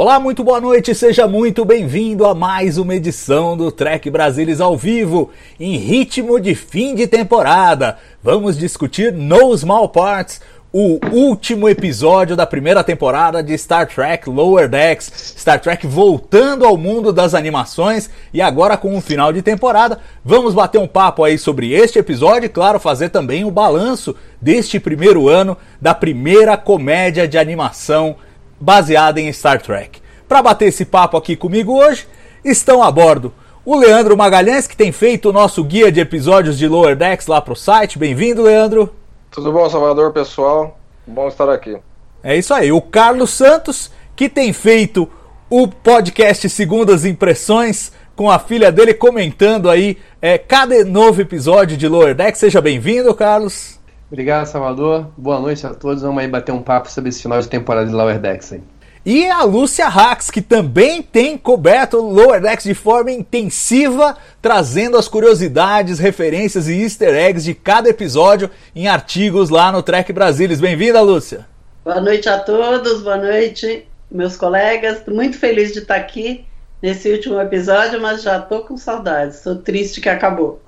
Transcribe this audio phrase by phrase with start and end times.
[0.00, 4.74] Olá, muito boa noite, seja muito bem-vindo a mais uma edição do Trek Brasilis ao
[4.74, 5.28] vivo,
[5.60, 7.98] em ritmo de fim de temporada.
[8.22, 10.40] Vamos discutir No Small Parts,
[10.72, 15.34] o último episódio da primeira temporada de Star Trek Lower Decks.
[15.36, 19.98] Star Trek voltando ao mundo das animações e agora com um final de temporada.
[20.24, 24.80] Vamos bater um papo aí sobre este episódio e, claro, fazer também o balanço deste
[24.80, 28.16] primeiro ano da primeira comédia de animação
[28.60, 30.00] baseada em Star Trek.
[30.28, 32.06] Para bater esse papo aqui comigo hoje,
[32.44, 33.32] estão a bordo
[33.64, 37.40] o Leandro Magalhães, que tem feito o nosso guia de episódios de Lower Decks lá
[37.40, 37.98] pro site.
[37.98, 38.94] Bem-vindo, Leandro.
[39.30, 40.78] Tudo bom, Salvador, pessoal?
[41.06, 41.76] Bom estar aqui.
[42.22, 42.72] É isso aí.
[42.72, 45.08] O Carlos Santos, que tem feito
[45.48, 51.88] o podcast Segundas Impressões, com a filha dele comentando aí é, cada novo episódio de
[51.88, 52.40] Lower Decks.
[52.40, 53.79] Seja bem-vindo, Carlos.
[54.10, 55.06] Obrigado, Salvador.
[55.16, 56.02] Boa noite a todos.
[56.02, 58.62] Vamos aí bater um papo sobre esse final de temporada de Lower Decks aí.
[59.06, 64.98] E a Lúcia Hax, que também tem coberto o Lower Decks de forma intensiva, trazendo
[64.98, 70.60] as curiosidades, referências e easter eggs de cada episódio em artigos lá no Trek Brasilis.
[70.60, 71.46] Bem-vinda, Lúcia.
[71.84, 75.00] Boa noite a todos, boa noite, meus colegas.
[75.04, 76.44] Tô muito feliz de estar aqui
[76.82, 79.36] nesse último episódio, mas já tô com saudades.
[79.36, 80.60] Estou triste que acabou.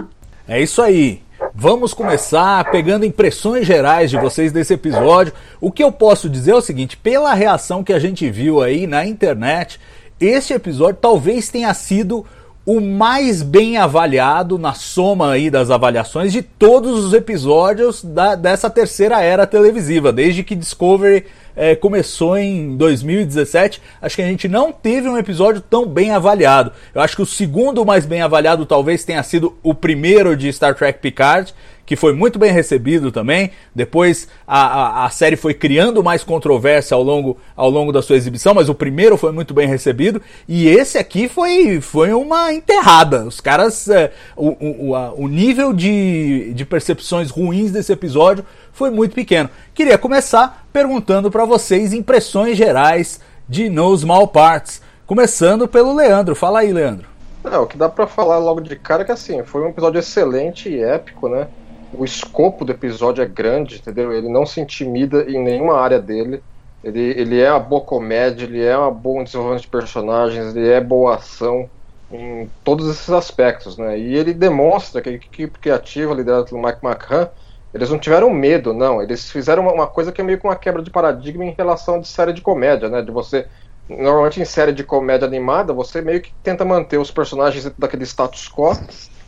[0.49, 1.21] É isso aí.
[1.55, 5.33] Vamos começar pegando impressões gerais de vocês desse episódio.
[5.61, 8.87] O que eu posso dizer é o seguinte: pela reação que a gente viu aí
[8.87, 9.79] na internet,
[10.21, 12.25] este episódio talvez tenha sido
[12.65, 18.71] o mais bem avaliado na soma aí das avaliações de todos os episódios da, dessa
[18.71, 21.27] terceira era televisiva, desde que Discovery
[21.57, 23.81] é, começou em 2017.
[24.01, 26.73] Acho que a gente não teve um episódio tão bem avaliado.
[26.95, 30.75] Eu acho que o segundo mais bem avaliado talvez tenha sido o primeiro de Star
[30.75, 31.55] Trek Picard,
[31.85, 33.51] que foi muito bem recebido também.
[33.75, 38.17] Depois a, a, a, série foi criando mais controvérsia ao longo, ao longo da sua
[38.17, 40.23] exibição, mas o primeiro foi muito bem recebido.
[40.49, 43.25] E esse aqui foi, foi uma enterrada.
[43.27, 43.89] Os caras.
[43.89, 49.49] É, o, o, a, o nível de, de percepções ruins desse episódio foi muito pequeno.
[49.75, 54.81] Queria começar perguntando para vocês impressões gerais de No Small Parts.
[55.07, 56.35] Começando pelo Leandro.
[56.35, 57.07] Fala aí, Leandro.
[57.45, 59.99] Não, o que dá para falar logo de cara é que assim, foi um episódio
[59.99, 61.49] excelente e épico, né?
[61.93, 64.13] o escopo do episódio é grande, entendeu?
[64.13, 66.43] Ele não se intimida em nenhuma área dele.
[66.83, 70.81] Ele, ele é uma boa comédia, ele é uma boa desenvolvimento de personagens, ele é
[70.81, 71.69] boa ação
[72.11, 73.99] em todos esses aspectos, né?
[73.99, 77.29] E ele demonstra que a equipe criativa liderada pelo Mike McCann,
[77.73, 79.03] eles não tiveram medo, não.
[79.03, 82.01] Eles fizeram uma, uma coisa que é meio que uma quebra de paradigma em relação
[82.01, 83.03] de série de comédia, né?
[83.03, 83.47] De você
[83.89, 88.49] normalmente em série de comédia animada, você meio que tenta manter os personagens daquele status
[88.49, 88.73] quo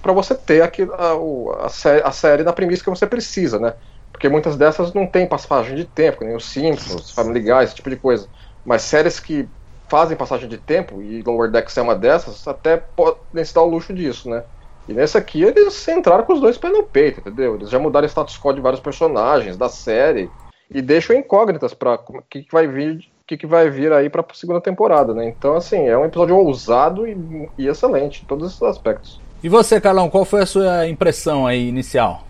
[0.00, 3.74] para você ter aqui a, a, série, a série na premissa que você precisa, né?
[4.12, 7.90] Porque muitas dessas não tem passagem de tempo, nem os Simpsons, Family Guy, esse tipo
[7.90, 8.28] de coisa.
[8.64, 9.48] Mas séries que
[9.88, 13.68] fazem passagem de tempo, e Lower Decks é uma dessas, até podem se dar o
[13.68, 14.44] luxo disso, né?
[14.88, 17.54] E nesse aqui eles entraram com os dois pés no peito, entendeu?
[17.54, 20.30] Eles já mudaram o status quo de vários personagens da série
[20.70, 24.10] e deixam incógnitas para o que, que vai vir o que, que vai vir aí
[24.10, 25.26] para a segunda temporada, né?
[25.26, 29.18] Então, assim, é um episódio ousado e, e excelente em todos esses aspectos.
[29.42, 32.26] E você, Carlão, qual foi a sua impressão aí inicial?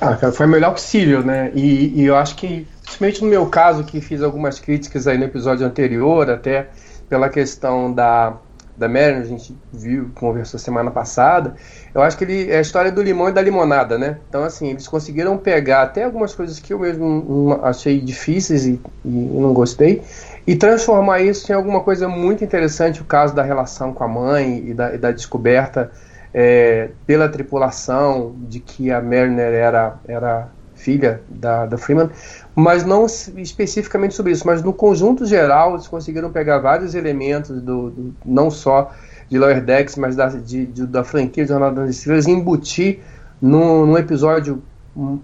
[0.00, 1.52] Ah, cara, foi o melhor possível, né?
[1.54, 5.24] E, e, eu acho que, principalmente no meu caso, que fiz algumas críticas aí no
[5.24, 6.68] episódio anterior, até
[7.08, 8.36] pela questão da,
[8.76, 11.54] da Mary, a gente viu, conversou semana passada,
[11.94, 14.18] eu acho que ele é a história do limão e da limonada, né?
[14.28, 19.08] Então, assim, eles conseguiram pegar até algumas coisas que eu mesmo achei difíceis e, e
[19.08, 20.02] não gostei,
[20.46, 24.70] e transformar isso em alguma coisa muito interessante, o caso da relação com a mãe
[24.70, 25.90] e da, e da descoberta
[26.32, 32.10] é, pela tripulação de que a Mariner era, era filha da, da Freeman,
[32.54, 37.90] mas não especificamente sobre isso, mas no conjunto geral eles conseguiram pegar vários elementos do,
[37.90, 38.92] do não só
[39.28, 43.00] de Lower Decks, mas da, de, de, da franquia Jornada das Estrelas e embutir
[43.40, 44.62] num, num episódio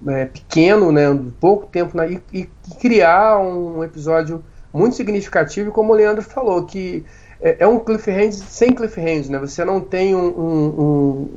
[0.09, 1.03] é, pequeno, né,
[1.41, 2.49] pouco tempo, né, e, e,
[2.81, 4.43] criar um episódio
[4.73, 7.05] muito significativo, como o Leandro falou, que
[7.41, 9.39] é, é um cliffhanger sem cliffhanger, né?
[9.39, 10.67] Você não tem um, um,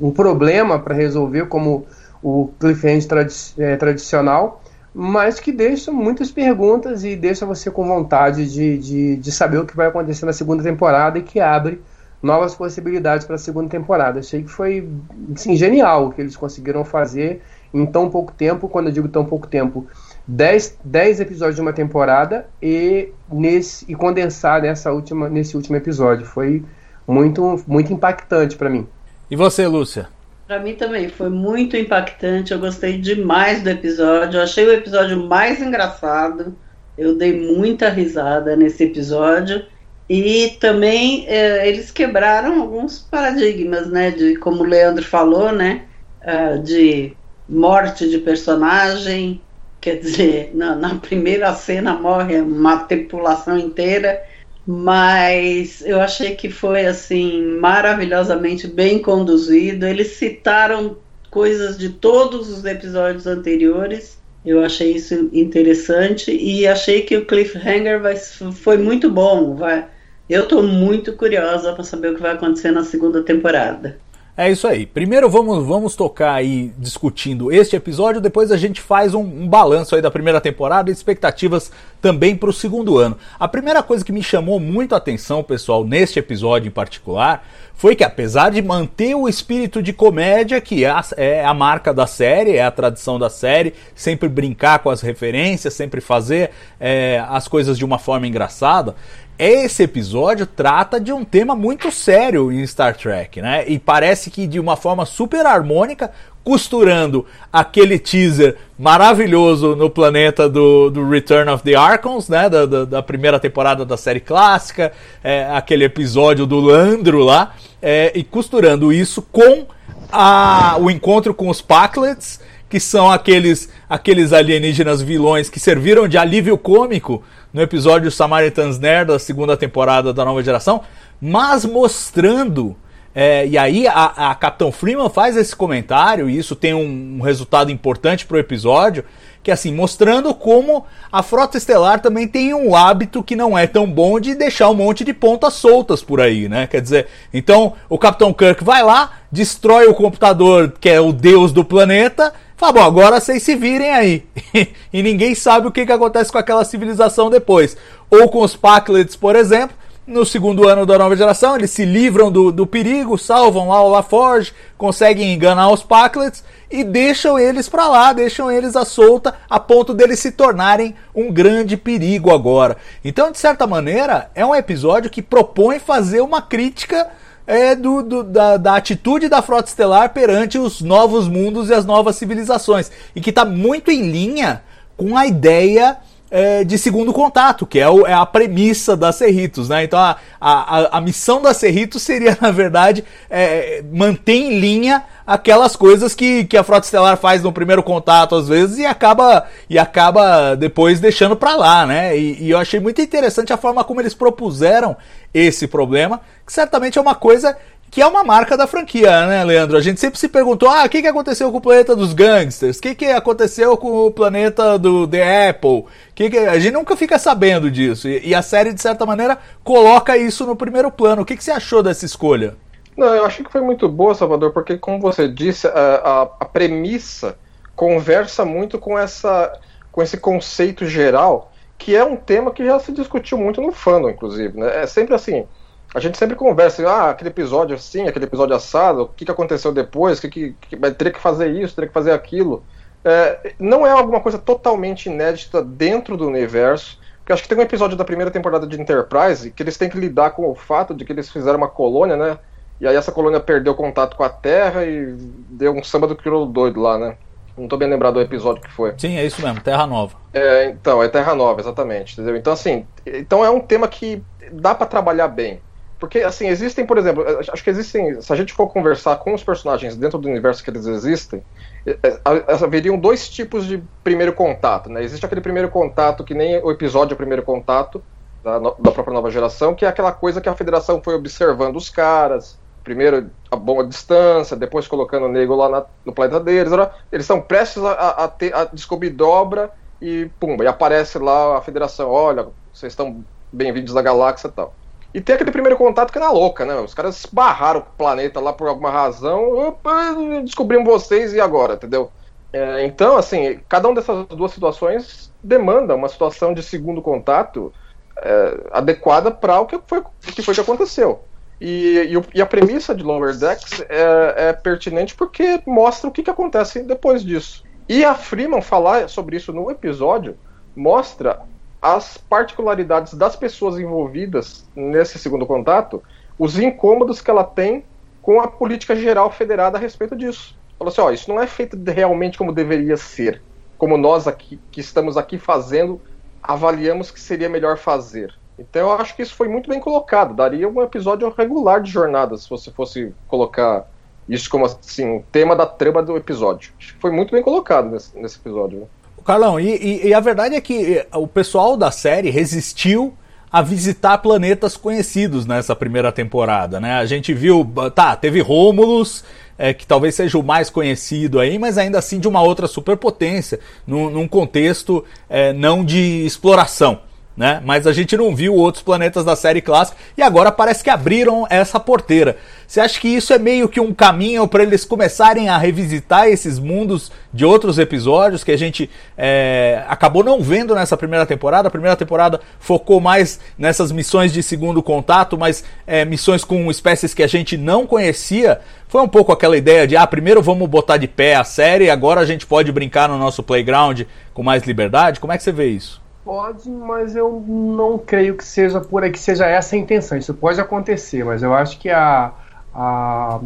[0.02, 1.86] um, um problema para resolver como
[2.22, 4.62] o cliffhanger tradi é, tradicional,
[4.94, 9.66] mas que deixa muitas perguntas e deixa você com vontade de, de, de saber o
[9.66, 11.82] que vai acontecer na segunda temporada e que abre
[12.22, 14.20] novas possibilidades para a segunda temporada.
[14.20, 14.88] Achei que foi
[15.34, 17.42] assim, genial o que eles conseguiram fazer
[17.72, 18.68] em tão pouco tempo.
[18.68, 19.84] Quando eu digo tão pouco tempo,
[20.26, 26.24] 10, 10 episódios de uma temporada e, nesse, e condensar nessa última, nesse último episódio.
[26.24, 26.64] Foi
[27.06, 28.86] muito, muito impactante para mim.
[29.30, 30.08] E você, Lúcia?
[30.46, 32.52] Para mim também foi muito impactante.
[32.52, 34.38] Eu gostei demais do episódio.
[34.38, 36.54] Eu achei o episódio mais engraçado.
[36.98, 39.64] Eu dei muita risada nesse episódio.
[40.08, 44.10] E também é, eles quebraram alguns paradigmas, né?
[44.10, 45.84] De como o Leandro falou, né?
[46.22, 47.16] Uh, de
[47.48, 49.40] morte de personagem.
[49.80, 54.22] Quer dizer, na, na primeira cena morre uma tripulação inteira
[54.66, 59.86] mas eu achei que foi assim maravilhosamente bem conduzido.
[59.86, 60.96] Eles citaram
[61.30, 64.18] coisas de todos os episódios anteriores.
[64.44, 69.54] Eu achei isso interessante e achei que o cliffhanger vai, foi muito bom.
[69.54, 69.86] Vai,
[70.28, 73.98] eu estou muito curiosa para saber o que vai acontecer na segunda temporada.
[74.36, 74.84] É isso aí.
[74.84, 79.94] Primeiro vamos, vamos tocar aí discutindo este episódio, depois a gente faz um, um balanço
[79.94, 81.70] aí da primeira temporada e expectativas
[82.02, 83.16] também para o segundo ano.
[83.38, 87.94] A primeira coisa que me chamou muito a atenção, pessoal, neste episódio em particular, foi
[87.94, 92.06] que apesar de manter o espírito de comédia, que é a, é a marca da
[92.06, 96.50] série, é a tradição da série, sempre brincar com as referências, sempre fazer
[96.80, 98.96] é, as coisas de uma forma engraçada,
[99.38, 103.64] esse episódio trata de um tema muito sério em Star Trek, né?
[103.66, 106.12] E parece que de uma forma super harmônica,
[106.44, 112.48] costurando aquele teaser maravilhoso no planeta do, do Return of the Archons, né?
[112.48, 114.92] Da, da, da primeira temporada da série clássica,
[115.22, 119.66] é, aquele episódio do Landro lá, é, e costurando isso com
[120.12, 122.38] a, o encontro com os Packlets,
[122.68, 127.22] que são aqueles, aqueles alienígenas vilões que serviram de alívio cômico
[127.54, 130.82] no episódio Samaritan's Nerd da segunda temporada da nova geração,
[131.20, 132.76] mas mostrando.
[133.14, 137.20] É, e aí a, a Capitão Freeman faz esse comentário, e isso tem um, um
[137.20, 139.04] resultado importante para o episódio,
[139.40, 143.68] que é assim, mostrando como a Frota Estelar também tem um hábito que não é
[143.68, 146.66] tão bom de deixar um monte de pontas soltas por aí, né?
[146.66, 151.52] Quer dizer, então o Capitão Kirk vai lá, destrói o computador que é o deus
[151.52, 154.24] do planeta, Fala, bom, agora vocês se virem aí.
[154.92, 157.76] e ninguém sabe o que, que acontece com aquela civilização depois.
[158.08, 162.30] Ou com os Packlets, por exemplo, no segundo ano da nova geração, eles se livram
[162.30, 167.88] do, do perigo, salvam lá o LaForge, conseguem enganar os Packlets e deixam eles para
[167.88, 172.76] lá, deixam eles à solta, a ponto deles se tornarem um grande perigo agora.
[173.04, 177.10] Então, de certa maneira, é um episódio que propõe fazer uma crítica
[177.46, 181.84] é do, do da, da, atitude da frota estelar perante os novos mundos e as
[181.84, 182.90] novas civilizações.
[183.14, 184.62] E que está muito em linha
[184.96, 185.98] com a ideia
[186.30, 189.68] é, de segundo contato, que é, o, é, a premissa da Cerritos.
[189.68, 189.84] Né?
[189.84, 195.76] Então a, a, a missão da Cerritos seria, na verdade, é, manter em linha aquelas
[195.76, 199.78] coisas que, que a frota estelar faz no primeiro contato às vezes e acaba e
[199.78, 202.18] acaba depois deixando para lá, né?
[202.18, 204.96] E, e, eu achei muito interessante a forma como eles propuseram
[205.34, 207.56] esse problema, que certamente é uma coisa
[207.94, 209.76] que é uma marca da franquia, né, Leandro?
[209.76, 212.78] A gente sempre se perguntou: ah, o que, que aconteceu com o planeta dos gangsters?
[212.78, 215.84] O que, que aconteceu com o planeta do The Apple?
[216.12, 216.38] Que que...
[216.38, 218.08] A gente nunca fica sabendo disso.
[218.08, 221.22] E, e, a série, de certa maneira, coloca isso no primeiro plano.
[221.22, 222.56] O que, que você achou dessa escolha?
[222.96, 226.44] Não, eu achei que foi muito boa, Salvador, porque, como você disse, a, a, a
[226.44, 227.36] premissa
[227.76, 229.52] conversa muito com, essa,
[229.92, 234.10] com esse conceito geral, que é um tema que já se discutiu muito no fandom,
[234.10, 234.58] inclusive.
[234.58, 234.82] Né?
[234.82, 235.46] É sempre assim
[235.94, 239.72] a gente sempre conversa, ah, aquele episódio assim, aquele episódio assado, o que, que aconteceu
[239.72, 242.64] depois, que, que, que teria que fazer isso, teria que fazer aquilo.
[243.04, 247.62] É, não é alguma coisa totalmente inédita dentro do universo, porque acho que tem um
[247.62, 251.04] episódio da primeira temporada de Enterprise que eles têm que lidar com o fato de
[251.04, 252.38] que eles fizeram uma colônia, né?
[252.80, 255.14] E aí essa colônia perdeu contato com a Terra e
[255.48, 257.16] deu um samba do crioulo doido lá, né?
[257.56, 258.94] Não tô bem lembrado do episódio que foi.
[258.98, 260.16] Sim, é isso mesmo, Terra Nova.
[260.32, 262.36] É, então, é Terra Nova, exatamente, entendeu?
[262.36, 265.60] Então, assim, então é um tema que dá para trabalhar bem.
[265.98, 268.20] Porque, assim, existem, por exemplo, acho que existem.
[268.20, 271.42] Se a gente for conversar com os personagens dentro do universo que eles existem,
[271.86, 272.18] é, é,
[272.62, 275.02] haveriam dois tipos de primeiro contato, né?
[275.02, 278.02] Existe aquele primeiro contato que nem o episódio Primeiro Contato
[278.42, 281.88] da, da própria nova geração, que é aquela coisa que a federação foi observando os
[281.88, 286.72] caras, primeiro a bomba distância, depois colocando o nego lá na, no planeta deles.
[287.10, 291.62] Eles estão prestes a, a, ter, a descobrir dobra e pumba, e aparece lá a
[291.62, 294.74] federação, olha, vocês estão bem-vindos da galáxia e tal.
[295.14, 296.74] E tem aquele primeiro contato que é na louca, né?
[296.74, 300.12] Os caras barraram o planeta lá por alguma razão, opa,
[300.44, 302.10] descobrimos vocês e agora, entendeu?
[302.52, 307.72] É, então, assim, cada uma dessas duas situações demanda uma situação de segundo contato
[308.18, 311.22] é, adequada para o que foi, que foi que aconteceu.
[311.66, 316.28] E, e, a premissa de Lower Decks é, é pertinente porque mostra o que, que
[316.28, 317.64] acontece depois disso.
[317.88, 320.36] E a Freeman falar sobre isso no episódio
[320.76, 321.40] mostra
[321.80, 326.02] as particularidades das pessoas envolvidas nesse segundo contato,
[326.38, 327.82] os incômodos que ela tem
[328.20, 330.54] com a política geral federada a respeito disso.
[330.78, 333.40] Falou assim: ó, isso não é feito realmente como deveria ser,
[333.78, 335.98] como nós aqui que estamos aqui fazendo
[336.42, 338.34] avaliamos que seria melhor fazer.
[338.58, 340.34] Então eu acho que isso foi muito bem colocado.
[340.34, 343.86] Daria um episódio regular de jornada se você fosse colocar
[344.28, 346.72] isso como assim, um tema da trama do episódio.
[346.78, 348.80] Acho que foi muito bem colocado nesse, nesse episódio.
[348.80, 348.86] Né?
[349.24, 353.14] Carlão, e, e, e, a verdade é que eh, o pessoal da série resistiu
[353.50, 356.94] a visitar planetas conhecidos nessa primeira temporada, né?
[356.94, 359.24] A gente viu, tá, teve Rômulus,
[359.56, 363.60] é, que talvez seja o mais conhecido aí, mas ainda assim de uma outra superpotência,
[363.86, 367.00] num, num contexto é, não de exploração
[367.36, 367.60] né?
[367.64, 371.46] Mas a gente não viu outros planetas da série clássica e agora parece que abriram
[371.50, 372.36] essa porteira.
[372.66, 376.58] Você acha que isso é meio que um caminho para eles começarem a revisitar esses
[376.58, 378.88] mundos de outros episódios que a gente
[379.18, 381.68] é, acabou não vendo nessa primeira temporada?
[381.68, 387.12] A primeira temporada focou mais nessas missões de segundo contato, mas é, missões com espécies
[387.12, 388.60] que a gente não conhecia.
[388.86, 392.20] Foi um pouco aquela ideia de, ah, primeiro vamos botar de pé a série, agora
[392.20, 395.18] a gente pode brincar no nosso playground com mais liberdade.
[395.18, 396.03] Como é que você vê isso?
[396.24, 400.16] Pode, mas eu não creio que seja por que seja essa a intenção.
[400.16, 402.32] Isso pode acontecer, mas eu acho que a,
[402.74, 403.40] a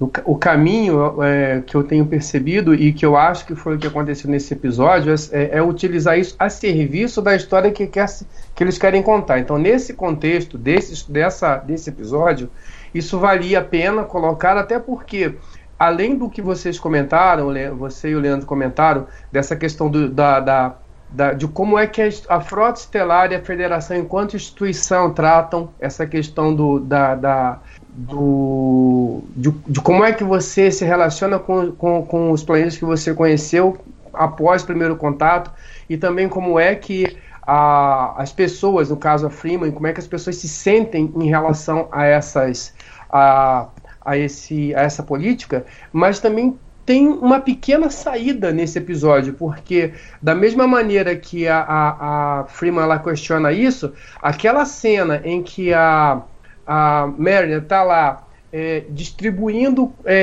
[0.00, 3.78] o, o caminho é, que eu tenho percebido e que eu acho que foi o
[3.78, 8.06] que aconteceu nesse episódio é, é utilizar isso a serviço da história que, quer,
[8.54, 9.38] que eles querem contar.
[9.38, 12.48] Então, nesse contexto desse, dessa, desse episódio,
[12.94, 15.34] isso valia a pena colocar, até porque
[15.78, 20.76] além do que vocês comentaram, você e o Leandro comentaram, dessa questão do, da, da
[21.12, 26.06] da, de como é que a, Frota Estelar e a Federação, enquanto instituição, tratam essa
[26.06, 32.06] questão do, da, da do, de, de, como é que você se relaciona com, com,
[32.06, 33.78] com os planetas que você conheceu
[34.12, 35.50] após o primeiro contato
[35.88, 40.00] e também como é que a, as pessoas, no caso a Freeman, como é que
[40.00, 42.72] as pessoas se sentem em relação a essas
[43.10, 43.66] a,
[44.04, 46.56] a, esse, a essa política, mas também
[46.90, 52.82] tem uma pequena saída nesse episódio, porque da mesma maneira que a, a, a Freeman
[52.82, 56.20] ela questiona isso, aquela cena em que a,
[56.66, 60.16] a Mariner está lá é, distribuindo é,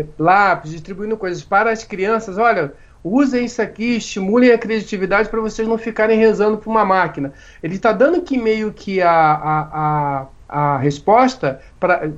[0.00, 5.40] é, lápis, distribuindo coisas para as crianças, olha, usem isso aqui, estimulem a criatividade para
[5.40, 7.32] vocês não ficarem rezando para uma máquina.
[7.62, 11.58] Ele está dando que meio que a, a, a, a resposta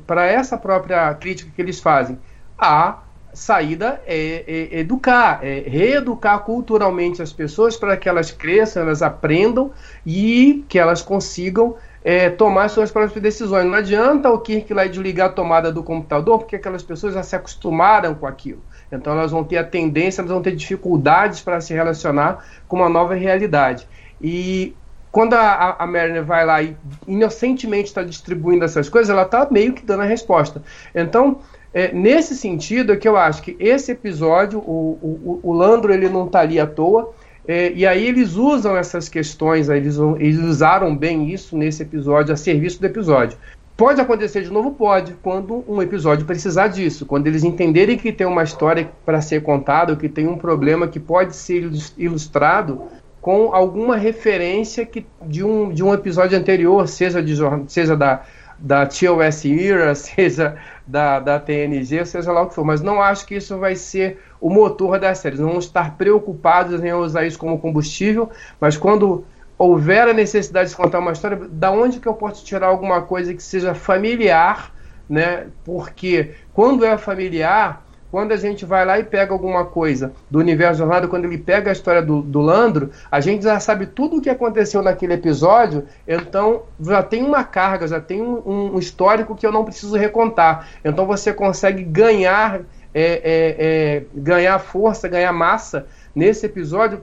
[0.04, 2.18] para essa própria crítica que eles fazem.
[2.58, 3.03] A
[3.34, 9.72] saída é, é, educar, é reeducar culturalmente as pessoas para que elas cresçam, elas aprendam
[10.06, 13.66] e que elas consigam é, tomar suas próprias decisões.
[13.66, 17.34] Não adianta o Kirk lá desligar a tomada do computador, porque aquelas pessoas já se
[17.34, 18.62] acostumaram com aquilo.
[18.92, 22.88] Então elas vão ter a tendência, elas vão ter dificuldades para se relacionar com uma
[22.88, 23.88] nova realidade.
[24.20, 24.76] E
[25.10, 26.76] quando a, a Mariner vai lá e
[27.06, 30.60] inocentemente está distribuindo essas coisas, ela está meio que dando a resposta.
[30.92, 31.38] Então,
[31.74, 36.08] é, nesse sentido é que eu acho que esse episódio, o, o, o Landro ele
[36.08, 37.12] não está ali à toa,
[37.46, 42.36] é, e aí eles usam essas questões, eles, eles usaram bem isso nesse episódio, a
[42.36, 43.36] serviço do episódio.
[43.76, 44.70] Pode acontecer de novo?
[44.70, 49.42] Pode, quando um episódio precisar disso, quando eles entenderem que tem uma história para ser
[49.42, 52.82] contada, que tem um problema que pode ser ilustrado
[53.20, 57.34] com alguma referência que, de, um, de um episódio anterior, seja, de,
[57.66, 58.22] seja da,
[58.64, 60.56] da TOS Era, seja
[60.86, 62.64] da, da TNG, seja lá o que for.
[62.64, 65.36] Mas não acho que isso vai ser o motor da série.
[65.36, 69.24] Não vamos estar preocupados em usar isso como combustível, mas quando
[69.58, 73.34] houver a necessidade de contar uma história, da onde que eu posso tirar alguma coisa
[73.34, 74.74] que seja familiar,
[75.08, 75.46] né?
[75.62, 80.78] Porque quando é familiar, quando a gente vai lá e pega alguma coisa do universo
[80.78, 84.20] jornada, quando ele pega a história do, do Landro, a gente já sabe tudo o
[84.20, 89.44] que aconteceu naquele episódio, então já tem uma carga, já tem um, um histórico que
[89.44, 90.68] eu não preciso recontar.
[90.84, 92.60] Então você consegue ganhar,
[92.94, 97.00] é, é, é, ganhar força, ganhar massa nesse episódio,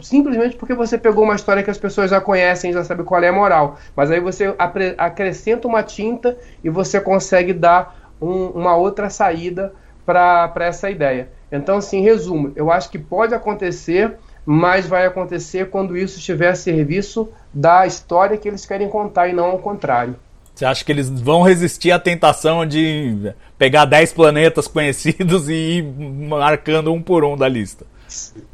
[0.00, 3.28] simplesmente porque você pegou uma história que as pessoas já conhecem, já sabem qual é
[3.28, 3.76] a moral.
[3.94, 4.54] Mas aí você
[4.96, 11.28] acrescenta uma tinta e você consegue dar um, uma outra saída para essa ideia.
[11.50, 16.54] Então, assim, resumo, eu acho que pode acontecer, mas vai acontecer quando isso estiver a
[16.54, 20.16] serviço da história que eles querem contar e não ao contrário.
[20.54, 25.82] Você acha que eles vão resistir à tentação de pegar 10 planetas conhecidos e ir
[25.82, 27.86] marcando um por um da lista?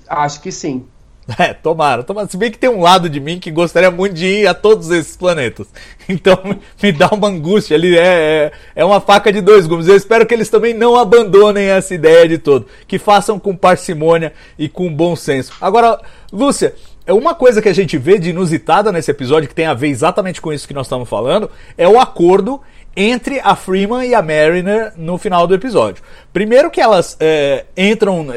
[0.09, 0.87] Acho que sim.
[1.39, 2.29] É, tomara, tomara.
[2.29, 4.91] Se bem que tem um lado de mim que gostaria muito de ir a todos
[4.91, 5.67] esses planetas.
[6.09, 6.39] Então
[6.81, 7.99] me dá uma angústia ali.
[7.99, 9.89] É, é, é uma faca de dois gumes.
[9.89, 12.67] Eu espero que eles também não abandonem essa ideia de todo.
[12.87, 15.53] Que façam com parcimônia e com bom senso.
[15.61, 16.01] Agora,
[16.33, 19.75] Lúcia, é uma coisa que a gente vê de inusitada nesse episódio, que tem a
[19.75, 22.61] ver exatamente com isso que nós estamos falando, é o acordo
[22.97, 26.03] entre a Freeman e a Mariner no final do episódio.
[26.33, 28.29] Primeiro que elas é, entram.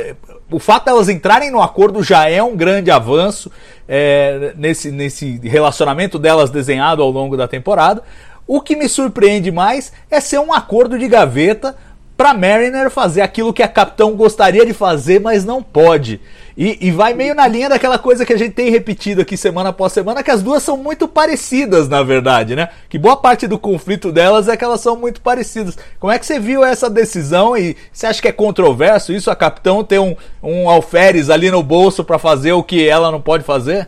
[0.51, 3.51] O fato de elas entrarem no acordo já é um grande avanço
[3.87, 8.01] é, nesse, nesse relacionamento delas desenhado ao longo da temporada.
[8.47, 11.75] O que me surpreende mais é ser um acordo de gaveta
[12.19, 16.19] para Mariner fazer aquilo que a capitão gostaria de fazer, mas não pode.
[16.57, 19.69] E, e, vai meio na linha daquela coisa que a gente tem repetido aqui semana
[19.69, 22.67] após semana, que as duas são muito parecidas, na verdade, né?
[22.89, 25.77] Que boa parte do conflito delas é que elas são muito parecidas.
[25.97, 29.31] Como é que você viu essa decisão e você acha que é controverso isso?
[29.31, 33.21] A capitão ter um, um alferes ali no bolso para fazer o que ela não
[33.21, 33.87] pode fazer?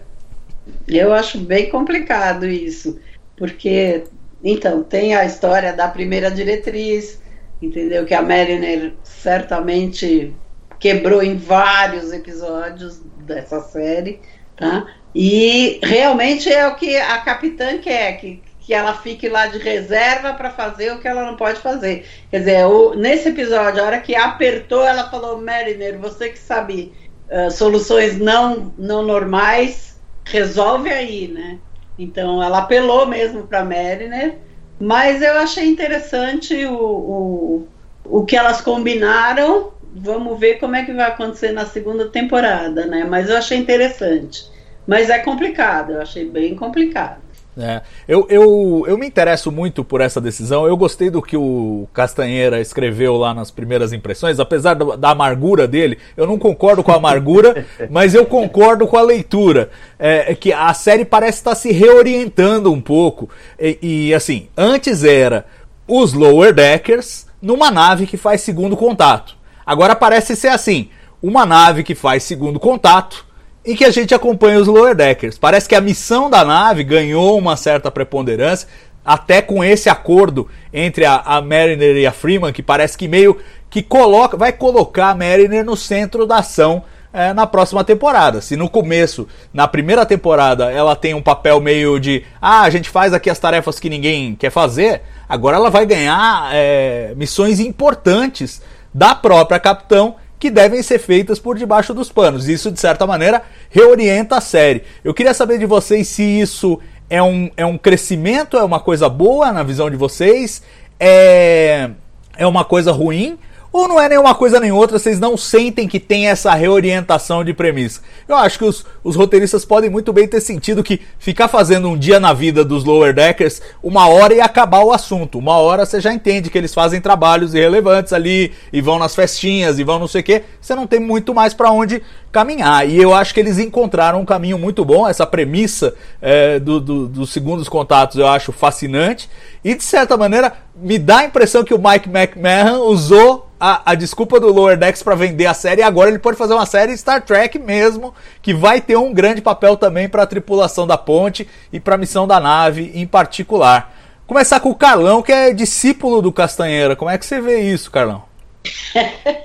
[0.87, 2.97] Eu acho bem complicado isso,
[3.35, 4.05] porque,
[4.41, 7.19] então, tem a história da primeira diretriz,
[7.61, 8.05] entendeu?
[8.05, 10.33] Que a Mariner certamente
[10.79, 14.19] quebrou em vários episódios dessa série,
[14.57, 14.87] tá?
[15.13, 20.33] E realmente é o que a capitã quer, que, que ela fique lá de reserva
[20.33, 22.05] para fazer o que ela não pode fazer.
[22.31, 26.93] Quer dizer, o, nesse episódio, a hora que apertou, ela falou: Mariner, você que sabe
[27.29, 31.59] uh, soluções não, não normais, resolve aí, né?
[31.99, 34.37] Então ela apelou mesmo para Mariner
[34.81, 37.67] mas eu achei interessante o, o,
[38.03, 39.73] o que elas combinaram.
[39.93, 43.05] Vamos ver como é que vai acontecer na segunda temporada, né?
[43.05, 44.43] Mas eu achei interessante.
[44.87, 47.21] Mas é complicado, eu achei bem complicado.
[47.57, 50.65] É, eu, eu, eu me interesso muito por essa decisão.
[50.65, 55.67] Eu gostei do que o Castanheira escreveu lá nas primeiras impressões, apesar da, da amargura
[55.67, 55.97] dele.
[56.15, 59.69] Eu não concordo com a amargura, mas eu concordo com a leitura.
[59.99, 63.29] É, é, que a série parece estar se reorientando um pouco.
[63.59, 65.45] E, e assim, antes era
[65.87, 69.35] os Lower Deckers numa nave que faz segundo contato.
[69.65, 70.89] Agora parece ser assim:
[71.21, 73.25] uma nave que faz segundo contato
[73.65, 75.37] em que a gente acompanha os lower deckers.
[75.37, 78.67] Parece que a missão da nave ganhou uma certa preponderância,
[79.03, 83.37] até com esse acordo entre a, a Mariner e a Freeman, que parece que meio
[83.69, 88.41] que coloca, vai colocar a Mariner no centro da ação é, na próxima temporada.
[88.41, 92.89] Se no começo, na primeira temporada, ela tem um papel meio de ah, a gente
[92.89, 98.61] faz aqui as tarefas que ninguém quer fazer, agora ela vai ganhar é, missões importantes
[98.93, 102.49] da própria capitão que devem ser feitas por debaixo dos panos.
[102.49, 104.81] Isso, de certa maneira, reorienta a série.
[105.03, 109.07] Eu queria saber de vocês se isso é um, é um crescimento, é uma coisa
[109.07, 110.63] boa na visão de vocês,
[110.99, 111.91] é,
[112.35, 113.37] é uma coisa ruim
[113.71, 117.53] ou não é nenhuma coisa nem outra, vocês não sentem que tem essa reorientação de
[117.53, 118.01] premissa?
[118.27, 121.97] Eu acho que os, os roteiristas podem muito bem ter sentido que ficar fazendo um
[121.97, 125.39] dia na vida dos Lower Deckers, uma hora e acabar o assunto.
[125.39, 129.79] Uma hora você já entende que eles fazem trabalhos irrelevantes ali, e vão nas festinhas,
[129.79, 130.43] e vão não sei o que.
[130.59, 132.01] Você não tem muito mais para onde
[132.31, 132.87] caminhar.
[132.87, 135.07] E eu acho que eles encontraram um caminho muito bom.
[135.07, 139.29] Essa premissa é, do, do, dos segundos contatos eu acho fascinante.
[139.63, 143.95] E de certa maneira, me dá a impressão que o Mike McMahon usou a, a
[143.95, 146.97] desculpa do Lower Decks para vender a série e agora ele pode fazer uma série
[146.97, 151.47] Star Trek mesmo, que vai ter um grande papel também para a tripulação da ponte
[151.71, 153.93] e para a missão da nave em particular.
[154.25, 156.95] Começar com o Carlão, que é discípulo do Castanheira.
[156.95, 158.30] Como é que você vê isso, Carlão?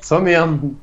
[0.02, 0.78] Só mesmo,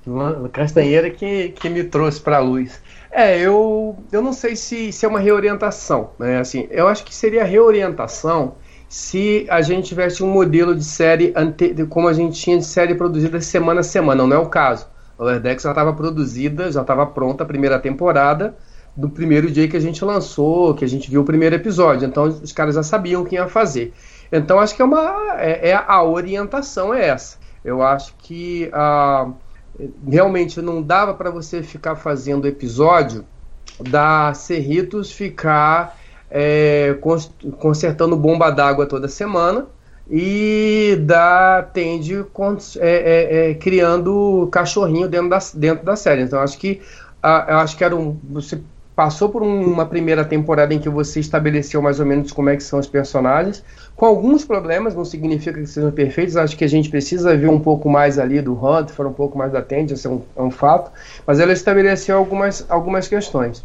[0.52, 2.82] Castanheira que, que me trouxe para a luz.
[3.12, 6.40] É, eu, eu não sei se, se é uma reorientação, né?
[6.40, 8.56] Assim, eu acho que seria reorientação
[8.90, 11.74] se a gente tivesse um modelo de série ante...
[11.88, 14.26] como a gente tinha de série produzida semana a semana.
[14.26, 14.88] Não é o caso.
[15.18, 18.56] A Lower Decks já estava produzida, já estava pronta a primeira temporada
[18.96, 22.08] do primeiro dia que a gente lançou, que a gente viu o primeiro episódio.
[22.08, 23.94] Então os caras já sabiam o que ia fazer.
[24.32, 27.38] Então acho que é uma é, é a orientação é essa.
[27.64, 29.32] Eu acho que ah,
[30.08, 33.26] realmente não dava para você ficar fazendo episódio
[33.80, 35.98] da Cerritos ficar
[36.30, 36.96] é,
[37.60, 39.68] consertando bomba d'água toda semana
[40.10, 42.26] e da Tende é,
[42.80, 46.24] é, é, criando cachorrinho dentro da, dentro da série.
[46.24, 46.82] Então acho que
[47.48, 48.62] eu acho que era um você
[48.96, 52.64] passou por uma primeira temporada em que você estabeleceu mais ou menos como é que
[52.64, 53.64] são os personagens,
[53.96, 57.60] com alguns problemas, não significa que sejam perfeitos, acho que a gente precisa ver um
[57.60, 60.52] pouco mais ali do Hunter, um pouco mais da Tende, isso é um, é um
[60.52, 60.92] fato,
[61.26, 63.64] mas ela estabeleceu algumas, algumas questões.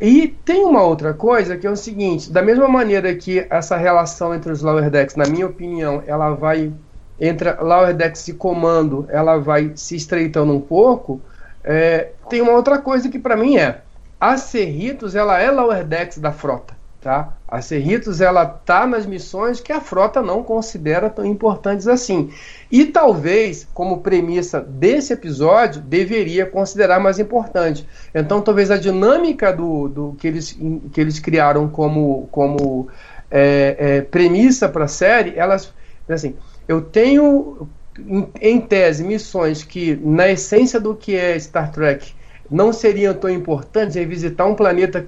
[0.00, 4.34] E tem uma outra coisa que é o seguinte: da mesma maneira que essa relação
[4.34, 6.72] entre os Lower Decks, na minha opinião, ela vai
[7.20, 11.20] entre Lower Decks e comando, ela vai se estreitando um pouco.
[11.62, 13.83] É, tem uma outra coisa que para mim é
[14.32, 16.74] a Cerritos, ela é Decks da frota.
[16.98, 17.36] Tá?
[17.46, 22.30] A Cerritos ela tá nas missões que a frota não considera tão importantes assim.
[22.72, 27.86] E talvez, como premissa desse episódio, deveria considerar mais importante.
[28.14, 30.58] Então, talvez a dinâmica do, do que, eles,
[30.92, 32.88] que eles criaram como, como
[33.30, 35.74] é, é, premissa para a série, elas
[36.08, 36.34] assim,
[36.66, 42.14] eu tenho em, em tese missões que na essência do que é Star Trek
[42.54, 45.04] não seriam tão importantes em visitar um planeta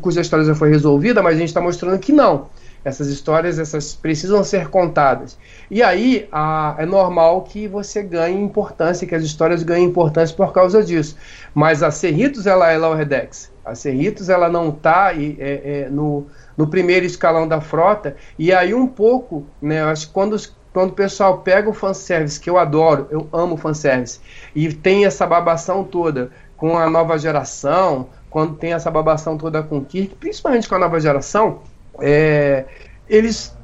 [0.00, 2.46] cuja história já foi resolvida, mas a gente está mostrando que não.
[2.84, 5.36] Essas histórias essas precisam ser contadas.
[5.68, 10.52] E aí a, é normal que você ganhe importância, que as histórias ganhem importância por
[10.52, 11.16] causa disso.
[11.52, 13.50] Mas a Cerritos ela é Decks.
[13.64, 18.14] A Cerritos ela não está é, é, no, no primeiro escalão da frota.
[18.38, 20.36] E aí um pouco, né, acho que quando
[20.72, 24.20] quando o pessoal pega o fanservice, que eu adoro, eu amo fanservice,
[24.54, 26.30] e tem essa babação toda
[26.60, 30.78] com a nova geração, quando tem essa babação toda com o Kirk, principalmente com a
[30.78, 31.60] nova geração,
[31.98, 32.66] é,
[33.08, 33.56] eles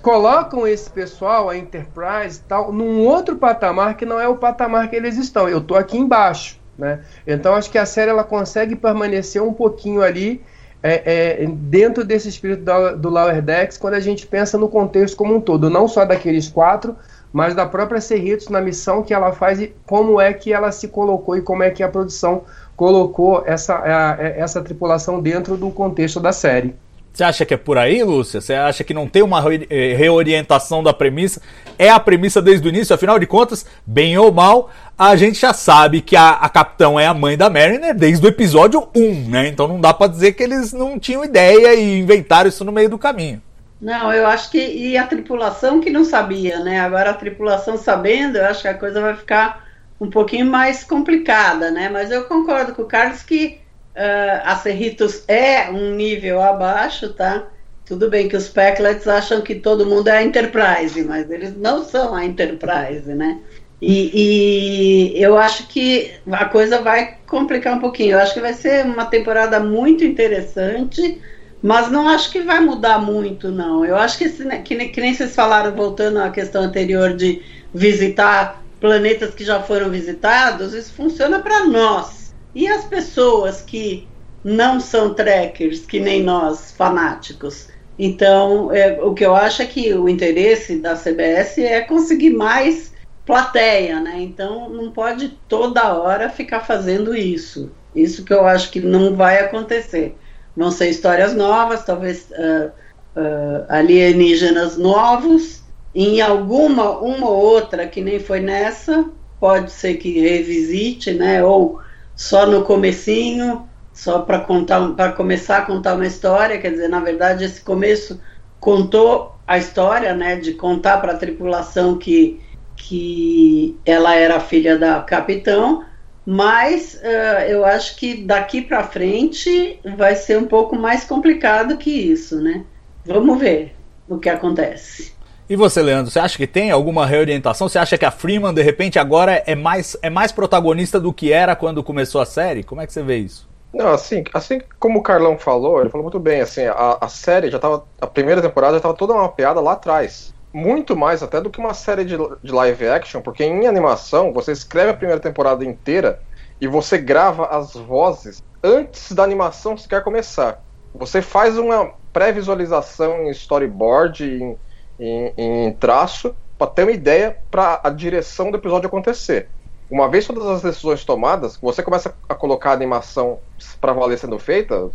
[0.00, 4.94] colocam esse pessoal, a Enterprise tal, num outro patamar que não é o patamar que
[4.94, 5.48] eles estão.
[5.48, 6.60] Eu estou aqui embaixo.
[6.78, 7.00] Né?
[7.26, 10.40] Então acho que a série ela consegue permanecer um pouquinho ali
[10.80, 15.16] é, é, dentro desse espírito do, do Lower Decks quando a gente pensa no contexto
[15.16, 16.94] como um todo, não só daqueles quatro,
[17.36, 20.88] mas da própria Cerritos na missão que ela faz e como é que ela se
[20.88, 22.44] colocou e como é que a produção
[22.74, 26.74] colocou essa, a, essa tripulação dentro do contexto da série.
[27.12, 28.40] Você acha que é por aí, Lúcia?
[28.40, 31.42] Você acha que não tem uma eh, reorientação da premissa?
[31.78, 35.52] É a premissa desde o início, afinal de contas, bem ou mal, a gente já
[35.52, 39.48] sabe que a, a capitão é a mãe da Mariner desde o episódio 1, né?
[39.48, 42.88] Então não dá para dizer que eles não tinham ideia e inventaram isso no meio
[42.88, 43.42] do caminho.
[43.80, 44.58] Não, eu acho que.
[44.58, 46.80] E a tripulação que não sabia, né?
[46.80, 49.66] Agora a tripulação sabendo, eu acho que a coisa vai ficar
[50.00, 51.88] um pouquinho mais complicada, né?
[51.88, 53.60] Mas eu concordo com o Carlos que
[53.94, 57.46] uh, a Cerritos é um nível abaixo, tá?
[57.84, 61.84] Tudo bem que os Pecklets acham que todo mundo é a Enterprise, mas eles não
[61.84, 63.40] são a Enterprise, né?
[63.80, 68.12] E, e, eu acho que a coisa vai complicar um pouquinho.
[68.12, 71.20] Eu acho que vai ser uma temporada muito interessante
[71.62, 73.84] mas não acho que vai mudar muito, não.
[73.84, 74.28] Eu acho que,
[74.60, 77.42] que, que nem vocês falaram, voltando à questão anterior de
[77.74, 82.34] visitar planetas que já foram visitados, isso funciona para nós.
[82.54, 84.06] E as pessoas que
[84.44, 87.68] não são trekkers, que nem nós, fanáticos.
[87.98, 92.94] Então, é, o que eu acho é que o interesse da CBS é conseguir mais
[93.24, 94.20] plateia, né?
[94.20, 97.70] Então, não pode toda hora ficar fazendo isso.
[97.94, 100.14] Isso que eu acho que não vai acontecer.
[100.56, 102.70] Vão ser histórias novas, talvez uh,
[103.16, 105.62] uh, alienígenas novos.
[105.94, 109.04] Em alguma, uma ou outra que nem foi nessa,
[109.38, 111.44] pode ser que revisite, né?
[111.44, 111.80] Ou
[112.14, 116.58] só no comecinho, só para contar, para começar a contar uma história.
[116.58, 118.20] Quer dizer, na verdade, esse começo
[118.60, 120.36] contou a história, né?
[120.36, 122.40] De contar para a tripulação que
[122.76, 125.82] que ela era filha da capitão
[126.26, 131.90] mas uh, eu acho que daqui para frente vai ser um pouco mais complicado que
[131.90, 132.64] isso, né?
[133.04, 133.76] Vamos ver
[134.08, 135.14] o que acontece.
[135.48, 137.68] E você, Leandro, você acha que tem alguma reorientação?
[137.68, 141.32] Você acha que a Freeman, de repente, agora é mais, é mais protagonista do que
[141.32, 142.64] era quando começou a série?
[142.64, 143.48] Como é que você vê isso?
[143.72, 147.50] Não, assim, assim como o Carlão falou, ele falou muito bem, assim, a, a série
[147.50, 147.84] já tava.
[148.00, 151.60] A primeira temporada já estava toda uma piada lá atrás muito mais até do que
[151.60, 156.18] uma série de, de live action, porque em animação você escreve a primeira temporada inteira
[156.58, 160.58] e você grava as vozes antes da animação sequer começar.
[160.94, 164.58] Você faz uma pré-visualização em storyboard, em,
[164.98, 169.50] em, em traço, para ter uma ideia para a direção do episódio acontecer.
[169.90, 173.40] Uma vez todas as decisões tomadas, você começa a colocar a animação
[173.78, 174.90] para valer sendo feita,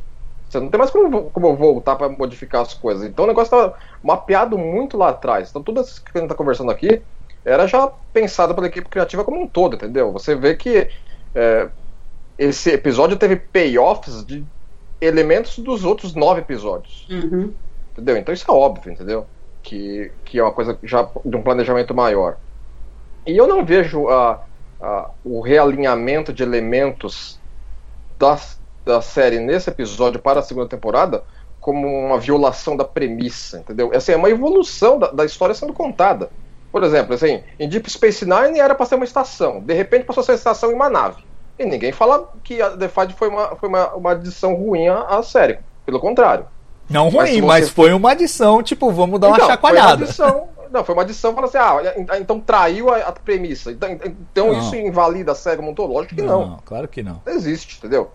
[0.51, 3.07] você não tem mais como, como voltar para modificar as coisas.
[3.07, 5.49] Então o negócio estava mapeado muito lá atrás.
[5.49, 7.01] Então tudo isso que a gente está conversando aqui
[7.45, 10.11] era já pensado pela equipe criativa como um todo, entendeu?
[10.11, 10.89] Você vê que
[11.33, 11.69] é,
[12.37, 14.43] esse episódio teve payoffs de
[14.99, 17.07] elementos dos outros nove episódios.
[17.09, 17.53] Uhum.
[17.93, 18.17] Entendeu?
[18.17, 19.25] Então isso é óbvio, entendeu?
[19.63, 22.37] Que, que é uma coisa já de um planejamento maior.
[23.25, 24.43] E eu não vejo a,
[24.81, 27.39] a, o realinhamento de elementos
[28.19, 31.23] das da série nesse episódio para a segunda temporada
[31.59, 33.91] como uma violação da premissa, entendeu?
[33.93, 36.29] Essa é uma evolução da, da história sendo contada.
[36.71, 40.21] Por exemplo, assim, em Deep Space Nine era para ser uma estação, de repente passou
[40.21, 41.23] a ser uma estação em uma nave.
[41.59, 45.21] E ninguém fala que a Defied foi uma, foi uma, uma adição ruim à, à
[45.23, 45.59] série.
[45.85, 46.45] Pelo contrário.
[46.89, 50.05] Não Mas ruim, mas, você- foi uma adição, tipo, vamos dar uma Então, chacoalhada.
[50.07, 53.71] Foi uma adição, não, foi uma adição, fala assim, ah, então traiu a, a premissa.
[53.71, 54.59] Então, então Não.
[54.59, 55.93] isso invalida a série como um todo?
[55.93, 56.59] Lógico que não.
[56.65, 57.21] claro que não.
[57.25, 58.11] Não existe, entendeu?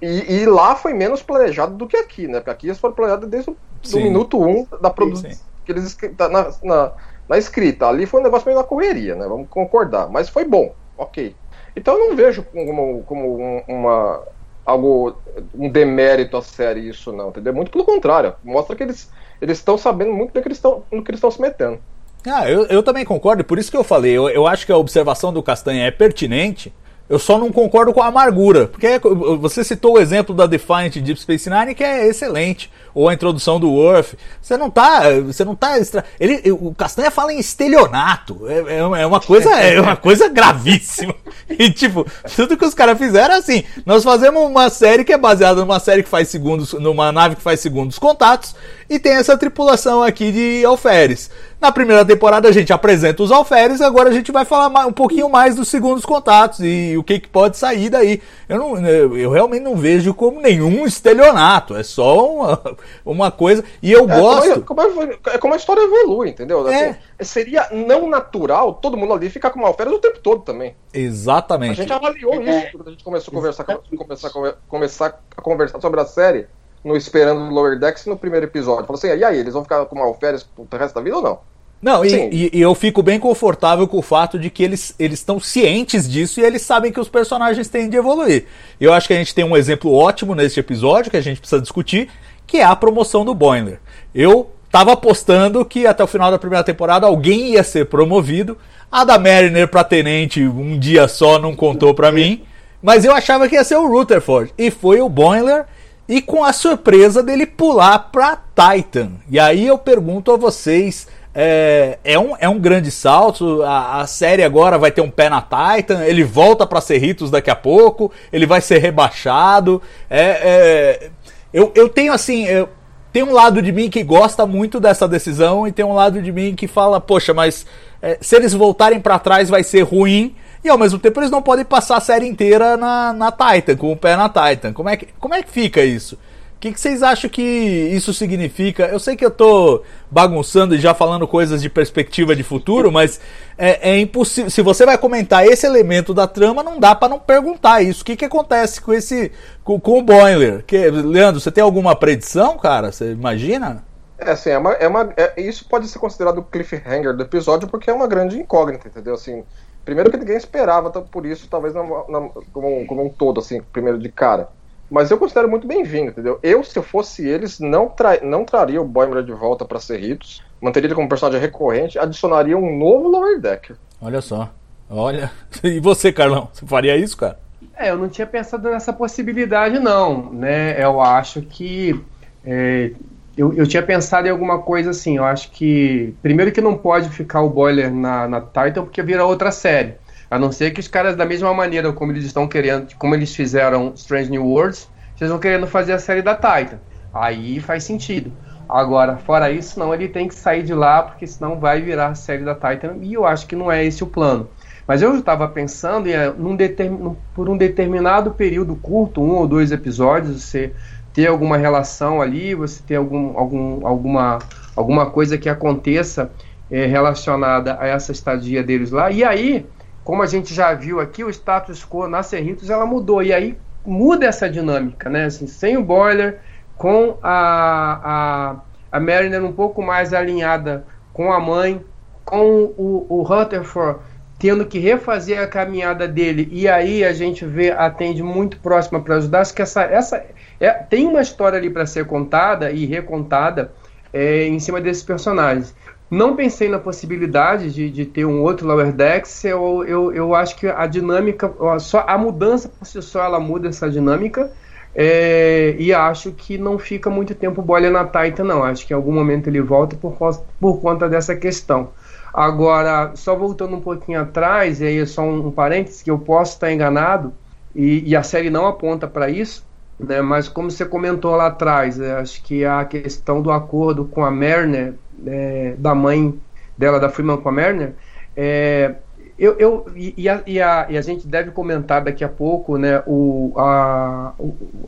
[0.00, 2.38] E, e lá foi menos planejado do que aqui, né?
[2.40, 3.56] Porque aqui eles foram planejados desde o
[3.90, 5.30] do minuto um da produção.
[5.64, 6.92] Que eles tá na, na,
[7.28, 7.86] na escrita.
[7.86, 9.26] Ali foi um negócio meio na correria, né?
[9.28, 10.08] Vamos concordar.
[10.08, 11.34] Mas foi bom, ok.
[11.74, 14.22] Então eu não vejo como, como um- uma,
[14.64, 15.14] algo,
[15.54, 17.52] um demérito a série isso, não, entendeu?
[17.52, 18.34] Muito pelo contrário.
[18.42, 19.10] Mostra que eles
[19.42, 21.78] eles estão sabendo muito bem que eles estão, no que eles estão se metendo.
[22.26, 24.76] Ah, eu, eu também concordo, por isso que eu falei, eu, eu acho que a
[24.78, 26.74] observação do Castanha é pertinente,
[27.08, 28.98] eu só não concordo com a amargura, porque
[29.40, 33.60] você citou o exemplo da Defiant Deep Space Nine, que é excelente, ou a introdução
[33.60, 36.04] do Worf, você não tá, você não tá, extra...
[36.18, 40.28] ele, o Castanha fala em estelionato, é, é uma- é uma coisa, é uma coisa
[40.28, 41.14] gravíssima,
[41.48, 45.18] e tipo, tudo que os caras fizeram é assim, nós fazemos uma série que é
[45.18, 48.54] baseada numa série que faz segundos, numa nave que faz segundos contatos,
[48.88, 51.30] e tem essa tripulação aqui de alferes.
[51.60, 55.28] Na primeira temporada a gente apresenta os alferes, agora a gente vai falar um pouquinho
[55.30, 58.20] mais dos segundos contatos e o que, que pode sair daí.
[58.48, 63.64] Eu, não, eu, eu realmente não vejo como nenhum estelionato, é só uma, uma coisa.
[63.82, 64.60] E eu É gosto.
[64.62, 66.68] como, é, como é- é como a história evolui, entendeu?
[66.68, 66.90] É.
[66.90, 70.76] Assim, seria não natural todo mundo ali ficar com alferes o tempo todo também.
[70.94, 71.76] A Exatamente.
[71.76, 72.64] gente avaliou É.
[72.64, 73.64] isso quando a gente começou a conversar,
[73.96, 76.46] começar, a começar a conversar sobre a série
[76.86, 78.86] no Esperando Lower Decks no primeiro episódio.
[78.86, 81.38] Falou assim, e aí, eles vão ficar com alferes pro resto da vida ou não?
[81.82, 82.28] Não, e, Sim.
[82.32, 86.08] e- e eu fico bem confortável com o fato de que eles eles estão cientes
[86.08, 88.46] disso e eles sabem que os personagens têm de evoluir.
[88.80, 91.60] Eu acho que a gente tem um exemplo ótimo neste episódio que a gente precisa
[91.60, 92.08] discutir,
[92.46, 93.78] que é a promoção do Boiler.
[94.14, 98.56] Eu tava apostando que até o final da primeira temporada alguém ia ser promovido.
[98.90, 102.42] A da Mariner pra tenente um dia só não contou pra mim,
[102.82, 105.66] mas eu achava que ia ser o Rutherford e foi o Boiler
[106.08, 109.12] e com a surpresa dele pular pra Titan.
[109.28, 114.06] E aí eu pergunto a vocês, é, é, um, é um grande salto, a, a
[114.06, 118.10] série agora vai ter um pé na Titan, ele volta pra Cerritos daqui a pouco,
[118.32, 119.82] ele vai ser rebaixado.
[120.08, 121.10] É, é,
[121.52, 122.68] eu, eu tenho assim, eu,
[123.12, 126.30] tem um lado de mim que gosta muito dessa decisão e tem um lado de
[126.30, 127.66] mim que fala, poxa, mas
[128.00, 130.36] é, se eles voltarem pra trás vai ser ruim.
[130.64, 133.92] E ao mesmo tempo eles não podem passar a série inteira na, na Titan, com
[133.92, 134.72] o pé na Titan.
[134.72, 136.16] Como é que, como é que fica isso?
[136.56, 138.86] O que, que vocês acham que isso significa?
[138.86, 143.20] Eu sei que eu tô bagunçando e já falando coisas de perspectiva de futuro, mas
[143.58, 144.50] é, é impossível.
[144.50, 148.00] Se você vai comentar esse elemento da trama, não dá pra não perguntar isso.
[148.00, 149.30] O que, que acontece com esse.
[149.62, 150.64] com, com o Boiler?
[150.66, 152.90] Que, Leandro, você tem alguma predição, cara?
[152.90, 153.84] Você imagina?
[154.18, 157.68] É assim, é uma, é uma, é- isso pode ser considerado o cliffhanger do episódio
[157.68, 159.12] porque é uma grande incógnita, entendeu?
[159.12, 159.44] Assim,
[159.86, 163.40] primeiro que ninguém esperava, então por isso, talvez na- na- como, um- como um todo,
[163.40, 164.48] assim, primeiro de cara.
[164.90, 166.38] Mas eu considero muito bem-vindo, entendeu?
[166.42, 170.42] Eu, se eu fosse eles, não, tra não traria o Boimler de volta pra Cerritos,
[170.60, 173.76] manteria ele como personagem recorrente, adicionaria um novo Lower Decker.
[174.02, 174.50] Olha só.
[174.90, 175.30] Olha.
[175.64, 176.48] E você, Carlão?
[176.52, 177.38] Você faria isso, cara?
[177.76, 180.82] É, eu não tinha pensado nessa possibilidade, não, né?
[180.82, 181.98] Eu acho que.
[182.44, 182.92] é,
[183.36, 185.16] eu, eu tinha pensado em alguma coisa assim.
[185.16, 186.16] Eu acho que.
[186.22, 189.96] Primeiro, que não pode ficar o Boiler na, na Titan, porque vira outra série.
[190.30, 193.34] A não ser que os caras, da mesma maneira como eles estão querendo, como eles
[193.34, 194.88] fizeram Strange New Worlds,
[195.20, 196.80] estão querendo fazer a série da Titan.
[197.12, 198.32] Aí faz sentido.
[198.68, 202.14] Agora, fora isso, não, ele tem que sair de lá, porque senão vai virar a
[202.16, 202.96] série da Titan.
[203.00, 204.50] E eu acho que não é esse o plano.
[204.86, 209.46] Mas eu estava pensando em, eh, num determin- por um determinado período curto, um ou
[209.46, 210.74] dois episódios, você
[211.16, 214.38] ter alguma relação ali, você ter algum, algum, alguma,
[214.76, 216.30] alguma coisa que aconteça
[216.70, 219.10] eh, relacionada a essa estadia deles lá.
[219.10, 219.64] E aí,
[220.04, 223.22] como a gente já viu aqui, o status quo na Cerritos ela mudou.
[223.22, 225.24] E aí muda essa dinâmica, né?
[225.24, 226.38] Assim, sem o boiler,
[226.76, 228.60] com a,
[228.92, 231.82] a, a Mariner um pouco mais alinhada com a mãe,
[232.26, 234.00] com o, o Rutherford
[234.38, 239.00] tendo que refazer a caminhada dele e aí a gente vê a Tandy muito próxima
[239.00, 239.40] para ajudar.
[239.40, 240.22] Acho que essa, essa
[240.58, 243.72] é, tem uma história ali para ser contada e recontada
[244.12, 245.74] é, em cima desses personagens.
[246.10, 249.44] Não pensei na possibilidade de, de ter um outro Lower Decks.
[249.44, 253.68] Eu, eu, eu acho que a dinâmica, só a mudança por si só, ela muda
[253.68, 254.50] essa dinâmica.
[254.94, 258.62] É, e acho que não fica muito tempo bolha na Titan, não.
[258.62, 260.16] Acho que em algum momento ele volta por,
[260.60, 261.90] por conta dessa questão.
[262.32, 266.18] Agora, só voltando um pouquinho atrás, e aí é só um, um parênteses, que eu
[266.18, 267.32] posso estar enganado,
[267.74, 269.65] e, e a série não aponta para isso,
[269.98, 274.24] né, mas como você comentou lá atrás, é, acho que a questão do acordo com
[274.24, 274.94] a Mariner,
[275.26, 276.38] é, da mãe
[276.76, 277.94] dela, da Freeman com a Mariner,
[278.36, 278.96] é,
[279.38, 283.02] eu, eu e, a, e, a, e, a, gente deve comentar daqui a pouco, né,
[283.06, 284.32] o, a,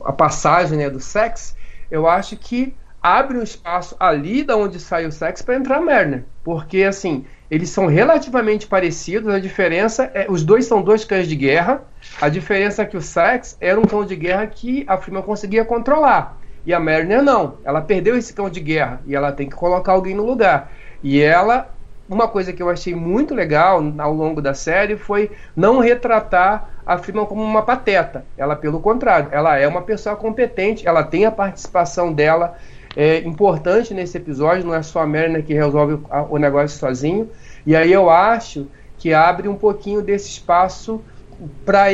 [0.05, 1.55] a passagem né, do Sex.
[1.89, 5.81] Eu acho que abre um espaço ali da onde sai o Sex para entrar a
[5.81, 9.33] Merner, porque assim eles são relativamente parecidos.
[9.33, 11.81] A diferença é os dois são dois cães de guerra.
[12.21, 15.65] A diferença é que o Sex era um cão de guerra que a Freeman conseguia
[15.65, 17.57] controlar e a Mariner não.
[17.63, 20.71] Ela perdeu esse cão de guerra e ela tem que colocar alguém no lugar.
[21.01, 21.69] E ela
[22.09, 26.97] uma coisa que eu achei muito legal ao longo da série foi não retratar a
[26.97, 28.25] Freeman como uma pateta.
[28.35, 32.57] Ela, pelo contrário, ela é uma pessoa competente, ela tem a participação dela
[32.95, 35.99] é, importante nesse episódio, não é só a Mariner que resolve
[36.29, 37.29] o, negócio sozinho.
[37.65, 41.01] E aí eu acho que abre um pouquinho desse espaço
[41.65, 41.85] para,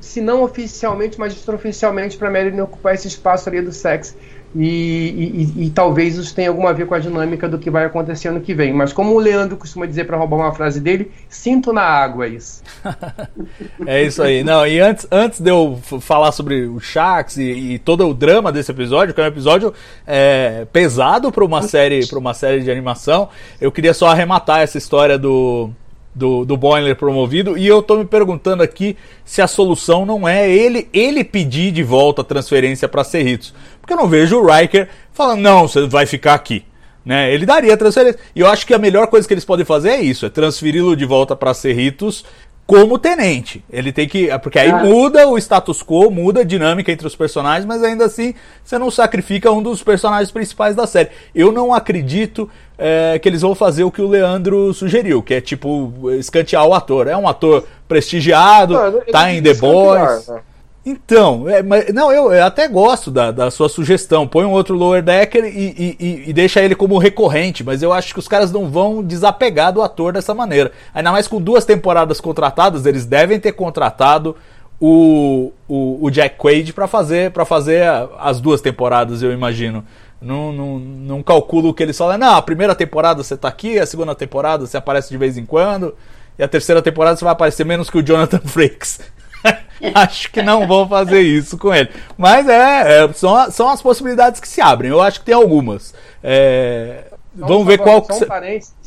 [0.00, 4.16] se não oficialmente, mas extraoficialmente, para a Marilyn ocupar esse espaço ali do sexo.
[4.54, 7.84] E, e, e, talvez isso tenha alguma a ver com a dinâmica do que vai
[7.84, 8.72] acontecer ano que vem.
[8.72, 12.62] Mas como o Leandro costuma dizer para roubar uma frase dele, sinto na água isso.
[13.86, 14.42] é isso aí.
[14.42, 17.42] Não, e antes, antes de eu falar sobre o Shax e,
[17.74, 19.72] e todo o drama desse episódio, que é um episódio
[20.04, 23.28] é, pesado para uma série, para uma série de animação,
[23.60, 25.70] eu queria só arrematar essa história do
[26.14, 27.56] do, do Boiler promovido.
[27.56, 31.82] E eu tô me perguntando aqui se a solução não é ele ele pedir de
[31.82, 33.54] volta a transferência para Cerritos.
[33.80, 36.64] Porque eu não vejo o Riker falando, não, você vai ficar aqui.
[37.04, 37.32] Né?
[37.32, 38.20] Ele daria transferência.
[38.34, 40.94] E eu acho que a melhor coisa que eles podem fazer é isso: é transferi-lo
[40.94, 42.24] de volta para Cerritos
[42.70, 43.64] como tenente.
[43.68, 44.28] Ele tem que.
[44.38, 44.76] Porque aí ah.
[44.76, 48.92] muda o status quo, muda a dinâmica entre os personagens, mas ainda assim você não
[48.92, 51.08] sacrifica um dos personagens principais da série.
[51.34, 55.40] Eu não acredito é, que eles vão fazer o que o Leandro sugeriu, que é
[55.40, 57.08] tipo escantear o ator.
[57.08, 60.28] É um ator prestigiado, não, tá em The Boys.
[60.28, 60.40] Né?
[60.84, 64.26] Então, é, mas, não, eu, eu, até gosto da, da sua sugestão.
[64.26, 68.14] Põe um outro Lower Decker e, e, e, deixa ele como recorrente, mas eu acho
[68.14, 70.72] que os caras não vão desapegar do ator dessa maneira.
[70.94, 74.34] Ainda mais com duas temporadas contratadas, eles devem ter contratado
[74.80, 77.86] o, o, o Jack Quaid para fazer, pra fazer
[78.18, 79.84] as duas temporadas, eu imagino.
[80.20, 83.86] Não, não, não calculo que eles falam, não, a primeira temporada você tá aqui, a
[83.86, 85.94] segunda temporada você aparece de vez em quando,
[86.38, 89.00] e a terceira temporada você vai aparecer menos que o Jonathan Frakes.
[89.94, 91.90] acho que não vão fazer isso com ele.
[92.16, 94.90] Mas é, é, são, são as possibilidades que se abrem.
[94.90, 95.94] Eu acho que tem algumas.
[96.22, 98.14] É, vamos ver qual que.
[98.14, 98.26] Você...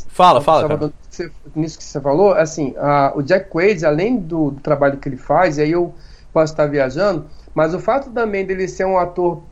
[0.08, 0.68] Fala, fala.
[0.68, 0.94] Cara.
[1.56, 5.18] Nisso que você falou, assim, a, o Jack Quaid, além do, do, trabalho que ele
[5.18, 5.94] faz, e aí eu
[6.32, 9.44] posso estar viajando, mas o fato também dele ser um ator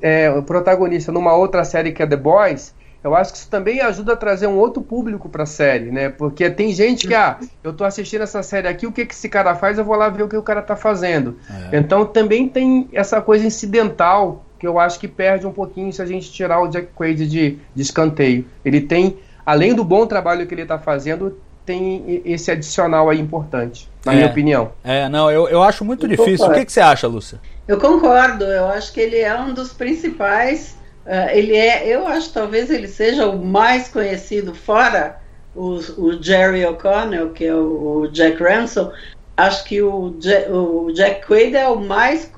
[0.00, 4.14] é, protagonista numa outra série que é The Boys, eu acho que isso também ajuda
[4.14, 6.08] a trazer um outro público para a série, né?
[6.08, 9.28] Porque tem gente que, ah, eu tô assistindo essa série aqui, o que que esse
[9.28, 11.36] cara faz, eu vou lá ver o que o cara tá fazendo.
[11.70, 11.78] É.
[11.78, 16.06] Então também tem essa coisa incidental que eu acho que perde um pouquinho se a
[16.06, 18.46] gente tirar o Jack Quaid de, de escanteio.
[18.64, 23.90] Ele tem, além do bom trabalho que ele está fazendo, tem esse adicional aí importante,
[24.04, 24.16] na é.
[24.16, 24.72] minha opinião.
[24.82, 26.46] É, não, eu, eu acho muito eu difícil.
[26.46, 27.40] O que, que você acha, Lúcia?
[27.66, 30.76] Eu concordo, eu acho que ele é um dos principais
[31.06, 35.20] Uh, ele é, eu acho talvez ele seja o mais conhecido fora
[35.56, 38.92] o, o Jerry O'Connell, que é o, o, Jack Ransom.
[39.36, 40.14] Acho que o,
[40.50, 42.30] o Jack Quaid é o mais,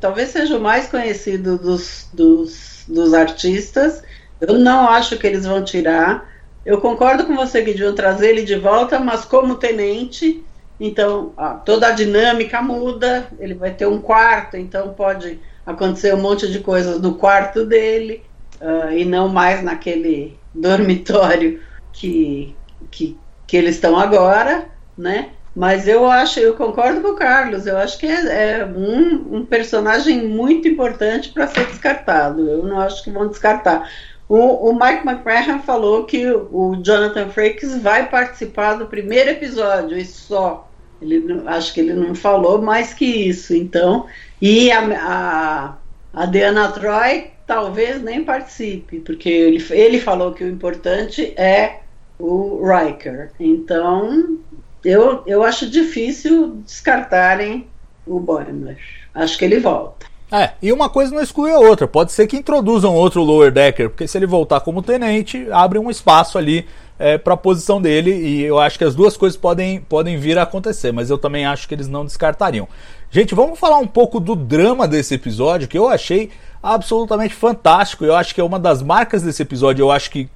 [0.00, 4.02] talvez seja o mais conhecido dos, dos, dos artistas.
[4.40, 6.28] Eu não acho que eles vão tirar.
[6.66, 10.44] Eu concordo com você que deviam trazer ele de volta, mas como tenente,
[10.78, 11.32] então
[11.64, 13.28] toda a dinâmica muda.
[13.38, 18.22] Ele vai ter um quarto, então pode acontecer um monte de coisas no quarto dele
[18.60, 21.60] uh, e não mais naquele dormitório
[21.92, 22.54] que,
[22.90, 25.30] que, que eles estão agora, né?
[25.54, 29.46] Mas eu acho, eu concordo com o Carlos, eu acho que é, é um, um,
[29.46, 32.48] personagem muito importante para ser descartado.
[32.50, 33.88] Eu não acho que vão descartar.
[34.28, 40.04] O, o Mike McMahon falou que o Jonathan Frakes vai participar do primeiro episódio e
[40.04, 40.68] só.
[41.00, 43.54] Ele, acho que ele não falou mais que isso.
[43.54, 44.06] Então,
[44.40, 45.78] e a,
[46.12, 51.80] a, a Troy talvez nem participe, porque ele, ele falou que o importante é
[52.18, 53.30] o Riker.
[53.38, 54.38] Então,
[54.84, 57.66] eu, eu acho difícil descartarem
[58.06, 58.78] o Boimler.
[59.14, 60.06] Acho que ele volta.
[60.30, 61.86] É, e uma coisa não exclui a outra.
[61.86, 65.90] Pode ser que introduzam outro Lower Decker, porque se ele voltar como tenente, abre um
[65.90, 66.66] espaço ali
[66.98, 68.10] é, para a posição dele.
[68.10, 71.46] E eu acho que as duas coisas podem, podem vir a acontecer, mas eu também
[71.46, 72.68] acho que eles não descartariam.
[73.10, 76.30] Gente, vamos falar um pouco do drama desse episódio, que eu achei
[76.62, 78.04] absolutamente fantástico.
[78.04, 80.28] Eu acho que é uma das marcas desse episódio, eu acho que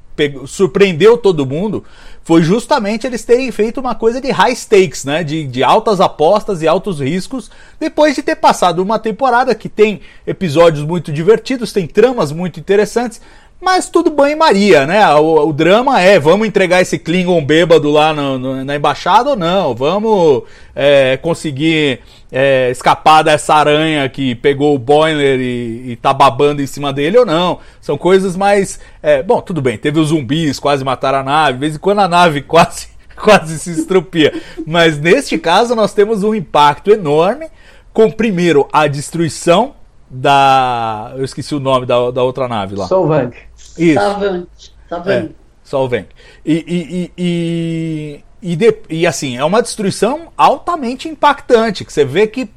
[0.47, 1.85] surpreendeu todo mundo,
[2.25, 5.23] foi justamente eles terem feito uma coisa de high stakes, né?
[5.23, 10.01] De, de altas apostas e altos riscos, depois de ter passado uma temporada que tem
[10.27, 13.21] episódios muito divertidos, tem tramas muito interessantes,
[13.61, 15.05] mas tudo banho-maria, né?
[15.17, 19.37] O, o, drama é, vamos entregar esse Klingon bêbado lá no, no, na embaixada ou
[19.37, 19.75] não?
[19.75, 20.45] Vamos
[20.77, 22.01] é, conseguir
[22.31, 27.19] é, escapar dessa aranha que pegou o Boiler e, e tá babando em cima dele
[27.19, 27.59] ou não?
[27.81, 28.79] São coisas mais...
[29.03, 31.99] É, bom, tudo bem, teve os zumbis, quase mataram a nave, de vez em quando
[31.99, 32.87] a nave quase,
[33.17, 34.41] quase se estrupia.
[34.65, 37.49] Mas neste caso nós temos um impacto enorme
[37.93, 39.75] com, primeiro, a destruição
[40.09, 41.13] da.
[41.17, 42.87] Eu esqueci o nome da, da outra nave lá.
[42.87, 43.35] Solvang.
[43.79, 44.01] Isso.
[44.01, 44.75] Savante.
[44.89, 45.27] Savante.
[45.27, 46.07] É, Solvang.
[46.45, 51.85] E, e, e, e, de, e, assim, é uma destruição altamente impactante.
[51.85, 52.49] Que você vê que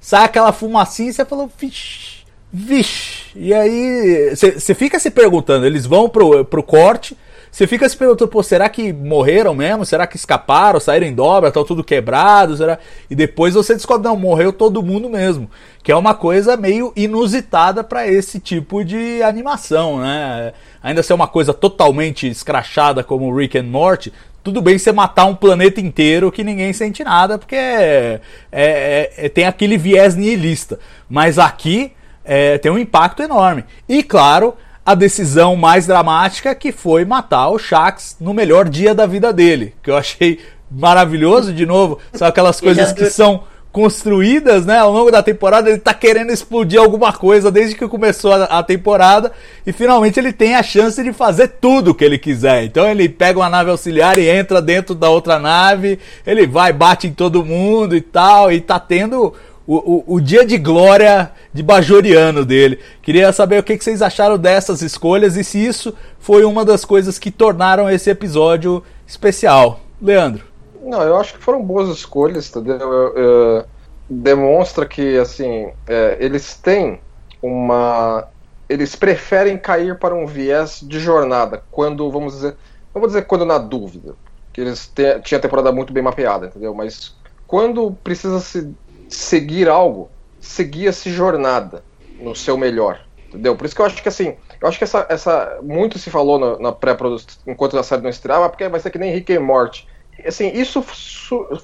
[0.00, 3.24] sai aquela fumacinha e você falou, vixe, vixe.
[3.34, 7.16] E aí você fica se perguntando, eles vão pro, pro corte.
[7.54, 9.86] Você fica se perguntando, pô, será que morreram mesmo?
[9.86, 12.56] Será que escaparam, saíram em dobra, estão tudo quebrado?
[12.56, 12.80] Será?
[13.08, 15.48] E depois você descobre, não, morreu todo mundo mesmo.
[15.80, 20.52] Que é uma coisa meio inusitada para esse tipo de animação, né?
[20.82, 25.36] Ainda ser uma coisa totalmente escrachada como Rick and Morty, tudo bem você matar um
[25.36, 30.80] planeta inteiro que ninguém sente nada, porque é, é, é, tem aquele viés nihilista.
[31.08, 31.92] Mas aqui
[32.24, 33.64] é, tem um impacto enorme.
[33.88, 34.54] E claro,
[34.84, 39.74] a decisão mais dramática que foi matar o Shax no melhor dia da vida dele,
[39.82, 45.10] que eu achei maravilhoso de novo, são aquelas coisas que são construídas, né, ao longo
[45.10, 49.32] da temporada, ele tá querendo explodir alguma coisa desde que começou a, a, temporada
[49.66, 52.62] e finalmente ele tem a chance de fazer tudo que ele quiser.
[52.62, 57.08] Então ele pega uma nave auxiliar e entra dentro da outra nave, ele vai, bate
[57.08, 59.34] em todo mundo e tal, e tá tendo
[59.66, 62.80] o, o, o, dia de glória de Bajoriano dele.
[63.00, 67.16] Queria saber o que, vocês acharam dessas escolhas e se isso foi uma das coisas
[67.16, 69.78] que tornaram esse episódio especial.
[70.02, 70.44] Leandro.
[70.82, 72.76] Não, eu acho que foram boas escolhas, entendeu?
[73.16, 73.64] Eu,
[74.10, 77.00] demonstra que, assim, é, eles têm
[77.40, 78.26] uma.
[78.68, 82.56] Eles preferem cair para um viés de jornada, quando, vamos dizer.
[82.92, 84.14] Não vou dizer quando na dúvida,
[84.52, 84.90] que eles
[85.22, 86.74] tinham a temporada muito bem mapeada, entendeu?
[86.74, 87.14] Mas
[87.46, 88.72] quando precisa se
[89.08, 90.10] seguir algo,
[90.44, 91.84] seguia-se jornada
[92.20, 93.00] no seu melhor.
[93.28, 93.56] Entendeu?
[93.56, 95.06] Por isso que eu acho que assim, eu acho que essa.
[95.08, 98.90] essa muito se falou na, na pré-produção, enquanto a série não estreava, porque vai ser
[98.90, 99.84] que nem Rick e Morty.
[100.24, 100.80] Assim, isso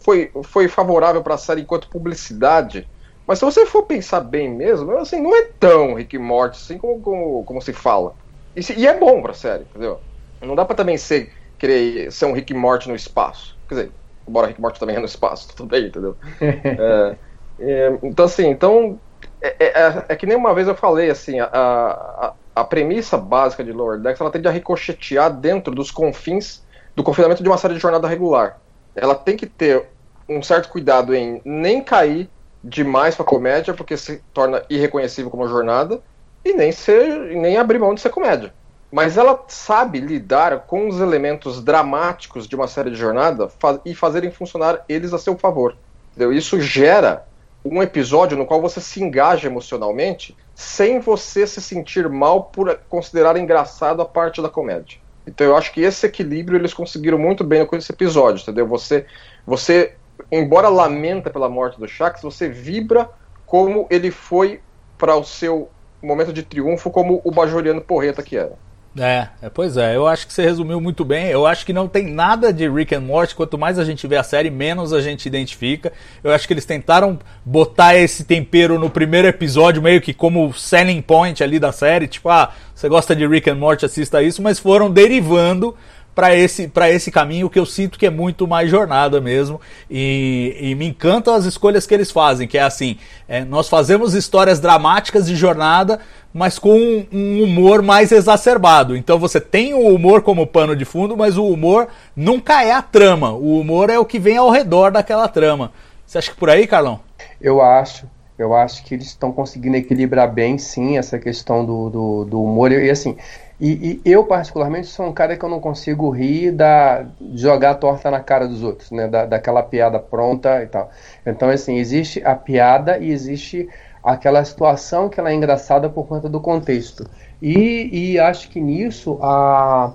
[0.02, 2.88] foi, foi favorável para a série enquanto publicidade,
[3.24, 6.76] mas se você for pensar bem mesmo, assim, não é tão Rick e Morty assim
[6.76, 8.16] como, como, como se fala.
[8.56, 10.00] E, se, e é bom pra série, entendeu?
[10.42, 13.56] Não dá pra também ser, querer ser um Rick e Morty no espaço.
[13.68, 13.92] Quer dizer,
[14.26, 16.16] embora Rick e Morty também é no espaço, tudo bem, entendeu?
[16.42, 17.18] é,
[17.60, 18.98] é, então, assim, então.
[19.42, 23.16] É, é, é, é, que nem uma vez eu falei, assim, a, a, a premissa
[23.16, 26.62] básica de Lower Decks ela tende a ricochetear dentro dos confins
[26.94, 28.58] do confinamento de uma série de jornada regular.
[28.94, 29.86] Ela tem que ter
[30.28, 32.28] um certo cuidado em nem cair
[32.62, 36.00] demais pra comédia, porque se torna irreconhecível como jornada,
[36.44, 38.52] e nem ser nem abrir mão de ser comédia.
[38.92, 43.48] Mas ela sabe lidar com os elementos dramáticos de uma série de jornada
[43.84, 45.76] e fazerem funcionar eles a seu favor.
[46.10, 46.32] Entendeu?
[46.32, 47.24] Isso gera
[47.64, 53.36] um episódio no qual você se engaja emocionalmente sem você se sentir mal por considerar
[53.36, 54.98] engraçado a parte da comédia.
[55.26, 58.66] Então eu acho que esse equilíbrio eles conseguiram muito bem com esse episódio, entendeu?
[58.66, 59.06] Você,
[59.46, 59.94] você
[60.30, 63.08] embora lamenta pela morte do Shax, você vibra
[63.46, 64.60] como ele foi
[64.96, 65.68] para o seu
[66.02, 68.56] momento de triunfo como o bajoriano porreta que era.
[69.02, 71.28] É, é, pois é, eu acho que você resumiu muito bem.
[71.28, 73.34] Eu acho que não tem nada de Rick and Morty.
[73.34, 75.90] Quanto mais a gente vê a série, menos a gente identifica.
[76.22, 81.00] Eu acho que eles tentaram botar esse tempero no primeiro episódio, meio que como selling
[81.00, 82.06] point ali da série.
[82.06, 85.74] Tipo, ah, você gosta de Rick and Morty, assista isso, mas foram derivando
[86.14, 89.60] para esse, para esse caminho que eu sinto que é muito mais jornada mesmo.
[89.90, 92.98] E, e me encantam as escolhas que eles fazem, que é assim:
[93.28, 96.00] é, nós fazemos histórias dramáticas de jornada,
[96.32, 98.96] mas com um, um, humor mais exacerbado.
[98.96, 102.82] Então você tem o humor como pano de fundo, mas o humor nunca é a
[102.82, 103.32] trama.
[103.32, 105.72] O humor é o que vem ao redor daquela trama.
[106.06, 107.00] Você acha que por aí, Carlão?
[107.40, 108.06] Eu acho.
[108.36, 112.72] Eu acho que eles estão conseguindo equilibrar bem, sim, essa questão do, do, do humor.
[112.72, 113.18] E assim,
[113.60, 117.04] e, e, eu, particularmente, sou um cara que eu não consigo rir da
[117.34, 119.06] jogar a torta na cara dos outros, né?
[119.06, 120.90] Da, daquela piada pronta e tal.
[121.26, 123.68] Então, assim, existe a piada e existe
[124.02, 127.04] aquela situação que ela é engraçada por conta do contexto.
[127.42, 129.92] E, e acho que nisso a,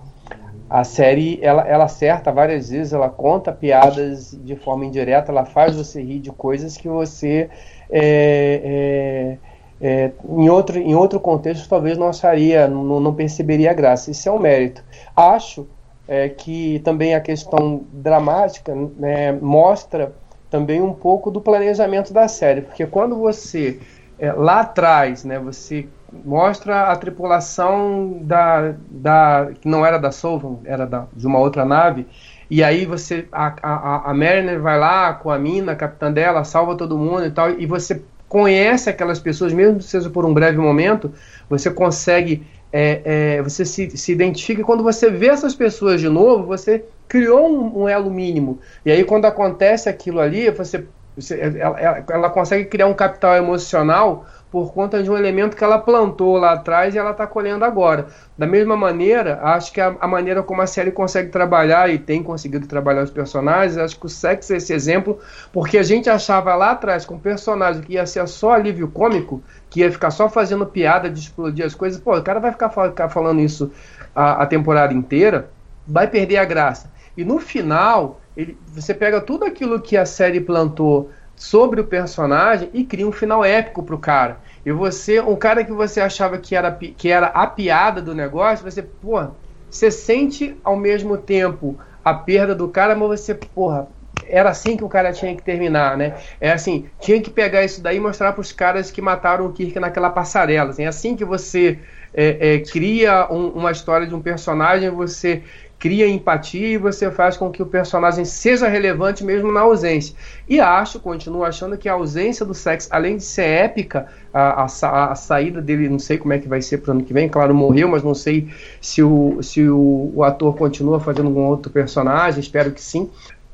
[0.69, 5.75] a série ela, ela acerta várias vezes, ela conta piadas de forma indireta, ela faz
[5.75, 7.49] você rir de coisas que você.
[7.89, 9.37] É, é,
[9.81, 14.11] é, em, outro, em outro contexto talvez não acharia, não, não perceberia a graça.
[14.11, 14.83] Isso é um mérito.
[15.15, 15.67] Acho
[16.07, 20.13] é, que também a questão dramática né, mostra
[20.49, 23.79] também um pouco do planejamento da série, porque quando você
[24.17, 25.87] é, lá atrás, né, você
[26.23, 31.65] mostra a tripulação da, da que não era da Solvan, era da, de uma outra
[31.65, 32.07] nave.
[32.49, 36.43] E aí você a, a, a Mariner vai lá com a mina, a capitã dela,
[36.43, 40.33] salva todo mundo e tal, e você conhece aquelas pessoas, mesmo que seja por um
[40.33, 41.13] breve momento,
[41.49, 42.45] você consegue
[42.77, 43.01] é,
[43.37, 47.83] é, você se, se identifica quando você vê essas pessoas de novo, você criou um,
[47.83, 48.59] um elo mínimo.
[48.85, 50.83] E aí, quando acontece aquilo ali, você,
[51.15, 55.63] você ela, ela, ela, consegue criar um capital emocional por conta de um elemento que
[55.65, 58.07] ela plantou lá atrás e ela está colhendo agora.
[58.37, 62.23] Da mesma maneira, acho que a, a, maneira como a série consegue trabalhar e tem
[62.23, 65.19] conseguido trabalhar os personagens, acho que o sexo é esse exemplo,
[65.51, 69.43] porque a gente achava lá atrás com um personagem que ia ser só alívio cômico,
[69.69, 72.69] que ia ficar só fazendo piada de explodir as coisas, pô, o cara vai ficar,
[72.69, 73.69] ficar falando isso
[74.15, 75.49] a, a temporada inteira,
[75.85, 76.89] vai perder a graça.
[77.17, 82.69] E no final, ele, você pega tudo aquilo que a série plantou sobre o personagem
[82.73, 84.39] e cria um final épico pro cara.
[84.65, 88.69] E você, um cara que você achava que era, que era a piada do negócio,
[88.69, 89.35] você, porra,
[89.69, 93.87] você sente ao mesmo tempo a perda do cara, mas você, porra,
[94.27, 96.15] era assim que o cara tinha que terminar, né?
[96.39, 99.53] É assim, tinha que pegar isso daí e mostrar para os caras que mataram o
[99.53, 100.71] Kirk naquela passarela.
[100.71, 101.79] Assim, é assim que você
[102.13, 105.43] é, é, cria um, uma história de um personagem, você
[105.85, 110.15] cria empatia e você faz com que o personagem seja relevante mesmo na ausência.
[110.49, 115.11] E acho, continuo achando que a ausência do sexo, além de ser épica, a, a,
[115.11, 117.53] a saída dele, não sei como é que vai ser para ano que vem, claro,
[117.53, 118.47] morreu, mas não sei
[118.81, 123.07] se o, se o, o ator continua fazendo algum outro personagem, espero que sim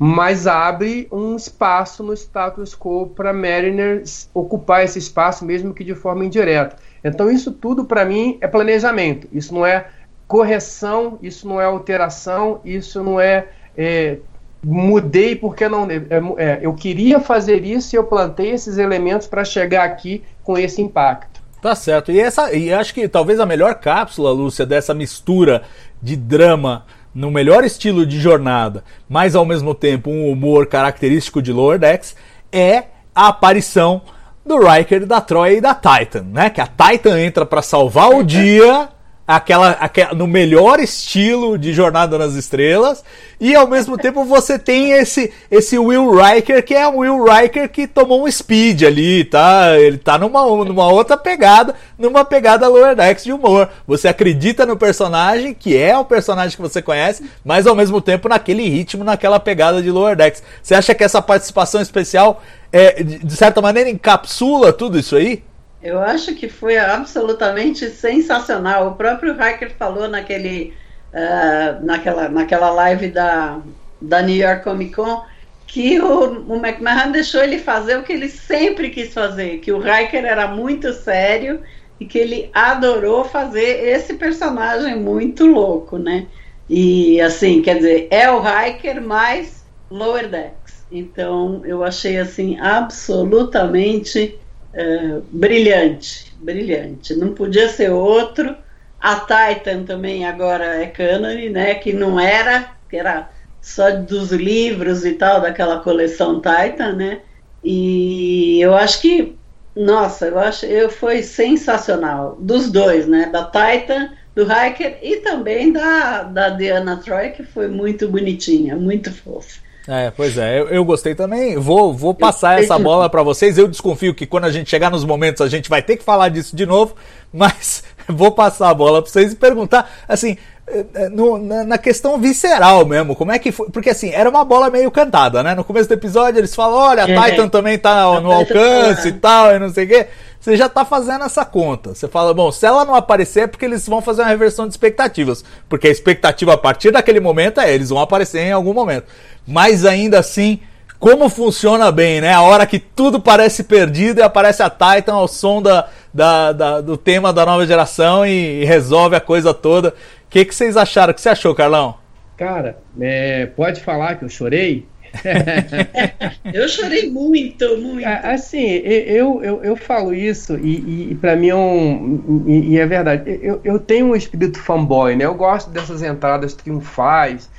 [0.04, 4.02] mas abre um espaço no status quo para Mariner
[4.34, 6.76] ocupar esse espaço, mesmo que de forma indireta.
[7.04, 9.28] Então, isso tudo para mim é planejamento.
[9.32, 9.86] Isso não é
[10.32, 14.16] correção, isso não é alteração, isso não é, é
[14.64, 15.86] mudei porque não.
[15.92, 16.02] É,
[16.38, 20.82] é, eu queria fazer isso e eu plantei esses elementos para chegar aqui com esse
[20.82, 21.42] impacto.
[21.62, 22.14] Tá certo.
[22.14, 25.64] E, essa, e acho que talvez a melhor cápsula, Lúcia, dessa mistura
[26.02, 31.52] de drama no melhor estilo de jornada, mas ao mesmo tempo um humor característico de
[31.52, 32.16] Lower Decks,
[32.54, 34.02] é a aparição
[34.46, 36.50] do Riker, da Troia e da Titan, né?
[36.50, 38.88] Que a Titan entra para salvar o dia
[39.36, 43.04] aquela, aquela, no melhor estilo de Jornada nas Estrelas,
[43.40, 47.70] e ao mesmo tempo você tem esse esse Will Riker, que é um Will Riker
[47.70, 49.80] que tomou um speed ali, tá?
[49.80, 53.70] Ele tá numa, numa outra pegada, numa pegada Lower Decks de humor.
[53.88, 58.28] Você acredita no personagem, que é o personagem que você conhece, mas ao mesmo tempo
[58.28, 60.44] naquele ritmo, naquela pegada de Lower Decks.
[60.62, 65.42] Você acha que essa participação especial, é, de certa maneira, encapsula tudo isso aí?
[65.82, 68.88] Eu acho que foi absolutamente sensacional.
[68.88, 70.74] O próprio Hiker falou naquele,
[71.14, 73.60] uh, naquela, naquela live da,
[74.00, 75.24] da New York Comic Con
[75.72, 79.80] que o, o McMahon deixou ele fazer o que ele sempre quis fazer, que o
[79.80, 81.62] Riker era muito sério
[81.98, 86.28] e que ele adorou fazer esse personagem muito louco, né?
[86.70, 90.86] E assim, quer dizer, é o Riker mais Lower Decks.
[90.92, 94.38] Então eu achei assim absolutamente
[94.74, 97.16] é, brilhante, brilhante.
[97.16, 98.56] Não podia ser outro.
[99.00, 101.76] A Titan também agora é cânone, né?
[101.76, 103.30] Que não era, que era
[103.62, 107.22] só dos livros e tal, daquela coleção Titan, né?
[107.64, 109.36] E eu acho que,
[109.76, 112.38] nossa, eu acho eu foi sensacional.
[112.40, 113.30] Dos dois, né?
[113.32, 119.12] Da Titan, do Hiker e também da, da Diana Troy, que foi muito bonitinha, muito
[119.12, 119.60] fofa.
[119.88, 121.58] É, pois é, eu, eu, gostei também.
[121.58, 123.58] Vou, vou passar essa bola para vocês.
[123.58, 126.30] Eu desconfio que quando a gente chegar nos momentos a gente vai ter que falar
[126.30, 126.96] disso de novo,
[127.34, 131.78] mas vou passar a bola para vocês e perguntar, assim, eh, eh, no, na, na,
[131.80, 133.70] questão visceral mesmo, como é que foi?
[133.72, 135.56] Porque assim, era uma bola meio cantada, né?
[135.56, 137.32] No começo do episódio eles falam: olha, a é.
[137.32, 140.08] Titan também tá no alcance e tal, e não sei o quê.
[140.40, 141.94] Você já tá fazendo essa conta.
[141.94, 144.74] Você fala, bom, se ela não aparecer é porque eles vão fazer uma reversão de
[144.74, 145.46] expectativas.
[145.70, 149.06] Porque a expectativa a partir daquele momento é eles vão aparecer em algum momento
[149.48, 150.60] mas ainda assim,
[151.02, 152.32] como funciona bem, né?
[152.32, 156.82] A hora que tudo parece perdido e aparece a Titan ao som da, da, da
[156.82, 159.90] do tema da nova geração e, e resolve a coisa toda.
[159.90, 159.94] O
[160.30, 161.12] que, que vocês acharam?
[161.12, 161.96] O que você achou, Carlão?
[162.38, 164.86] Cara, é, pode falar que eu chorei?
[166.54, 168.06] eu chorei muito, muito.
[168.06, 172.46] Assim, eu, eu, eu falo isso e, e, para mim é um.
[172.48, 173.40] E, e, é verdade.
[173.42, 175.26] Eu, eu tenho um espírito fanboy, né?
[175.26, 177.50] Eu gosto dessas entradas triunfais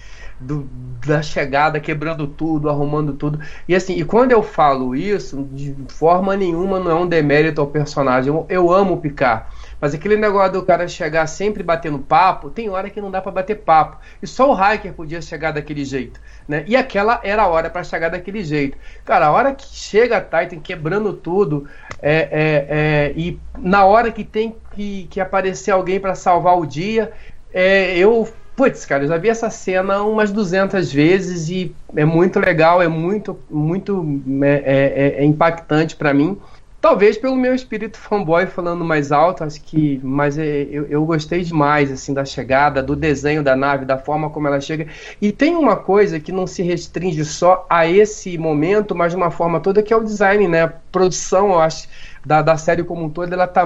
[0.43, 0.69] do,
[1.07, 3.41] da chegada, quebrando tudo, arrumando tudo.
[3.67, 7.67] E assim, e quando eu falo isso, de forma nenhuma não é um demérito ao
[7.67, 8.33] personagem.
[8.33, 9.45] Eu, eu amo o Picard.
[9.81, 13.33] Mas aquele negócio do cara chegar sempre batendo papo, tem hora que não dá para
[13.33, 13.99] bater papo.
[14.23, 16.21] E só o Hiker podia chegar daquele jeito.
[16.47, 16.65] Né?
[16.69, 18.79] E aquela era a hora para chegar daquele jeito.
[19.05, 21.69] Cara, a hora que chega a Titan quebrando tudo,
[22.01, 26.65] é, é, é, e na hora que tem que, que aparecer alguém para salvar o
[26.65, 27.11] dia,
[27.53, 32.39] é, eu Putz, cara, eu já vi essa cena umas 200 vezes e é muito
[32.39, 34.05] legal, é muito, muito
[34.43, 36.39] é, é, é impactante para mim.
[36.79, 41.43] Talvez pelo meu espírito fanboy falando mais alto, acho que, mas é, eu, eu gostei
[41.43, 44.89] demais assim da chegada, do desenho da nave, da forma como ela chega.
[45.21, 49.31] E tem uma coisa que não se restringe só a esse momento, mas de uma
[49.31, 50.65] forma toda que é o design, né?
[50.65, 51.89] A produção, eu acho,
[52.27, 53.63] da, da série como um todo, ela tá,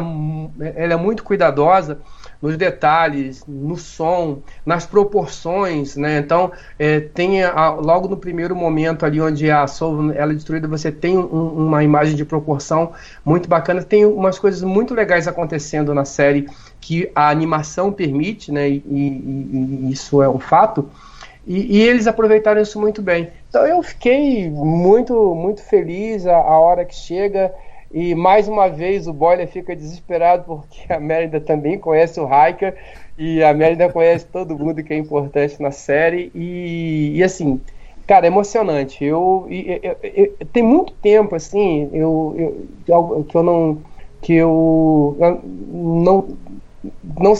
[0.76, 1.98] ela é muito cuidadosa
[2.40, 6.18] nos detalhes, no som, nas proporções, né?
[6.18, 10.68] Então, é, tem a, logo no primeiro momento ali onde a Soul ela é destruída,
[10.68, 12.92] você tem um, uma imagem de proporção
[13.24, 13.82] muito bacana.
[13.82, 16.48] Tem umas coisas muito legais acontecendo na série
[16.80, 18.68] que a animação permite, né?
[18.68, 20.88] E, e, e isso é um fato.
[21.46, 23.30] E, e, eles aproveitaram isso muito bem.
[23.48, 27.54] Então eu fiquei muito, muito feliz a, a hora que chega.
[27.98, 32.76] E mais uma vez o Boiler fica desesperado porque a Merida também conhece o Hiker
[33.16, 36.30] e a Merida conhece todo mundo que é importante na série.
[36.34, 37.58] E, e assim,
[38.06, 39.02] cara, é emocionante.
[39.02, 42.68] Eu, eu, eu, eu, tem muito tempo assim, eu,
[43.26, 43.78] que eu não
[44.20, 45.16] que eu
[45.72, 46.36] não
[47.18, 47.34] não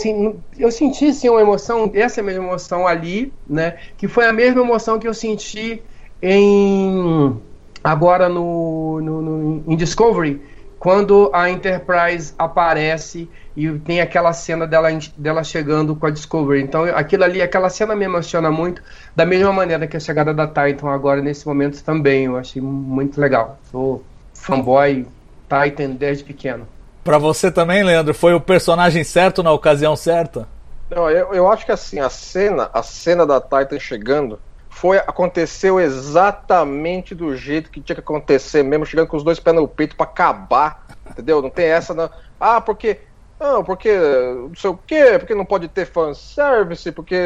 [0.59, 3.77] eu senti sim uma emoção, essa mesma emoção ali, né?
[3.99, 5.83] Que foi a mesma emoção que eu senti
[6.23, 7.39] em
[7.87, 10.43] agora no, no, no, em Discovery,
[10.77, 16.63] quando a Enterprise aparece e tem aquela cena dela, dela chegando com a Discovery.
[16.63, 18.83] Então, aquilo ali, aquela cena me emociona muito,
[19.15, 22.25] da mesma maneira que a chegada da Titan agora, nesse momento também.
[22.25, 23.57] Eu achei muito legal.
[23.71, 24.03] Sou
[24.35, 25.07] fanboy
[25.49, 26.67] Titan desde pequeno.
[27.05, 30.49] Para você também, Leandro, foi o personagem certo na ocasião certa?
[30.91, 34.41] Não, eu, eu acho que assim, a cena, a cena da Titan chegando
[34.77, 39.57] foi aconteceu exatamente do jeito que tinha que acontecer mesmo, chegando com os dois pés
[39.57, 41.41] no peito para acabar, entendeu?
[41.41, 42.11] Não tem essa não.
[42.39, 43.01] Ah, porque
[43.41, 47.17] não, porque não sei o quê, porque não pode ter fanservice, porque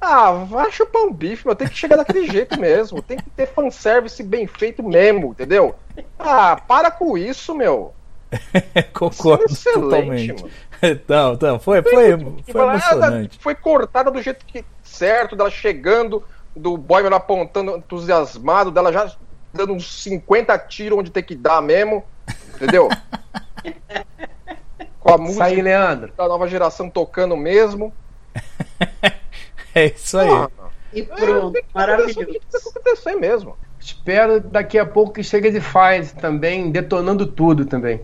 [0.00, 3.02] ah, vai chupar um bife, mas tem que chegar daquele jeito mesmo.
[3.02, 5.74] Tem que ter fanservice bem feito mesmo, entendeu?
[6.16, 7.92] Ah, para com isso, meu.
[8.94, 10.42] Concordo é totalmente.
[10.42, 10.54] Mano.
[10.80, 13.36] Então, então, foi, foi, foi, foi emocionante.
[13.40, 16.22] Foi cortada do jeito que certo, dela chegando,
[16.58, 19.10] do Boyman apontando entusiasmado, dela já
[19.52, 22.04] dando uns 50 tiros onde tem que dar mesmo,
[22.54, 22.88] entendeu?
[25.00, 26.12] Com a música aí, Leandro.
[26.16, 27.92] da nova geração tocando mesmo.
[29.74, 30.28] é isso aí.
[30.28, 30.50] Ah,
[30.92, 32.26] e pronto, é, maravilhoso.
[32.26, 33.56] Tem que acontecer mesmo.
[33.80, 38.00] Espero daqui a pouco que chegue de Fire também, detonando tudo também.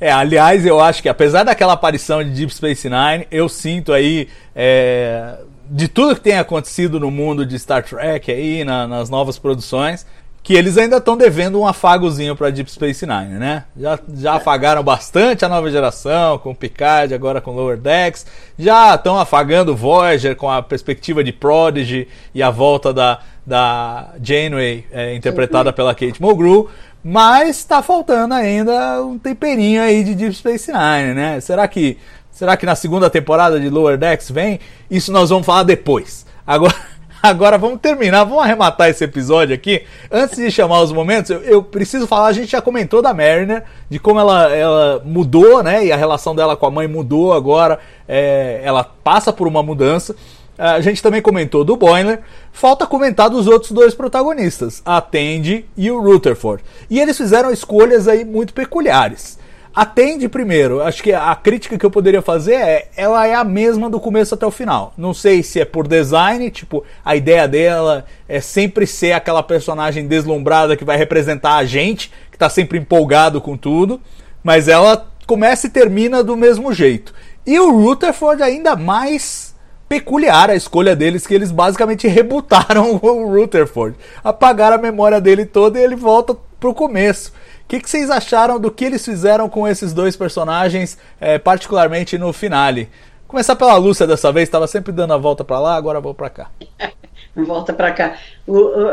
[0.00, 4.28] É, aliás, eu acho que apesar daquela aparição de Deep Space Nine, eu sinto aí
[4.54, 5.38] é,
[5.70, 10.06] de tudo que tem acontecido no mundo de Star Trek aí, na, nas novas produções,
[10.44, 13.64] que eles ainda estão devendo um afagozinho para Deep Space Nine, né?
[13.74, 18.26] Já, já afagaram bastante a nova geração, com Picard, agora com Lower Decks.
[18.58, 24.84] Já estão afagando Voyager com a perspectiva de Prodigy e a volta da, da Janeway,
[24.92, 26.68] é, interpretada pela Kate Mulgrew.
[27.02, 31.40] Mas está faltando ainda um temperinho aí de Deep Space Nine, né?
[31.40, 31.96] Será que
[32.34, 34.58] Será que na segunda temporada de Lower Decks vem?
[34.90, 36.26] Isso nós vamos falar depois.
[36.44, 36.74] Agora,
[37.22, 39.84] agora vamos terminar, vamos arrematar esse episódio aqui.
[40.10, 43.62] Antes de chamar os momentos, eu, eu, preciso falar, a gente já comentou da Mariner,
[43.88, 45.86] de como ela, ela mudou, né?
[45.86, 47.78] E a relação dela com a mãe mudou agora.
[48.08, 50.16] É, ela passa por uma mudança.
[50.58, 52.20] A gente também comentou do Boiler.
[52.52, 56.64] Falta comentar dos outros dois protagonistas, a Tandy e o Rutherford.
[56.90, 59.38] E eles fizeram escolhas aí muito peculiares.
[59.74, 60.80] Atende primeiro.
[60.80, 64.34] Acho que a crítica que eu poderia fazer é, ela é a mesma do começo
[64.34, 64.94] até o final.
[64.96, 70.06] Não sei se é por design, tipo, a ideia dela é sempre ser aquela personagem
[70.06, 74.00] deslumbrada que vai representar a gente, que tá sempre empolgado com tudo,
[74.44, 77.12] mas ela começa e termina do mesmo jeito.
[77.44, 79.54] E o Rutherford ainda mais
[79.88, 83.96] peculiar a escolha deles, que eles basicamente rebutaram o Rutherford.
[84.22, 87.32] Apagaram a memória dele toda e ele volta pro começo.
[87.64, 92.18] O que, que, vocês acharam do que eles fizeram com esses dois personagens, é, particularmente
[92.18, 92.90] no finale?
[93.26, 96.28] Começar pela Lúcia dessa vez, estava sempre dando a volta para lá, agora vou para
[96.28, 96.50] cá.
[97.34, 98.16] volta para cá.
[98.46, 98.90] O, o,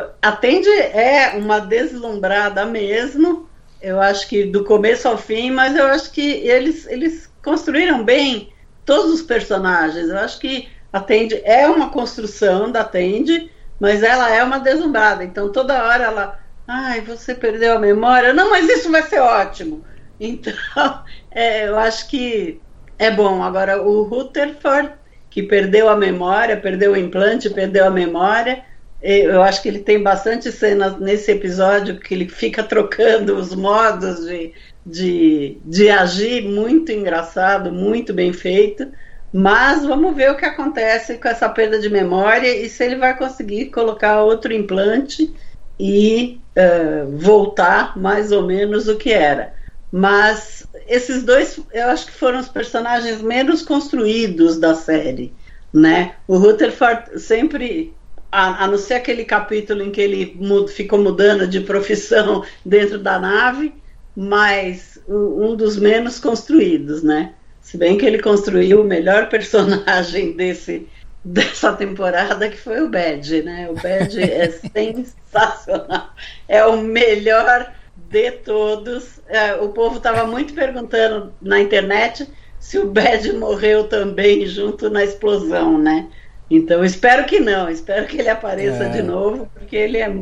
[0.94, 3.48] é uma deslumbrada mesmo,
[3.82, 8.54] eu acho que do começo ao fim, mas eu acho que eles, eles construíram bem
[8.86, 10.08] todos os personagens.
[10.08, 15.24] Eu acho que a Tandy é uma construção da Tandy, mas ela é uma deslumbrada.
[15.24, 16.40] Então toda hora ela
[16.74, 18.32] Ai, você perdeu a memória.
[18.32, 19.84] Não, mas isso vai ser ótimo.
[20.18, 20.54] Então,
[21.30, 22.62] é, eu acho que
[22.98, 23.44] é bom.
[23.44, 24.94] Agora, o Rutherford,
[25.30, 28.64] que perdeu a memória, perdeu o implante, perdeu a memória,
[29.02, 34.26] eu acho que ele tem bastante cenas nesse episódio que ele fica trocando os modos
[34.26, 34.54] de,
[34.86, 38.88] de, de agir, muito engraçado, muito bem feito.
[39.34, 43.18] Mas vamos ver o que acontece com essa perda de memória e se ele vai
[43.18, 45.34] conseguir colocar outro implante
[45.82, 49.52] e uh, voltar mais ou menos o que era.
[49.92, 55.34] Mas esses dois, eu acho que foram os personagens menos construídos da série,
[55.74, 56.14] né?
[56.28, 57.96] O Rutherford sempre,
[58.32, 63.00] a, a não ser aquele capítulo em que ele mud, ficou mudando de profissão dentro
[63.00, 63.74] da nave,
[64.16, 67.34] mas um, um dos menos construídos, né?
[67.60, 70.88] Se bem que ele construiu o melhor personagem desse
[71.24, 73.70] dessa temporada que foi o Bad, né?
[73.70, 76.10] O Bad é sensacional.
[76.48, 77.72] É o melhor
[78.10, 79.20] de todos.
[79.28, 82.28] É, o povo estava muito perguntando na internet
[82.60, 86.08] se o Bad morreu também junto na explosão, né?
[86.50, 88.90] Então espero que não, espero que ele apareça é.
[88.90, 90.14] de novo, porque ele é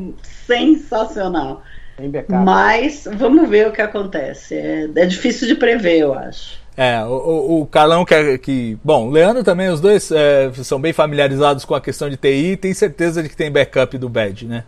[0.45, 1.63] sensacional.
[2.43, 4.55] Mas vamos ver o que acontece.
[4.55, 6.59] É, é difícil de prever, eu acho.
[6.81, 8.79] É, o, o Carlão quer que.
[8.81, 12.57] Bom, Leandro também, os dois é, são bem familiarizados com a questão de TI e
[12.57, 14.63] tem certeza de que tem backup do BAD, né?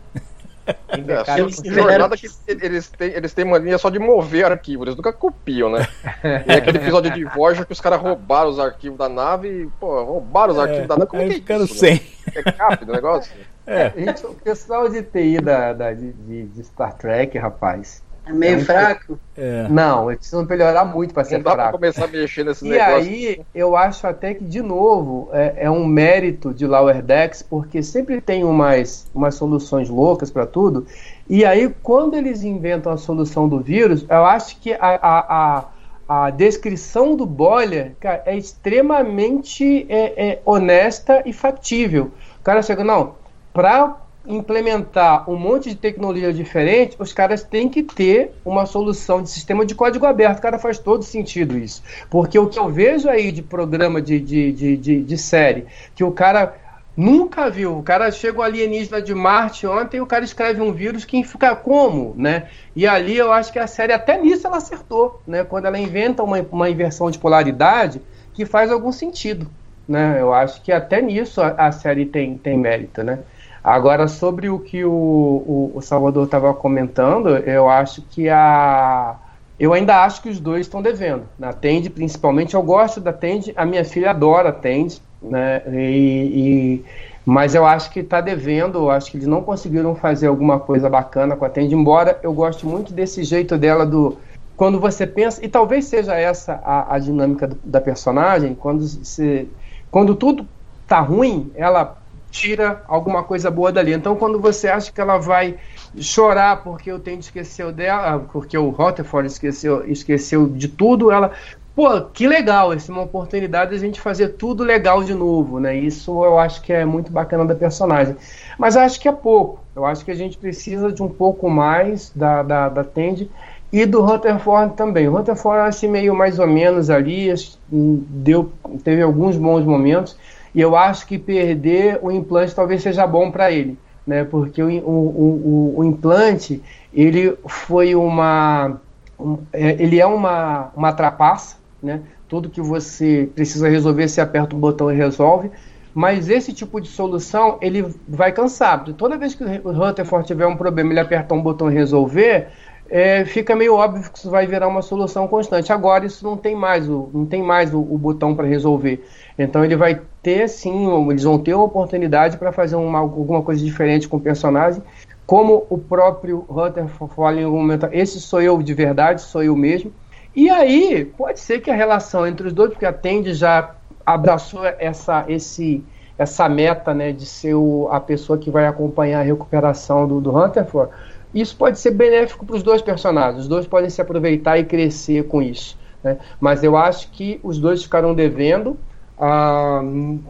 [0.68, 5.14] É, eles, jornada que eles têm, eles têm mania só de mover arquivo, eles nunca
[5.14, 5.88] copiam, né?
[6.48, 10.04] E aquele episódio de Voyager que os caras roubaram os arquivos da nave e, pô,
[10.04, 11.76] roubaram os é, arquivos da nave, como é que é isso?
[11.76, 11.94] Sem.
[11.94, 12.02] Né?
[12.46, 13.32] É rápido o negócio?
[13.66, 13.90] É.
[13.90, 18.60] Gente, o pessoal de TI da, da de, de Star Trek, rapaz, é meio é
[18.60, 19.20] fraco?
[19.38, 19.68] É.
[19.70, 21.70] Não, eles precisam melhorar muito para ser Não dá fraco.
[21.70, 23.12] Pra começar a mexer nesse e negócio.
[23.12, 27.42] E aí, eu acho até que, de novo, é, é, um mérito de Lower Decks,
[27.42, 30.86] porque sempre tem umas, umas soluções loucas para tudo.
[31.30, 35.66] E aí, quando eles inventam a solução do vírus, eu acho que a, a,
[36.10, 42.12] a, a descrição do boiler cara, é extremamente é, é, honesta e factível.
[42.40, 43.14] O cara chega, não,
[43.54, 49.30] para implementar um monte de tecnologia diferente, os caras têm que ter uma solução de
[49.30, 50.42] sistema de código aberto.
[50.42, 51.82] Cara, faz todo sentido isso.
[52.10, 55.66] Porque o que eu vejo aí de programa de, de, de, de, de série,
[55.96, 56.56] que o cara
[56.96, 61.06] nunca viu, o cara chegou alienígena de Marte ontem e o cara escreve um vírus
[61.06, 62.50] que fica como, né?
[62.76, 65.44] E ali eu acho que a série, até nisso, ela acertou, né?
[65.44, 68.02] Quando ela inventa uma, uma inversão de polaridade
[68.34, 69.50] que faz algum sentido.
[69.88, 70.22] Né?
[70.22, 73.20] Eu acho que até nisso a, a série tem, tem mérito, né?
[73.64, 79.16] Agora, sobre o que o, o, o Salvador estava comentando, eu acho que a.
[79.60, 81.24] Eu ainda acho que os dois estão devendo.
[81.38, 85.62] Na Tende, principalmente, eu gosto da Tende, a minha filha adora a Tende, né?
[85.72, 86.86] E, e,
[87.24, 90.90] mas eu acho que está devendo, eu acho que eles não conseguiram fazer alguma coisa
[90.90, 94.18] bacana com a Tende, embora eu goste muito desse jeito dela do.
[94.58, 99.48] Quando você pensa, e talvez seja essa a, a dinâmica do, da personagem, quando, você,
[99.92, 100.48] quando tudo
[100.88, 102.01] tá ruim, ela
[102.32, 103.94] tira alguma coisa boa dali.
[103.94, 105.58] Então, quando você acha que ela vai
[106.00, 111.32] chorar porque o Tende esqueceu dela, porque o Rutherford esqueceu, esqueceu de tudo, ela,
[111.76, 115.60] pô, que legal, essa é uma oportunidade de a gente fazer tudo legal de novo,
[115.60, 115.76] né?
[115.76, 118.16] Isso eu acho que é muito bacana da personagem.
[118.58, 119.60] Mas acho que é pouco.
[119.76, 123.30] Eu acho que a gente precisa de um pouco mais da, da, da Tende
[123.72, 125.08] e do Rutherford também.
[125.08, 127.34] O Rutherford assim meio mais ou menos ali,
[127.70, 128.52] deu,
[128.84, 130.18] teve alguns bons momentos.
[130.54, 134.24] E eu acho que perder o implante talvez seja bom para ele, né?
[134.24, 136.62] Porque o, o, o, o, implante
[136.94, 138.80] ele foi uma,
[139.20, 142.02] um, é, ele é uma, uma trapaça, né?
[142.28, 145.52] Tudo que você precisa resolver, você aperta um botão e resolve.
[145.94, 148.84] Mas esse tipo de solução ele vai cansar.
[148.98, 152.48] Toda vez que o Rutherford tiver um problema, ele apertar um botão e resolver,
[152.94, 155.72] é, fica meio óbvio que isso vai virar uma solução constante.
[155.72, 159.08] Agora isso não tem mais o, não tem mais o, o botão para resolver.
[159.40, 163.64] Então ele vai ter sim, eles vão ter uma oportunidade para fazer uma, alguma coisa
[163.64, 164.84] diferente com o personagem,
[165.26, 166.86] como o próprio Hunter
[167.16, 169.94] fala em algum momento, esse sou eu de verdade, sou eu mesmo.
[170.36, 172.94] E aí pode ser que a relação entre os dois, porque a
[173.34, 173.74] já
[174.06, 175.82] abraçou essa, esse,
[176.18, 180.38] essa meta né, de ser o, a pessoa que vai acompanhar a recuperação do, do
[180.38, 180.92] Hunterford,
[181.34, 183.44] isso pode ser benéfico para os dois personagens.
[183.44, 185.78] Os dois podem se aproveitar e crescer com isso.
[186.04, 186.18] Né?
[186.40, 188.78] Mas eu acho que os dois ficaram devendo.
[189.18, 189.82] Ah,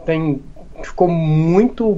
[0.06, 0.42] tem
[0.84, 1.96] ficou muito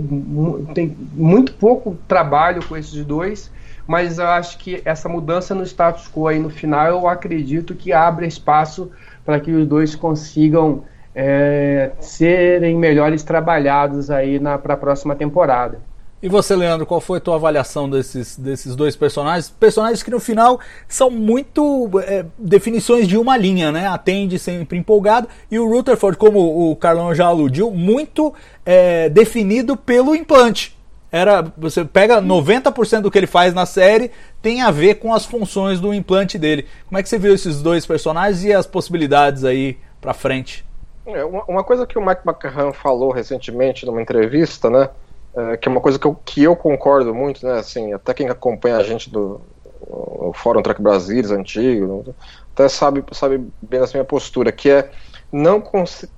[0.74, 3.49] tem muito pouco trabalho com esses dois
[3.88, 7.93] mas eu acho que essa mudança no status quo aí no final eu acredito que
[7.93, 8.91] abre espaço
[9.24, 10.84] para que os dois consigam
[11.16, 15.80] é, serem melhores trabalhados aí para a próxima temporada
[16.24, 19.49] E você, Leandro, qual foi a tua avaliação desses, desses dois personagens?
[19.49, 20.57] Personagens que no final
[20.88, 23.88] são muito é, definições de uma linha, né?
[23.88, 25.28] Atende sempre empolgado.
[25.51, 28.34] E o Rutherford, como o Carlão já aludiu, muito
[28.65, 30.80] é, definido pelo implante.
[31.11, 34.09] Era, você pega 90% do que ele faz na série
[34.41, 36.65] tem a ver com as funções do implante dele.
[36.88, 40.65] Como é que você viu esses dois personagens e as possibilidades aí pra frente?
[41.05, 44.89] É, uma, coisa que o Mike McCann falou recentemente numa entrevista, né?
[45.36, 47.59] É, que é uma coisa que eu, que eu concordo muito, né?
[47.59, 49.41] Assim, até quem acompanha a gente do
[49.86, 52.15] o Fórum Track Brasilis antigo,
[52.53, 54.89] até sabe, sabe bem essa minha postura, que é
[55.31, 55.61] não,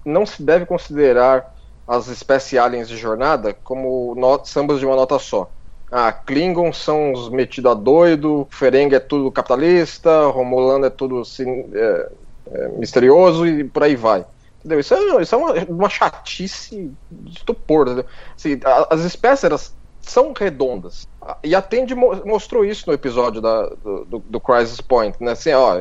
[0.05, 1.53] não se deve considerar
[1.87, 5.51] as espécies aliens de jornada como sambas de uma nota só.
[5.91, 11.69] Ah, Klingons são os metidos a doido, Ferengi é tudo capitalista, Romulano é tudo assim,
[11.73, 12.09] é,
[12.51, 14.25] é, misterioso e por aí vai.
[14.65, 14.79] Entendeu?
[14.79, 18.03] Isso é, isso é uma, uma chatice de estupor.
[18.35, 18.59] Assim,
[18.89, 21.07] as espécies elas são redondas.
[21.43, 25.23] E a Tandy mostrou isso no episódio da, do, do, do, Crisis Point.
[25.23, 25.33] Né?
[25.33, 25.77] Assim, ó,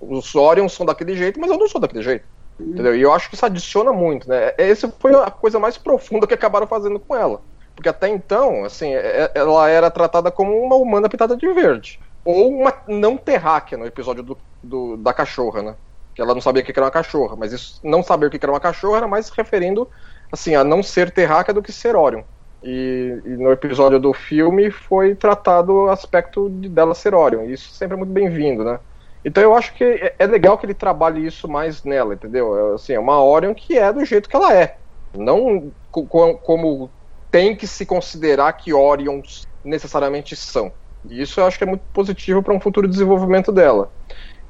[0.00, 2.24] os Orions são daquele jeito, mas eu não sou daquele jeito.
[2.58, 2.68] Uhum.
[2.68, 2.96] Entendeu?
[2.96, 4.26] E eu acho que isso adiciona muito.
[4.26, 4.54] Né?
[4.56, 7.42] Essa foi a coisa mais profunda que acabaram fazendo com ela.
[7.76, 12.00] Porque até então, assim, é, ela era tratada como uma humana pintada de verde.
[12.24, 15.74] Ou uma não terráquea no episódio do, do da cachorra, né?
[16.14, 18.38] Que ela não sabia o que era uma cachorra, mas isso não saber o que
[18.42, 19.88] era uma cachorra era mais referindo
[20.30, 22.22] assim a não ser terráquea do que ser Orion.
[22.62, 27.52] E, e, no episódio do filme foi tratado o aspecto de dela ser Orion, e
[27.52, 28.78] isso sempre é muito bem-vindo, né?
[29.24, 32.72] Então eu acho que é, é, legal que ele trabalhe isso mais nela, entendeu?
[32.72, 34.76] É, assim, é uma Orion que é do jeito que ela é,
[35.16, 36.90] não co como
[37.30, 40.72] tem que se considerar que Orions necessariamente são.
[41.08, 43.90] E isso eu acho que é muito positivo para um futuro desenvolvimento dela.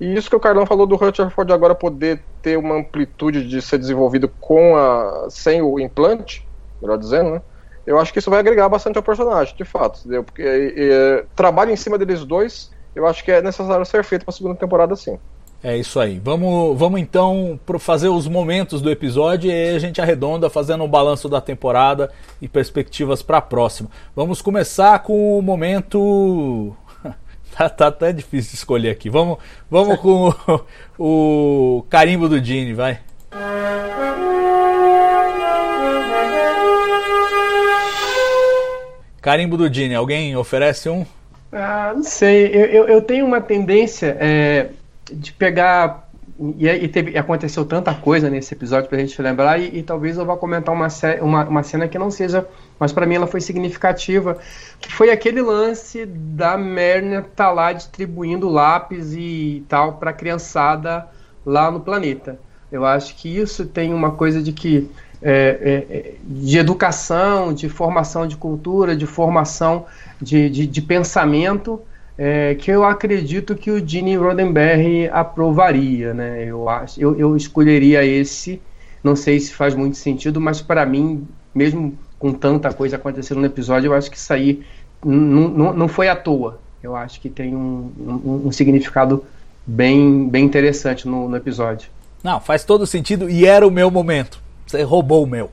[0.00, 3.78] E isso que o Carlão falou do Rutherford agora poder ter uma amplitude de ser
[3.78, 6.46] desenvolvido com a sem o implante,
[6.82, 7.42] melhor dizendo, né?
[7.86, 10.24] Eu acho que isso vai agregar bastante ao personagem, de fato, entendeu?
[10.24, 14.24] Porque e, e, trabalho em cima deles dois, eu acho que é necessário ser feito
[14.24, 15.18] para a segunda temporada, sim.
[15.62, 16.20] É isso aí.
[16.22, 21.26] Vamos, vamos então fazer os momentos do episódio e a gente arredonda fazendo um balanço
[21.26, 23.88] da temporada e perspectivas para a próxima.
[24.14, 26.76] Vamos começar com o momento
[27.56, 29.08] Tá, tá até difícil de escolher aqui.
[29.08, 29.38] Vamos,
[29.70, 30.34] vamos com
[30.98, 32.98] o, o carimbo do Gene, vai.
[39.22, 41.06] Carimbo do Gene, alguém oferece um?
[41.52, 42.46] Ah, não sei.
[42.48, 44.70] Eu, eu, eu tenho uma tendência é,
[45.10, 46.04] de pegar
[46.58, 50.26] e, e teve, aconteceu tanta coisa nesse episódio pra gente lembrar, e, e talvez eu
[50.26, 50.88] vá comentar uma,
[51.20, 52.46] uma, uma cena que não seja,
[52.78, 54.38] mas para mim ela foi significativa,
[54.80, 61.06] que foi aquele lance da Merner tá lá distribuindo lápis e tal pra criançada
[61.44, 62.38] lá no planeta.
[62.70, 64.90] Eu acho que isso tem uma coisa de que
[65.22, 69.86] é, é, é de educação, de formação de cultura, de formação
[70.20, 71.80] de, de, de pensamento
[72.16, 76.44] é, que eu acredito que o Gene Roddenberry aprovaria, né?
[76.44, 78.60] Eu acho, eu, eu escolheria esse.
[79.02, 83.44] Não sei se faz muito sentido, mas para mim, mesmo com tanta coisa acontecendo no
[83.44, 84.62] episódio, eu acho que isso aí
[85.04, 86.58] não foi à toa.
[86.82, 89.22] Eu acho que tem um, um, um significado
[89.66, 91.90] bem, bem interessante no, no episódio.
[92.22, 94.40] Não, faz todo sentido e era o meu momento.
[94.66, 95.50] Você roubou o meu.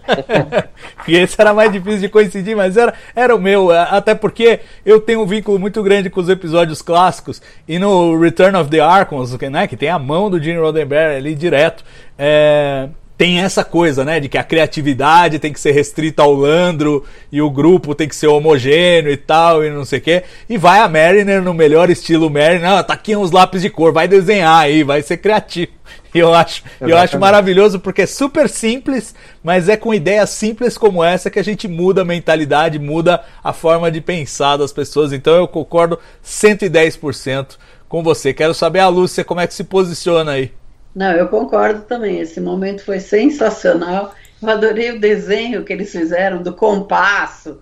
[1.06, 3.70] e esse era mais difícil de coincidir, mas era, era o meu.
[3.70, 7.42] Até porque eu tenho um vínculo muito grande com os episódios clássicos.
[7.68, 11.34] E no Return of the Archons, né, que tem a mão do Gene Roddenberry ali
[11.34, 11.84] direto.
[12.18, 17.04] É, tem essa coisa, né, de que a criatividade tem que ser restrita ao Landro
[17.32, 20.22] e o grupo tem que ser homogêneo e tal, e não sei o quê.
[20.48, 23.92] E vai a Mariner no melhor estilo Mariner, ah, tá aqui uns lápis de cor,
[23.92, 25.72] vai desenhar aí, vai ser criativo.
[26.14, 29.14] E eu acho, eu acho maravilhoso porque é super simples,
[29.44, 33.52] mas é com ideias simples como essa que a gente muda a mentalidade, muda a
[33.52, 35.12] forma de pensar das pessoas.
[35.12, 38.32] Então eu concordo 110% com você.
[38.32, 40.52] Quero saber a Lúcia como é que se posiciona aí.
[40.96, 42.20] Não, eu concordo também.
[42.20, 44.14] Esse momento foi sensacional.
[44.42, 47.60] Eu adorei o desenho que eles fizeram do compasso,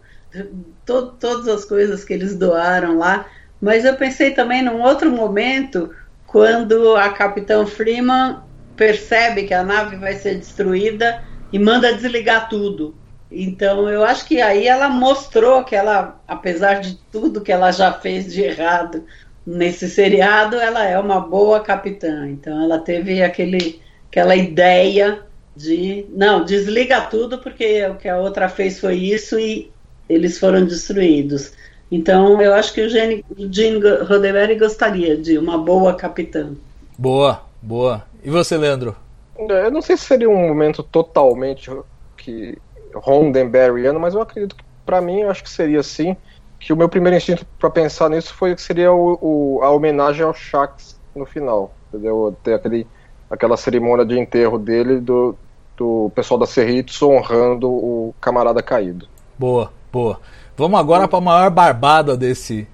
[0.87, 3.27] to todas as coisas que eles doaram lá.
[3.61, 5.91] Mas eu pensei também num outro momento,
[6.29, 8.39] quando a Capitão Freeman
[8.77, 11.21] percebe que a nave vai ser destruída
[11.53, 12.95] e manda desligar tudo.
[13.33, 17.93] Então eu acho que aí ela mostrou que ela, apesar de tudo que ela já
[17.93, 19.05] fez de errado
[19.47, 22.29] nesse seriado, ela é uma boa capitã.
[22.29, 25.21] Então ela teve aquele, aquela ideia
[25.57, 29.71] de não, desliga tudo porque o que a outra fez foi isso e
[30.09, 31.53] eles foram destruídos.
[31.91, 36.53] Então eu acho que o Gene, o Gene Roddenberry gostaria de uma boa capitã.
[36.99, 38.05] Boa, boa.
[38.23, 38.97] E você, Leandro?
[39.39, 41.71] Eu não sei se seria um momento totalmente
[42.17, 42.57] que
[42.95, 46.17] Roddenberryano, mas eu acredito pra mim, eu acho que seria assim.
[46.65, 50.25] Que o meu primeiro instinto pra pensar nisso foi que seria o, o- a homenagem
[50.25, 51.75] ao Shax no final.
[51.93, 52.35] Entendeu?
[52.43, 52.87] Ter aquele,
[53.31, 55.37] aquela cerimônia de enterro dele do,
[55.77, 59.07] do pessoal da Serritsu honrando o camarada caído.
[59.39, 60.19] Boa, boa.
[60.57, 62.67] Vamos agora para a maior barbada desse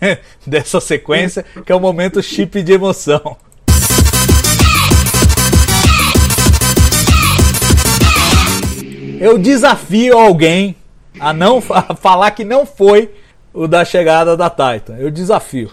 [0.44, 3.36] dessa sequência, que é o momento chip de emoção.
[9.20, 10.74] Eu desafio alguém
[11.18, 13.10] a não fa- falar que não foi
[13.52, 14.96] o da chegada da Titan.
[14.98, 15.70] Eu desafio.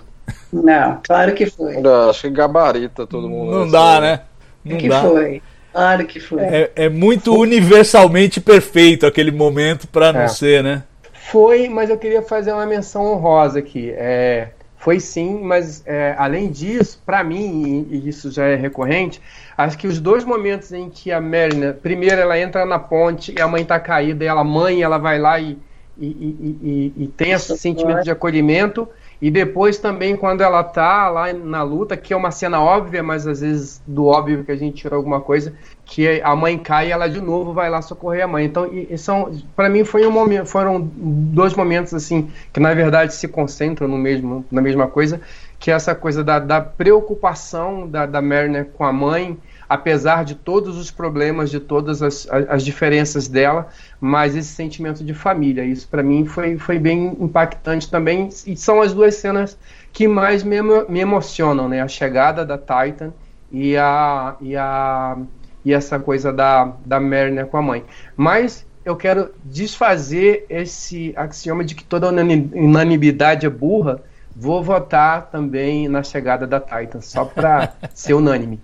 [0.52, 1.76] Não, claro que foi.
[1.78, 3.52] Ainda Acho que gabarita todo mundo.
[3.52, 4.22] Não dá, né?
[4.64, 5.02] Não que dá.
[5.02, 5.42] foi.
[5.72, 6.42] Claro que foi.
[6.42, 10.28] É, é muito universalmente perfeito aquele momento para não É.
[10.28, 10.84] ser, né?
[11.14, 13.92] Foi, mas eu queria fazer uma menção honrosa aqui.
[13.96, 19.22] É, foi sim, mas é, além disso, pra mim, e, e isso já é recorrente,
[19.58, 23.42] acho que os dois momentos em que a Merlina, primeiro ela entra na ponte e
[23.42, 25.58] a mãe tá caída, e ela, mãe, ela vai lá e,
[26.00, 28.88] e, e- e- tem esse sentimento de acolhimento,
[29.22, 33.26] e depois também quando ela tá lá na luta, que é uma cena óbvia, mas
[33.26, 35.54] às vezes do óbvio que a gente tira alguma coisa,
[35.86, 38.46] que a mãe cai e ela de novo vai lá socorrer a mãe.
[38.46, 42.74] Então, e, e são, para mim foi um momento, foram dois momentos assim que na
[42.74, 45.20] verdade se concentram no mesmo, na mesma coisa,
[45.60, 49.38] que é essa coisa da, da preocupação da, da Mariner com a mãe,
[49.70, 53.68] apesar de todos os problemas, de todas as, as, as diferenças dela,
[54.00, 55.66] mas esse sentimento de família.
[55.66, 59.58] Isso para mim foi, foi bem impactante também e são as duas cenas
[59.92, 60.58] que mais me,
[60.88, 61.82] me emocionam, né?
[61.82, 63.12] A chegada da Titan
[63.52, 65.18] e a e a
[65.66, 67.84] e essa coisa da da Mariner com a mãe.
[68.16, 74.02] Mas eu quero desfazer esse axioma de que toda unani- unanimidade é burra.
[74.40, 78.62] Vou votar também na chegada da Titan, só para ser unânime.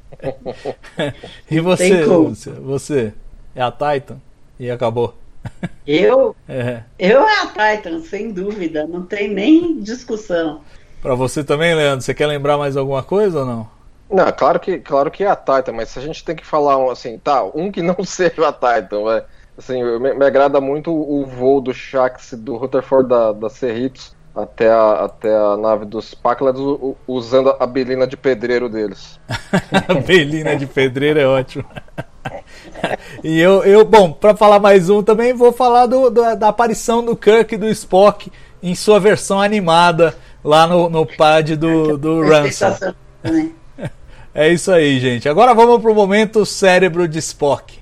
[1.49, 2.05] E você.
[2.05, 2.53] Lúcia?
[2.53, 3.11] Você
[3.55, 4.17] é a Titan?
[4.59, 5.15] E acabou.
[5.86, 6.84] Eu, É.
[6.99, 8.86] eu é a Titan, sem dúvida.
[8.86, 10.61] Não tem nem discussão.
[11.01, 13.67] Pra você também, Leandro, você quer lembrar mais alguma coisa ou não?
[14.09, 16.78] Não, claro que, claro que é a Titan, mas se a gente tem que falar
[16.78, 19.24] um, assim, tá, um que não seja a Titan, vai.
[19.57, 24.69] Assim, me, me agrada muito o voo do Shax do Rutherford da, da Serritz até
[24.69, 26.13] a, até a nave dos
[26.75, 29.19] u- usando a belina de pedreiro deles.
[29.88, 31.65] A Belina de pedreiro é ótimo.
[33.23, 37.03] E eu, eu bom, pra falar mais um também, vou falar do, do- da aparição
[37.03, 38.31] do Kirk e do Spock
[38.61, 42.75] em sua versão animada lá no, no pad do, do É Ransom.
[44.36, 45.29] É isso aí, gente.
[45.29, 47.79] Agora vamos pro momento cérebro de Spock.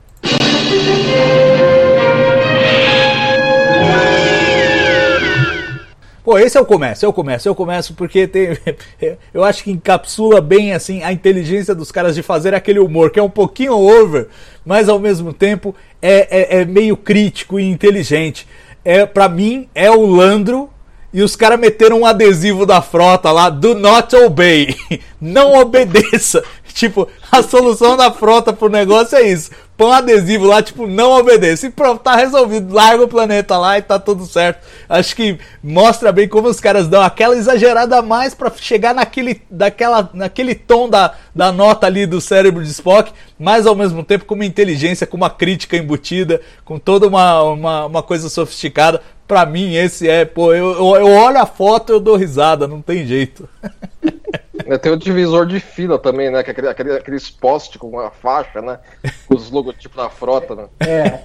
[6.23, 8.55] Pô, esse eu começo, eu começo, eu começo porque tem,
[9.33, 13.19] eu acho que encapsula bem assim a inteligência dos caras de fazer aquele humor que
[13.19, 14.27] é um pouquinho over,
[14.63, 18.47] mas ao mesmo tempo é, é, é meio crítico e inteligente.
[18.85, 20.69] É para mim é o Landro
[21.11, 24.75] e os caras meteram um adesivo da frota lá, do not obey,
[25.19, 26.43] não obedeça.
[26.73, 29.51] Tipo, a solução da frota pro negócio é isso.
[29.81, 31.65] Põe um adesivo lá, tipo, não obedeça.
[31.65, 32.71] E pronto, tá resolvido.
[32.71, 34.63] Larga o planeta lá e tá tudo certo.
[34.87, 39.41] Acho que mostra bem como os caras dão aquela exagerada a mais pra chegar naquele,
[39.49, 44.25] daquela, naquele tom da, da nota ali do cérebro de Spock, mas ao mesmo tempo
[44.25, 49.01] com uma inteligência, com uma crítica embutida, com toda uma, uma, uma coisa sofisticada.
[49.27, 52.67] Pra mim, esse é, pô, eu, eu, eu olho a foto e eu dou risada,
[52.67, 53.49] não tem jeito.
[54.71, 56.41] É, Tem o divisor de fila também, né?
[56.43, 58.79] Que é aquele, aquele, aqueles postes com a faixa, né?
[59.27, 60.67] Com os logotipos da frota, né?
[60.79, 61.19] É.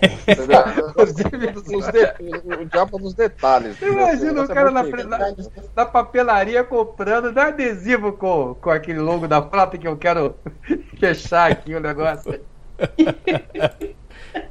[0.96, 3.80] Nos de- o diabo dos detalhes.
[3.80, 5.34] Esse Imagina o é cara na da,
[5.76, 10.34] da papelaria comprando, dá adesivo com, com aquele logo da frota que eu quero
[10.98, 12.40] fechar aqui o negócio.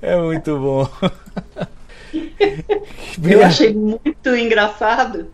[0.02, 0.89] É muito bom.
[3.30, 5.28] Eu achei muito engraçado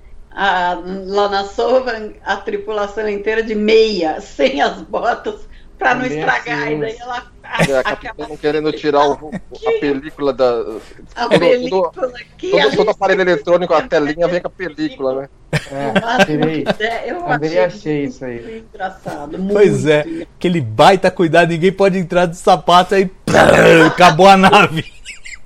[0.43, 5.35] a- lá na Sovan a tripulação inteira de meia, sem as botas,
[5.77, 6.59] pra não estragar.
[6.63, 7.31] achei E daí ela
[7.67, 10.61] É, a capitã querendo tirar o- a película da.
[11.15, 14.51] a todo- película todo- que todo- a todo aparelho eletrônico, a telinha vem com a
[14.51, 15.29] película, né?
[15.69, 16.63] É, tirei.
[17.05, 18.63] Eu Também achei, isso aí.
[18.73, 19.37] engraçado.
[19.37, 20.05] Muito Pois é,
[20.37, 23.11] aquele baita cuidado, ninguém pode entrar de sapato aí.
[23.87, 24.85] Acabou a nave.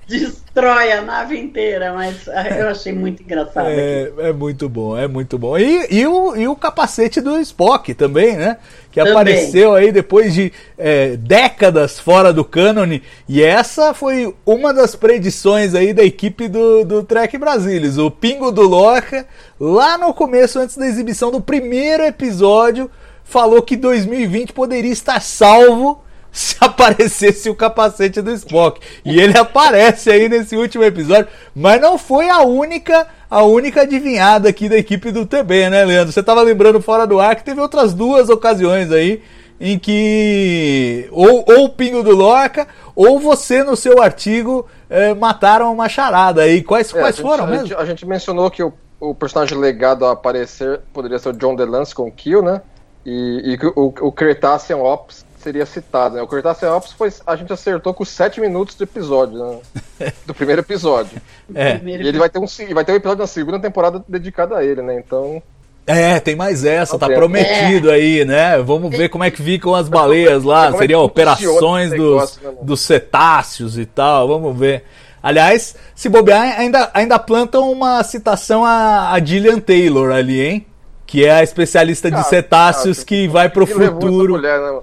[0.08, 3.68] Destrói a nave inteira, mas ah, eu achei muito engraçado.
[3.68, 5.58] É, é muito bom, é muito bom.
[5.58, 8.58] E, e, o, e o capacete do Spock também, né?
[8.92, 9.14] Que Também.
[9.14, 13.02] apareceu aí depois de é, décadas fora do cânone.
[13.28, 17.98] E essa foi uma das predições aí da equipe do, do Trek Brasilis.
[17.98, 19.26] O Pingo do Loca,
[19.60, 22.90] lá no começo, antes da exibição do primeiro episódio,
[23.24, 26.05] falou que 2020 poderia estar salvo
[26.36, 28.82] se aparecesse o capacete do Spock.
[29.06, 34.48] E ele aparece aí nesse último episódio, mas não foi a única a única adivinhada
[34.50, 36.12] aqui da equipe do TB, né, Leandro?
[36.14, 39.22] Você estava lembrando fora do ar que teve outras duas ocasiões aí
[39.60, 45.72] em que ou, ou o Pingo do Lorca ou você no seu artigo é, mataram
[45.74, 46.62] uma charada aí.
[46.62, 47.68] Quais, É, quais a gente- foram a mesmo?
[47.68, 51.56] gente, a gente mencionou que o, o personagem legado a aparecer poderia ser o John
[51.56, 52.62] DeLance com o Kill, né?
[53.06, 56.22] E, e o, o Cretacean Ops seria citado, né?
[56.24, 60.12] O Cretacean Ops foi, a gente acertou com 7 minutos do episódio, né?
[60.26, 61.22] Do primeiro episódio.
[61.54, 61.80] É.
[61.84, 64.82] E ele vai ter um, vai ter um episódio na segunda temporada dedicado a ele,
[64.82, 64.98] né?
[64.98, 65.42] Então,
[65.86, 68.58] É, tem mais essa, tá prometido aí, né?
[68.64, 70.66] Vamos ver como é que ficam as baleias lá.
[70.66, 74.84] Como é que Seriam operações dos, negócio, né, dos cetáceos e tal, vamos ver.
[75.22, 80.66] Aliás, se bobear, ainda, ainda plantam uma citação a, a Gillian Taylor ali, hein?
[81.06, 84.80] Que é a especialista de Cara, cetáceos cara, que vai pro essa futuro mulher, né?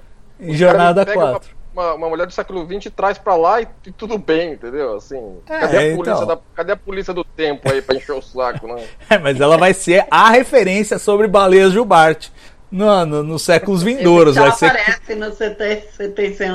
[0.51, 1.49] Em Jornada caras pegam 4.
[1.73, 4.53] Uma, uma, uma mulher do século XX e traz pra lá e, e tudo bem,
[4.53, 4.95] entendeu?
[4.95, 6.25] Assim, É, cadê, a polícia então.
[6.27, 8.83] da- cadê a polícia do tempo aí pra encher o saco, né?
[9.09, 12.27] É, mas ela vai ser a referência sobre baleias Gilbart
[12.71, 14.35] no, no, nos séculos vindouros.
[14.35, 16.49] Vai ser aparece no CT, CT sem.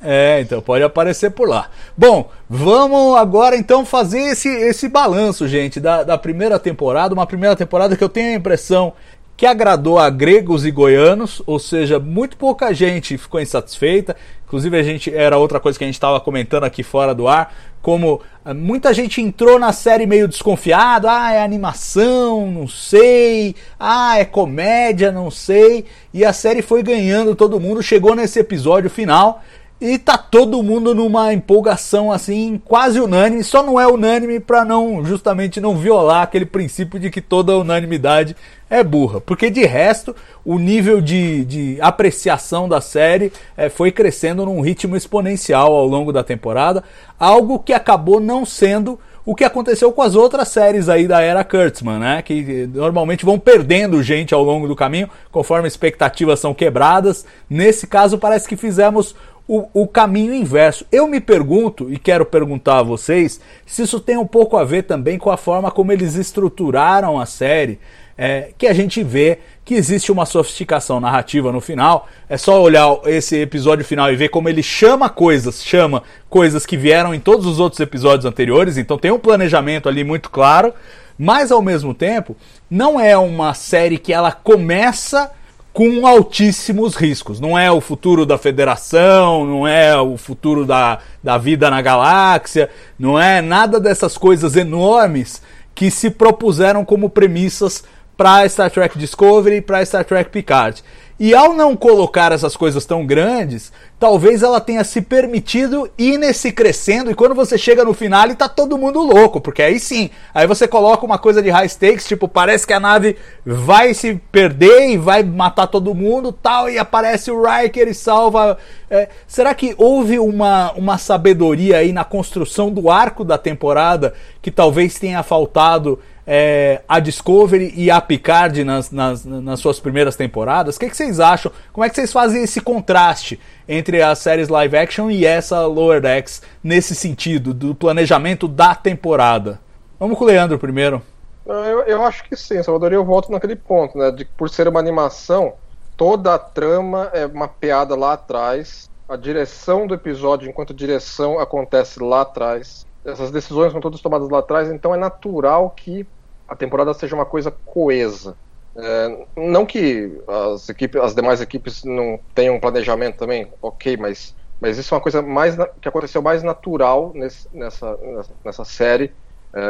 [0.00, 1.68] É, então pode aparecer por lá.
[1.96, 7.12] Bom, vamos agora então fazer esse, esse balanço, gente, da, da primeira temporada.
[7.14, 8.92] Uma primeira temporada que eu tenho a impressão
[9.38, 14.16] que agradou a gregos e goianos, ou seja, muito pouca gente ficou insatisfeita.
[14.44, 17.54] Inclusive, a gente era outra coisa que a gente estava comentando aqui fora do ar,
[17.80, 24.18] como ah, muita gente entrou na série meio desconfiado, ah, é animação, não sei, ah,
[24.18, 29.40] é comédia, não sei, e a série foi ganhando todo mundo, chegou nesse episódio final
[29.80, 35.04] e tá todo mundo numa empolgação assim, quase unânime, só não é unânime para não
[35.04, 38.34] justamente não violar aquele princípio de que toda unanimidade
[38.70, 40.14] é burra, porque de resto
[40.44, 46.12] o nível de, de apreciação da série eh, foi crescendo num ritmo exponencial ao longo
[46.12, 46.84] da temporada,
[47.18, 51.44] algo que acabou não sendo o que aconteceu com as outras séries aí da era
[51.44, 52.22] Kurtzman, né?
[52.22, 57.26] Que eh, normalmente vão perdendo gente ao longo do caminho, conforme expectativas são quebradas.
[57.48, 59.14] Nesse caso, parece que fizemos
[59.46, 60.86] o, o caminho inverso.
[60.90, 64.84] Eu me pergunto, e quero perguntar a vocês, se isso tem um pouco a ver
[64.84, 67.78] também com a forma como eles estruturaram a série.
[68.18, 72.08] É, que a gente vê que existe uma sofisticação narrativa no final.
[72.28, 76.76] É só olhar esse episódio final e ver como ele chama coisas, chama coisas que
[76.76, 78.76] vieram em todos os outros episódios anteriores.
[78.76, 80.74] Então tem um planejamento ali muito claro,
[81.16, 82.36] mas ao mesmo tempo
[82.68, 85.30] não é uma série que ela começa
[85.72, 87.38] com altíssimos riscos.
[87.38, 92.68] Não é o futuro da federação, não é o futuro da, da vida na galáxia,
[92.98, 95.40] não é nada dessas coisas enormes
[95.78, 97.84] que se propuseram como premissas
[98.18, 100.82] para Star Trek Discovery e para Star Trek Picard.
[101.20, 106.52] E ao não colocar essas coisas tão grandes, talvez ela tenha se permitido ir nesse
[106.52, 110.46] crescendo e quando você chega no final tá todo mundo louco, porque aí sim, aí
[110.46, 114.90] você coloca uma coisa de high stakes, tipo, parece que a nave vai se perder
[114.90, 118.56] e vai matar todo mundo, tal, e aparece o Riker e salva.
[118.88, 124.52] É, será que houve uma, uma sabedoria aí na construção do arco da temporada que
[124.52, 125.98] talvez tenha faltado
[126.30, 130.76] é, a Discovery e a Picard nas, nas, nas suas primeiras temporadas.
[130.76, 131.50] O que, que vocês acham?
[131.72, 136.02] Como é que vocês fazem esse contraste entre as séries live action e essa Lower
[136.02, 139.58] Decks nesse sentido, do planejamento da temporada?
[139.98, 141.00] Vamos com o Leandro primeiro.
[141.46, 144.10] Eu, eu acho que sim, Salvador, eu volto naquele ponto, né?
[144.10, 145.54] De por ser uma animação,
[145.96, 152.20] toda a trama é mapeada lá atrás, a direção do episódio, enquanto direção, acontece lá
[152.20, 152.86] atrás.
[153.02, 156.06] Essas decisões são todas tomadas lá atrás, então é natural que
[156.48, 158.36] a temporada seja uma coisa coesa.
[158.76, 164.34] É, não que as, equipes, as demais equipes não tenham um planejamento também, ok, mas,
[164.60, 167.98] mas isso é uma coisa mais na- que aconteceu mais natural nesse- nessa,
[168.44, 169.16] nessa, série.
[169.54, 169.60] É,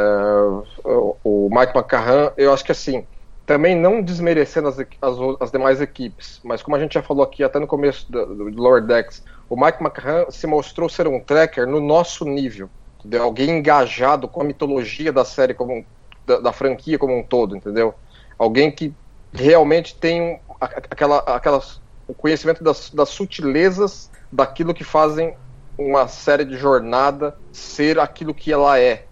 [1.23, 3.07] o, Mike McCarran, eu acho que assim,
[3.45, 7.43] também não desmerecendo as, as, as demais equipes, mas como a gente já falou aqui
[7.43, 11.65] até no começo do, do Lower Decks, o Mike McCarran se mostrou ser um tracker
[11.67, 12.69] no nosso nível,
[12.99, 13.23] entendeu?
[13.23, 15.85] Alguém engajado com a mitologia da série como
[16.29, 17.93] da, da franquia como um todo, entendeu?
[18.37, 18.93] Alguém que
[19.33, 25.35] realmente tem aquela, aquelas, o conhecimento das, das sutilezas daquilo que fazem
[25.77, 29.05] uma série de jornada ser aquilo que ela é.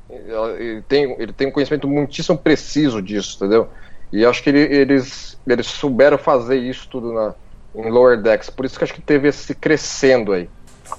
[0.59, 3.67] Ele tem, ele tem um conhecimento muitíssimo preciso disso, entendeu?
[4.11, 7.33] E acho que ele- eles, eles souberam fazer isso tudo na,
[7.75, 8.49] em Lower Decks.
[8.49, 10.49] Por isso que acho que teve esse crescendo aí.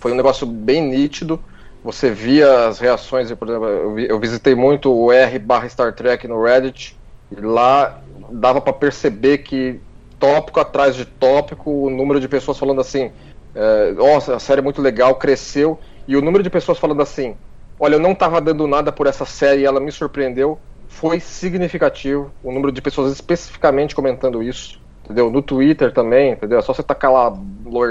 [0.00, 1.42] Foi um negócio bem nítido.
[1.82, 5.94] Você via as reações, por exemplo, eu, vi- eu visitei muito o R barra Star
[5.94, 6.98] Trek no Reddit,
[7.30, 8.02] e lá
[8.32, 9.80] dava para perceber que
[10.18, 13.12] tópico atrás de tópico, o número de pessoas falando assim,
[13.54, 17.38] é, nossa, a série é muito legal, cresceu, e o número de pessoas falando assim,
[17.78, 22.32] olha, eu não estava dando nada por essa série e ela me surpreendeu, foi significativo.
[22.42, 25.30] O número de pessoas especificamente comentando isso, entendeu?
[25.30, 26.58] No Twitter também, entendeu?
[26.58, 27.30] É só você tacar lá,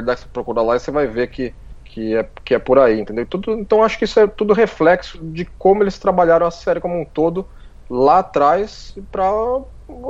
[0.04, 1.56] Decks, procurar lá e você vai ver que,
[1.98, 3.26] que, é, que é por aí, entendeu?
[3.26, 7.02] Tudo, então acho que isso é tudo reflexo de como eles trabalharam a série como
[7.02, 7.50] um todo
[7.90, 9.26] lá atrás para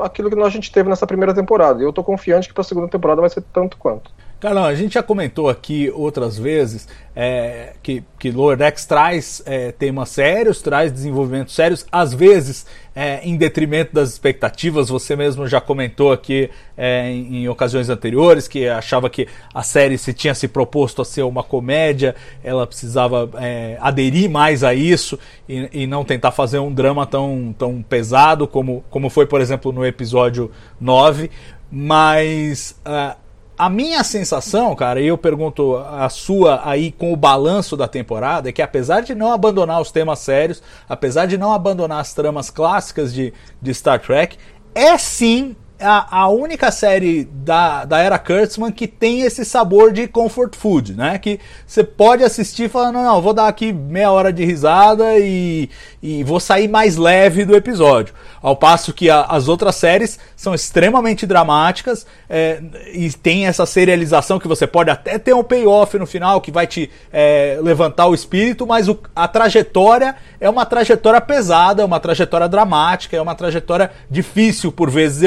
[0.03, 1.80] aquilo que a gente teve nessa primeira temporada.
[1.81, 4.11] E eu tô confiante que para a segunda temporada vai ser tanto quanto.
[4.39, 9.72] Carlão, a gente já comentou aqui outras vezes é, que, que Lower Decks traz é,
[9.72, 14.89] temas sérios, traz desenvolvimentos sérios, às vezes é, em detrimento das expectativas.
[14.89, 19.97] Você mesmo já comentou aqui é, em, em, ocasiões anteriores que achava que a série
[19.97, 25.18] se tinha se proposto a ser uma comédia, ela precisava é, aderir mais a isso
[25.49, 29.72] e, e, não tentar fazer um drama tão, tão pesado como, como foi, por exemplo,
[29.72, 31.31] no episódio 9.
[31.72, 32.80] Mas.
[32.85, 33.27] Uh,
[33.57, 38.49] a minha sensação, cara, e eu pergunto a sua aí com o balanço da temporada,
[38.49, 42.51] é que apesar de não abandonar os temas sérios, apesar de não abandonar as tramas
[42.51, 44.38] clássicas de, de Star Trek,
[44.75, 50.08] é sim a, a única série da, da era Kurtzman que tem esse sabor de
[50.08, 51.18] comfort food, né?
[51.20, 55.70] Que você pode assistir falando, não, não, vou dar aqui meia hora de risada e,
[56.02, 58.14] e vou sair mais leve do episódio.
[58.41, 62.62] Ao passo que a, as outras séries são extremamente dramáticas é,
[62.94, 66.66] e tem essa serialização que você pode até ter um payoff no final que vai
[66.66, 71.99] te é, levantar o espírito, mas o, a trajetória é uma trajetória pesada, é uma
[71.99, 75.24] trajetória dramática, é uma trajetória difícil, por vezes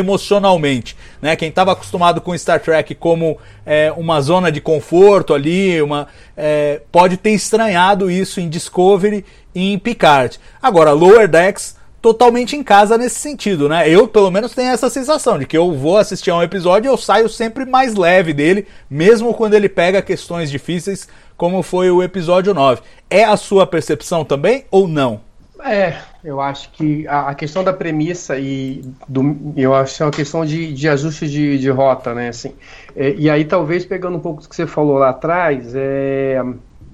[1.21, 1.37] Né?
[1.37, 6.81] Quem estava acostumado com Star Trek como é, uma zona de conforto ali, uma, é,
[6.91, 10.39] pode ter estranhado isso em Discovery e em Picard.
[10.63, 13.89] Agora, Lower Decks totalmente em casa nesse sentido, né?
[13.89, 16.93] Eu, pelo menos, tenho essa sensação de que eu vou assistir a um episódio e
[16.93, 21.07] eu saio sempre mais leve dele, mesmo quando ele pega questões difíceis,
[21.37, 22.81] como foi o episódio 9.
[23.09, 25.21] É a sua percepção também ou não?
[25.65, 30.07] É, eu acho que a, a questão da premissa e do, eu acho que é
[30.07, 32.29] uma questão de, de ajuste de, de rota, né?
[32.29, 32.55] Assim,
[32.97, 36.43] é, e aí talvez pegando um pouco do que você falou lá atrás, é,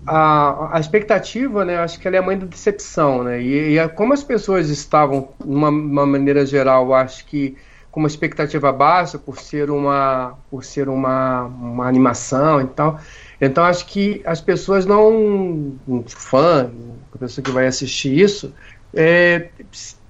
[0.06, 3.88] a, a expectativa, né, acho que ela é a mãe da decepção, né, e, e
[3.88, 7.56] como as pessoas estavam, de uma, uma, maneira geral, acho que
[7.90, 13.00] com uma expectativa baixa, por ser uma, por ser uma, uma animação e tal,
[13.40, 16.70] então acho que as pessoas não, um fã,
[17.14, 18.52] a pessoa que vai assistir isso,
[18.94, 19.48] é,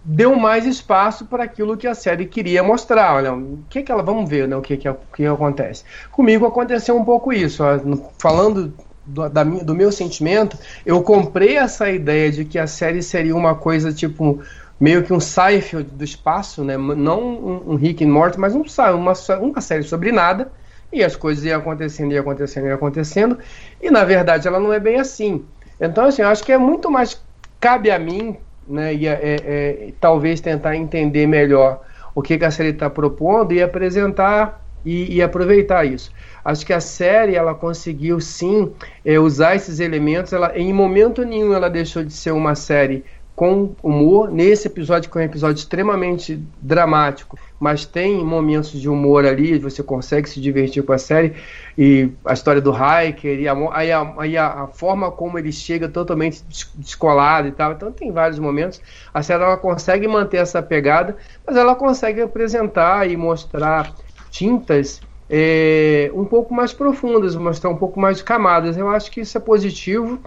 [0.06, 3.16] deu mais espaço para aquilo que a série queria mostrar.
[3.16, 4.02] Olha, o que, que ela.
[4.02, 5.84] Vamos ver né, o que, que, que acontece.
[6.12, 7.64] Comigo aconteceu um pouco isso.
[7.64, 7.78] Ó,
[8.18, 8.72] falando
[9.04, 13.56] do, da, do meu sentimento, eu comprei essa ideia de que a série seria uma
[13.56, 14.40] coisa tipo
[14.78, 16.76] meio que um Seinfeld do espaço, né?
[16.76, 18.62] Não um, um Rick and Morty, mas um,
[18.94, 20.52] uma, uma série sobre nada.
[20.96, 23.38] E as coisas iam acontecendo, iam acontecendo, iam acontecendo.
[23.82, 25.44] E na verdade ela não é bem assim.
[25.78, 27.22] Então, assim, eu acho que é muito mais
[27.60, 28.36] cabe a mim,
[28.66, 28.94] né?
[28.94, 31.82] E é, é, é talvez tentar entender melhor
[32.14, 36.10] o que, que a série está propondo e apresentar e, e aproveitar isso.
[36.42, 38.72] Acho que a série ela conseguiu sim
[39.04, 40.32] é, usar esses elementos.
[40.32, 43.04] Ela, em momento nenhum ela deixou de ser uma série
[43.36, 44.30] com humor.
[44.30, 49.82] Nesse episódio, que é um episódio extremamente dramático, mas tem momentos de humor ali, você
[49.82, 51.34] consegue se divertir com a série.
[51.76, 55.52] E a história do Hiker, e a, aí a, aí a, a, forma como ele
[55.52, 56.42] chega totalmente
[56.74, 57.72] descolado e tal.
[57.72, 58.80] Então tem vários momentos.
[59.12, 61.14] A série ela consegue manter essa pegada,
[61.46, 63.94] mas ela consegue apresentar e mostrar
[64.30, 68.78] tintas é, um pouco mais profundas, mostrar um pouco mais de camadas.
[68.78, 70.18] Eu acho que isso é positivo.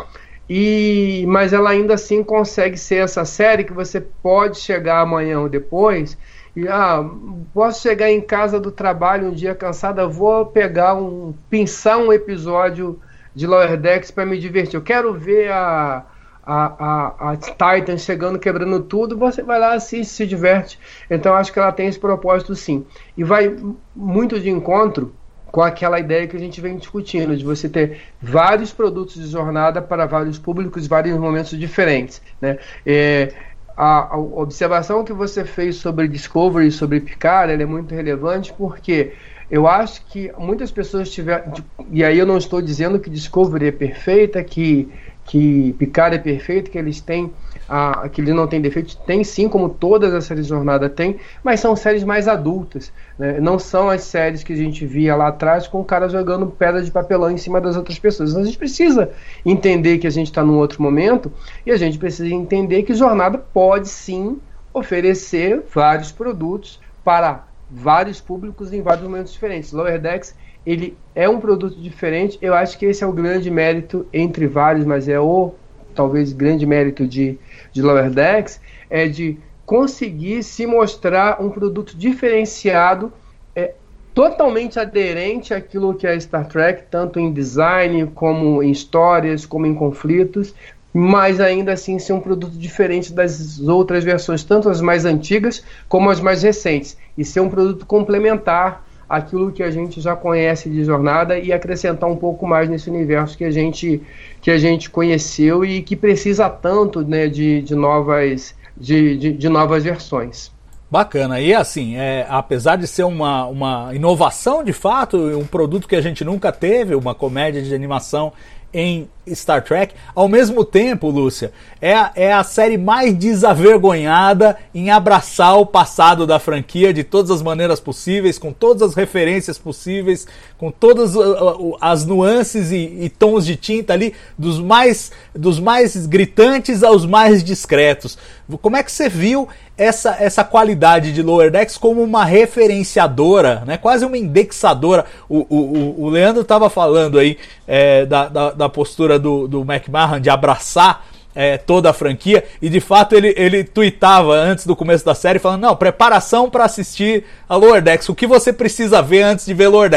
[0.49, 5.47] E, mas ela ainda assim consegue ser essa série que você pode chegar amanhã ou
[5.47, 6.17] depois
[6.55, 7.07] e ah,
[7.53, 12.99] posso chegar em casa do trabalho um dia cansada, vou pegar um pinçar um episódio
[13.35, 14.75] de Lower Decks para me divertir.
[14.75, 16.05] Eu quero ver a
[16.51, 20.79] a, a, a Titan chegando, quebrando tudo, você vai lá, assiste, se diverte.
[21.07, 22.87] Então acho que ela tem esse propósito sim.
[23.15, 23.55] E vai
[23.95, 25.13] muito de encontro
[25.51, 29.81] com aquela ideia que a gente vem discutindo, de você ter vários produtos de jornada
[29.81, 32.21] para vários públicos, vários momentos diferentes.
[32.41, 32.57] Né?
[32.85, 33.33] É,
[33.75, 39.13] a, a, observação que você fez sobre Discovery e sobre Picard é muito relevante porque
[39.49, 41.53] eu acho que muitas pessoas tiveram.
[41.91, 44.89] E aí eu não estou dizendo que Discovery é perfeita, que
[45.29, 47.31] que Picard é perfeito, que eles têm
[47.69, 51.17] a, que ele não tem defeitos, tem sim, como todas as séries de jornada tem,
[51.43, 53.39] mas são séries mais adultas, né?
[53.39, 56.81] não são as séries que a gente via lá atrás com o cara jogando pedra
[56.81, 58.31] de papelão em cima das outras pessoas.
[58.31, 59.11] Então a gente precisa
[59.45, 61.31] entender que a gente está num outro momento
[61.65, 64.39] e a gente precisa entender que jornada pode sim
[64.73, 69.71] oferecer vários produtos para vários públicos em vários momentos diferentes.
[69.71, 70.35] Lower Decks
[70.65, 72.37] ele é um produto diferente.
[72.41, 75.53] Eu acho que esse é o grande mérito entre vários, mas é o
[75.95, 77.37] talvez grande mérito de,
[77.79, 83.13] de Lower Decks é de conseguir se mostrar um produto diferenciado,
[83.55, 83.73] é,
[84.13, 89.73] totalmente aderente àquilo que é Star Trek, tanto em design, como em histórias, como em
[89.73, 90.53] conflitos,
[90.91, 96.09] mas ainda assim ser um produto diferente das outras versões, tanto as mais antigas como
[96.09, 100.83] as mais recentes, e ser um produto complementar àquilo que a gente já conhece de
[100.83, 104.01] jornada e acrescentar um pouco mais nesse universo que a gente,
[104.39, 109.49] que a gente conheceu e que precisa tanto né, de, de novas de, de, de
[109.49, 110.51] novas versões.
[110.91, 111.39] Bacana.
[111.39, 116.01] E assim, é, apesar de ser uma, uma inovação de fato, um produto que a
[116.01, 118.33] gente nunca teve, uma comédia de animação
[118.73, 119.93] em Star Trek.
[120.15, 121.51] Ao mesmo tempo, Lúcia,
[121.81, 127.31] é a, é a série mais desavergonhada em abraçar o passado da franquia de todas
[127.31, 130.27] as maneiras possíveis, com todas as referências possíveis,
[130.57, 135.59] com todas uh, uh, as nuances e, e, tons de tinta ali, dos mais, dos
[135.59, 138.17] mais gritantes aos mais discretos.
[138.61, 139.47] Como é que você viu
[139.77, 143.77] essa, essa qualidade de Lower Decks como uma referenciadora, né?
[143.77, 145.05] quase uma indexadora?
[145.29, 147.37] O, o, o Leandro estava falando aí
[147.67, 151.05] é, da, da, da postura do, do McMahon de abraçar
[151.35, 152.43] é, toda a franquia.
[152.61, 156.65] E de fato ele, ele tweetava antes do começo da série falando: não, preparação para
[156.65, 157.83] assistir a Lower.
[158.07, 159.89] O que você precisa ver antes de ver Lower?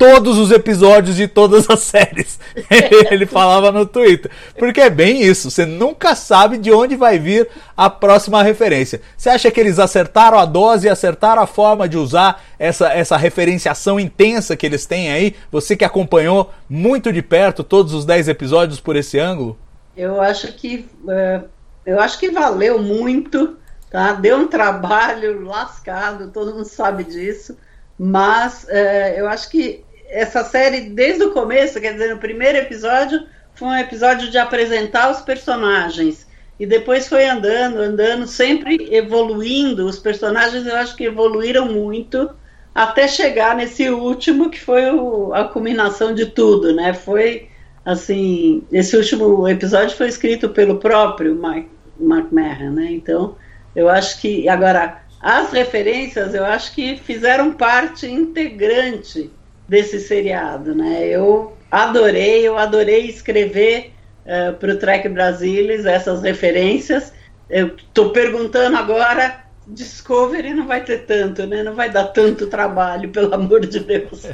[0.00, 2.40] Todos os episódios de todas as séries.
[3.10, 4.30] ele falava no Twitter.
[4.58, 7.46] Porque é bem isso, você nunca sabe de onde vai vir
[7.76, 9.02] a próxima referência.
[9.14, 14.00] Você acha que eles acertaram a dose acertaram a forma de usar essa, essa referenciação
[14.00, 15.36] intensa que eles têm aí?
[15.52, 19.58] Você que acompanhou muito de perto todos os 10 episódios por esse ângulo?
[19.96, 21.42] Eu acho que é,
[21.84, 23.56] eu acho que valeu muito,
[23.90, 24.14] tá?
[24.14, 27.56] Deu um trabalho lascado, todo mundo sabe disso,
[27.98, 33.26] mas é, eu acho que essa série desde o começo, quer dizer, no primeiro episódio
[33.54, 36.26] foi um episódio de apresentar os personagens
[36.58, 39.86] e depois foi andando, andando, sempre evoluindo.
[39.86, 42.30] Os personagens eu acho que evoluíram muito
[42.74, 46.92] até chegar nesse último que foi o, a culminação de tudo, né?
[46.92, 47.48] Foi
[47.84, 52.88] assim, esse último episódio foi escrito pelo próprio Mike McMahon, né?
[52.90, 53.36] Então,
[53.74, 59.30] eu acho que agora as referências, eu acho que fizeram parte integrante
[59.70, 61.06] desse seriado, né?
[61.06, 63.92] Eu adorei, eu adorei escrever
[64.26, 67.12] uh, eh, para o Trek Brasilis essas referências.
[67.48, 71.62] Eu estou perguntando agora Discovery não vai ter tanto, né?
[71.62, 74.26] Não vai dar tanto trabalho, pelo amor de Deus.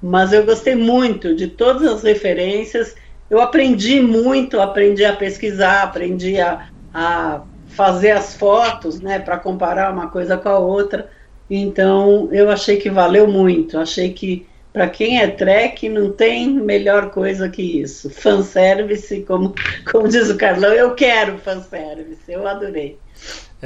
[0.00, 2.94] Mas eu gostei muito de todas as referências.
[3.28, 9.18] Eu aprendi muito, aprendi a pesquisar, aprendi a, a fazer as fotos, né?
[9.18, 11.10] Para comparar uma coisa com a outra.
[11.50, 13.76] Então eu achei que valeu muito.
[13.76, 18.10] Achei que para quem é Trek não tem melhor coisa que isso.
[18.10, 19.54] Fanservice, como,
[19.92, 22.30] como diz o Carlão, eu quero fanservice.
[22.32, 23.03] Eu adorei.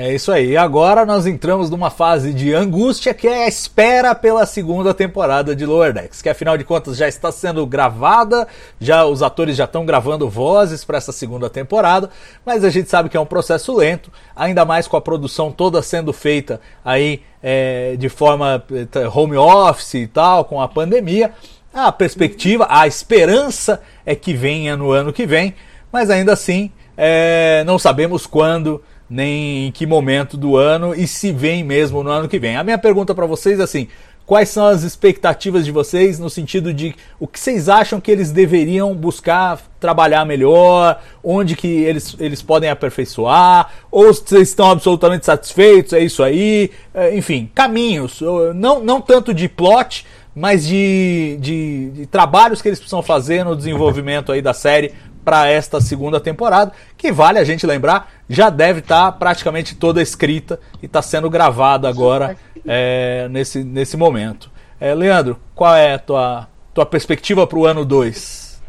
[0.00, 0.56] É isso aí.
[0.56, 5.66] Agora nós entramos numa fase de angústia que é a espera pela segunda temporada de
[5.66, 8.46] Lower Decks, que afinal de contas já está sendo gravada,
[8.80, 12.10] já os atores já estão gravando vozes para essa segunda temporada,
[12.46, 15.82] mas a gente sabe que é um processo lento, ainda mais com a produção toda
[15.82, 21.32] sendo feita aí é, de forma é, home office e tal, com a pandemia.
[21.74, 25.56] A perspectiva, a esperança é que venha no ano que vem,
[25.90, 31.32] mas ainda assim é, não sabemos quando nem em que momento do ano e se
[31.32, 32.56] vem mesmo no ano que vem.
[32.56, 33.89] A minha pergunta para vocês é assim:
[34.28, 38.30] quais são as expectativas de vocês no sentido de o que vocês acham que eles
[38.30, 45.94] deveriam buscar trabalhar melhor, onde que eles, eles podem aperfeiçoar, ou vocês estão absolutamente satisfeitos,
[45.94, 48.20] é isso aí, é, enfim, caminhos,
[48.55, 50.05] não, não tanto de plot,
[50.35, 54.93] mas de, de, de trabalhos que eles precisam fazer no desenvolvimento aí da série
[55.28, 60.00] para esta segunda temporada, que vale a gente lembrar, já deve estar tá praticamente toda
[60.00, 62.34] escrita e está sendo gravada agora
[62.66, 64.50] é, nesse, nesse momento.
[64.80, 68.62] É, Leandro, qual é a tua, tua perspectiva para o ano 2?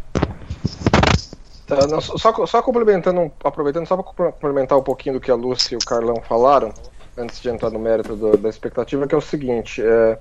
[1.65, 5.77] Tá, só, só complementando, aproveitando só para complementar um pouquinho do que a Lúcia e
[5.77, 6.73] o Carlão falaram,
[7.17, 10.19] antes de entrar no mérito do, da expectativa, que é o seguinte: é,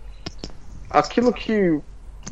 [0.88, 1.80] aquilo que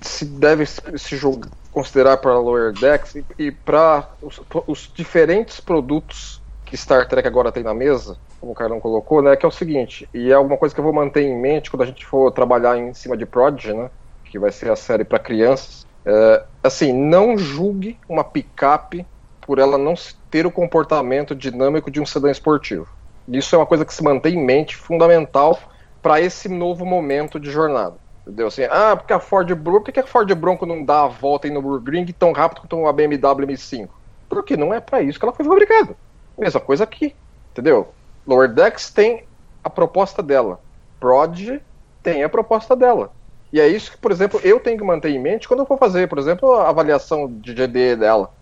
[0.00, 6.40] se deve se julgar, considerar para Lower Decks e, e para os, os, diferentes produtos
[6.64, 9.52] que Star Trek agora tem na mesa, como o Carlão colocou, né, que é o
[9.52, 12.32] seguinte, e é alguma coisa que eu vou manter em mente quando a gente for
[12.32, 13.90] trabalhar em cima de Prodigy, né,
[14.24, 19.04] que vai ser a série para crianças, é, assim, não julgue uma picape
[19.42, 19.92] por ela não
[20.30, 22.88] ter o comportamento dinâmico de um sedã esportivo.
[23.28, 25.58] Isso é uma coisa que se mantém em mente, fundamental
[26.00, 28.05] para esse novo momento de jornada.
[28.26, 28.48] Entendeu?
[28.48, 31.46] Assim, ah, porque a Ford Bronco, por que a Ford Bronco não dá a volta
[31.46, 33.88] aí no Nürburgring tão rápido quanto a BMW M5?
[34.28, 35.96] Porque não é para isso que ela foi fabricada.
[36.36, 37.14] Mesma coisa aqui,
[37.52, 37.92] entendeu?
[38.26, 39.22] Lower Decks tem
[39.62, 40.60] a proposta dela.
[40.98, 41.60] Prod
[42.02, 43.12] tem a proposta dela.
[43.52, 45.78] E é isso que, por exemplo, eu tenho que manter em mente quando eu for
[45.78, 48.32] fazer, por exemplo, a avaliação de GD dela.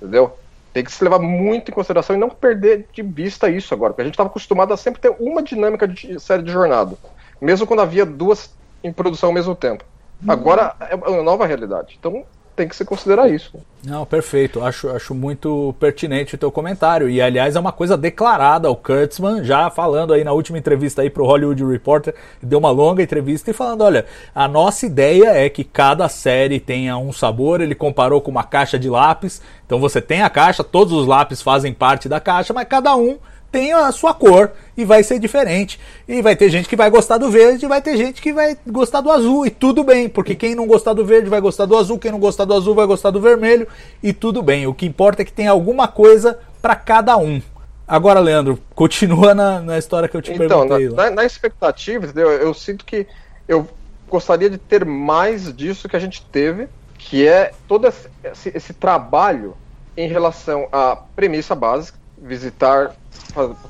[0.00, 0.36] Entendeu?
[0.72, 4.02] Tem que se levar muito em consideração e não perder de vista isso agora, porque
[4.02, 6.96] a gente estava acostumado a sempre ter uma dinâmica de série de jornada,
[7.40, 8.50] mesmo quando havia duas
[8.82, 9.84] em produção ao mesmo tempo.
[10.26, 11.96] Agora é uma nova realidade.
[11.98, 13.52] Então tem que se considerar isso.
[13.84, 14.62] Não, perfeito.
[14.62, 17.08] Acho, acho muito pertinente o teu comentário.
[17.08, 18.70] E aliás, é uma coisa declarada.
[18.70, 23.02] O Kurtzman, já falando aí na última entrevista aí pro Hollywood Reporter, deu uma longa
[23.02, 27.60] entrevista e falando: olha, a nossa ideia é que cada série tenha um sabor.
[27.60, 29.42] Ele comparou com uma caixa de lápis.
[29.66, 33.18] Então você tem a caixa, todos os lápis fazem parte da caixa, mas cada um
[33.52, 35.78] tem a sua cor e vai ser diferente.
[36.08, 38.56] E vai ter gente que vai gostar do verde e vai ter gente que vai
[38.66, 39.46] gostar do azul.
[39.46, 42.18] E tudo bem, porque quem não gostar do verde vai gostar do azul, quem não
[42.18, 43.68] gostar do azul vai gostar do vermelho.
[44.02, 44.66] E tudo bem.
[44.66, 47.42] O que importa é que tem alguma coisa para cada um.
[47.86, 50.88] Agora, Leandro, continua na, na história que eu te então, perguntei.
[50.88, 52.30] Na, na, expectativa, entendeu?
[52.30, 53.06] eu sinto que
[53.46, 53.68] eu
[54.08, 58.08] gostaria de ter mais disso que a gente teve, que é todo esse,
[58.54, 59.54] esse trabalho
[59.96, 62.94] em relação à premissa básica, visitar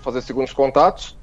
[0.03, 1.17] fazer segundos contatos.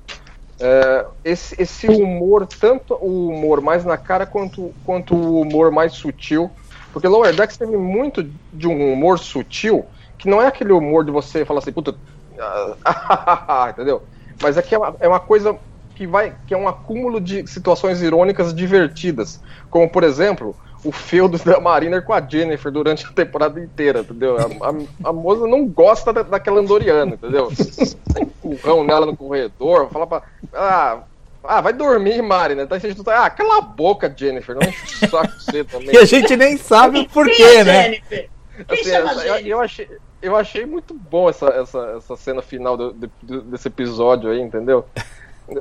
[0.60, 5.94] É, esse, esse humor, tanto o humor mais na cara quanto, quanto o humor mais
[5.94, 6.52] sutil,
[6.92, 9.86] porque Lower Decks teve muito de um humor sutil,
[10.18, 11.96] que não é aquele humor de você falar assim, puta,
[13.70, 14.04] entendeu?
[14.42, 15.58] Mas é é uma, é uma coisa
[15.96, 21.38] que vai, que é um acúmulo de situações irônicas divertidas, como por exemplo, o feudo
[21.38, 24.38] da Mariner com a Jennifer durante a temporada inteira, entendeu?
[24.38, 27.52] A, a, a moça não gosta da, daquela Andoriana, entendeu?
[28.44, 30.24] Empurrão nela no corredor, fala pra.
[30.54, 31.04] Ah,
[31.44, 32.68] ah, vai dormir, Mariner.
[32.80, 33.26] Gente tá.
[33.26, 34.56] Ah, cala a boca, Jennifer.
[34.56, 35.92] Não enche o saco você também.
[35.96, 37.84] e a gente nem sabe o porquê, é né?
[37.84, 38.30] Jennifer?
[38.68, 39.88] Assim, essa, eu, eu, achei,
[40.22, 44.86] eu achei muito bom essa, essa, essa cena final do, do, desse episódio aí, entendeu?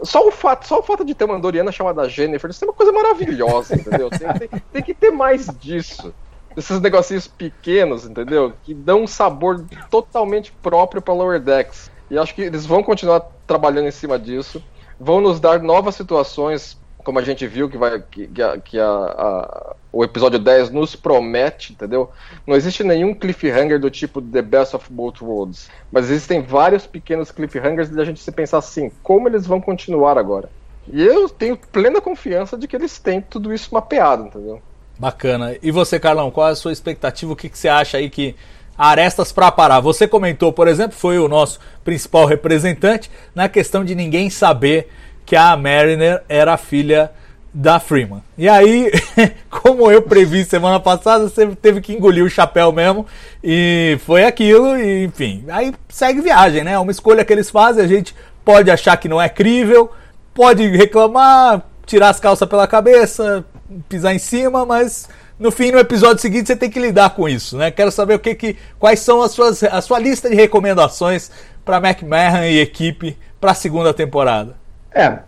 [0.02, 2.74] Só o, fato, só o fato de ter uma Andoriana chamada Jennifer, isso é uma
[2.74, 4.10] coisa maravilhosa, entendeu?
[4.10, 6.14] Tem, tem, tem, que ter mais disso.
[6.56, 8.52] Esses negocinhos pequenos, entendeu?
[8.64, 11.90] Que dão um sabor totalmente próprio para Lower Decks.
[12.10, 14.62] E acho que eles vão continuar trabalhando em cima disso.
[14.98, 18.78] Vão nos dar novas situações como a gente viu que, vai, que, que, a, que
[18.78, 22.10] a, a, o episódio 10 nos promete, entendeu?
[22.46, 27.30] Não existe nenhum cliffhanger do tipo The Best of Both Worlds, mas existem vários pequenos
[27.30, 30.50] cliffhangers da gente se pensar assim, como eles vão continuar agora?
[30.92, 34.60] E eu tenho plena confiança de que eles têm tudo isso mapeado, entendeu?
[34.98, 35.56] Bacana.
[35.62, 37.32] E você, Carlão, qual é a sua expectativa?
[37.32, 38.34] O que, que você acha aí que
[38.76, 39.80] arestas para parar?
[39.80, 44.88] Você comentou, por exemplo, foi o nosso principal representante na questão de ninguém saber
[45.28, 47.12] que a Mariner era filha
[47.52, 48.22] da Freeman.
[48.36, 48.90] E aí,
[49.50, 53.06] como eu previ semana passada, você teve que engolir o chapéu mesmo.
[53.44, 55.44] E foi aquilo, e, enfim.
[55.48, 56.72] Aí segue viagem, né?
[56.72, 57.84] É uma escolha que eles fazem.
[57.84, 59.92] A gente pode achar que não é crível,
[60.32, 63.44] pode reclamar, tirar as calças pela cabeça,
[63.86, 67.58] pisar em cima, mas no fim, no episódio seguinte, você tem que lidar com isso,
[67.58, 67.70] né?
[67.70, 71.30] Quero saber o que, que quais são as suas, a sua lista de recomendações
[71.66, 74.56] para McMahon e equipe para a segunda temporada.
[74.92, 75.18] É,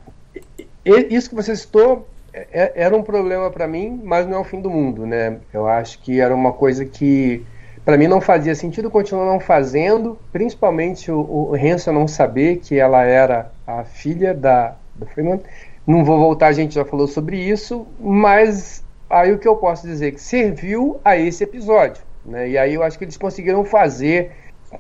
[0.85, 4.45] isso que você citou é, é, era um problema para mim, mas não é o
[4.45, 5.39] fim do mundo, né?
[5.53, 7.45] Eu acho que era uma coisa que
[7.85, 12.79] para mim não fazia sentido continuar não fazendo, principalmente o, o Hanson não saber que
[12.79, 15.41] ela era a filha da, da Freeman.
[15.87, 19.87] Não vou voltar, a gente já falou sobre isso, mas aí o que eu posso
[19.87, 22.49] dizer que serviu a esse episódio, né?
[22.49, 24.31] E aí eu acho que eles conseguiram fazer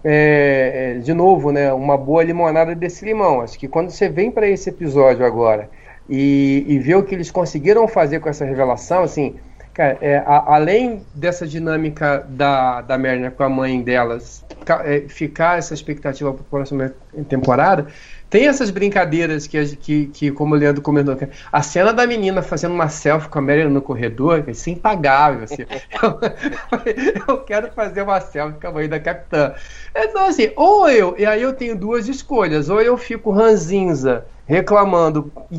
[0.04, 3.40] é, é, de novo, né, uma boa limonada desse limão.
[3.40, 5.68] Acho que quando você vem para esse episódio agora
[6.08, 9.36] e, e vê o que eles conseguiram fazer com essa revelação, assim,
[9.74, 14.44] cara, é, a, além dessa dinâmica da, da Mariner com a mãe delas,
[14.84, 16.92] é, ficar essa expectativa para a próxima
[17.28, 17.86] temporada,
[18.30, 21.18] tem essas brincadeiras que, que, que, como o Leandro comentou,
[21.50, 25.42] a cena da menina fazendo uma selfie com a Mary no corredor é assim, impagável.
[25.42, 25.66] Assim.
[26.00, 29.52] eu, eu, quero fazer uma selfie com a mãe da capitã.
[29.92, 35.32] Então, assim, ou eu, e aí eu tenho duas escolhas, ou eu fico ranzinza reclamando
[35.50, 35.56] e,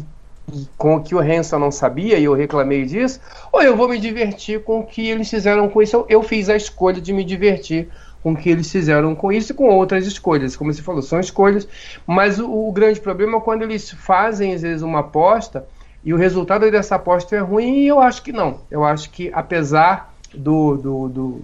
[0.53, 3.19] e, com o que o Hanson não sabia e eu reclamei disso,
[3.52, 5.98] ou eu vou me divertir com o que eles fizeram com isso.
[5.98, 7.89] Eu, eu fiz a escolha de me divertir
[8.22, 10.56] com o que eles fizeram com isso e com outras escolhas.
[10.56, 11.68] Como você falou, são escolhas,
[12.06, 15.65] mas o, o, grande problema é quando eles fazem, às vezes, uma aposta
[16.03, 18.61] e o resultado dessa aposta é ruim, e eu acho que não.
[18.69, 21.41] Eu acho que, apesar do, do, do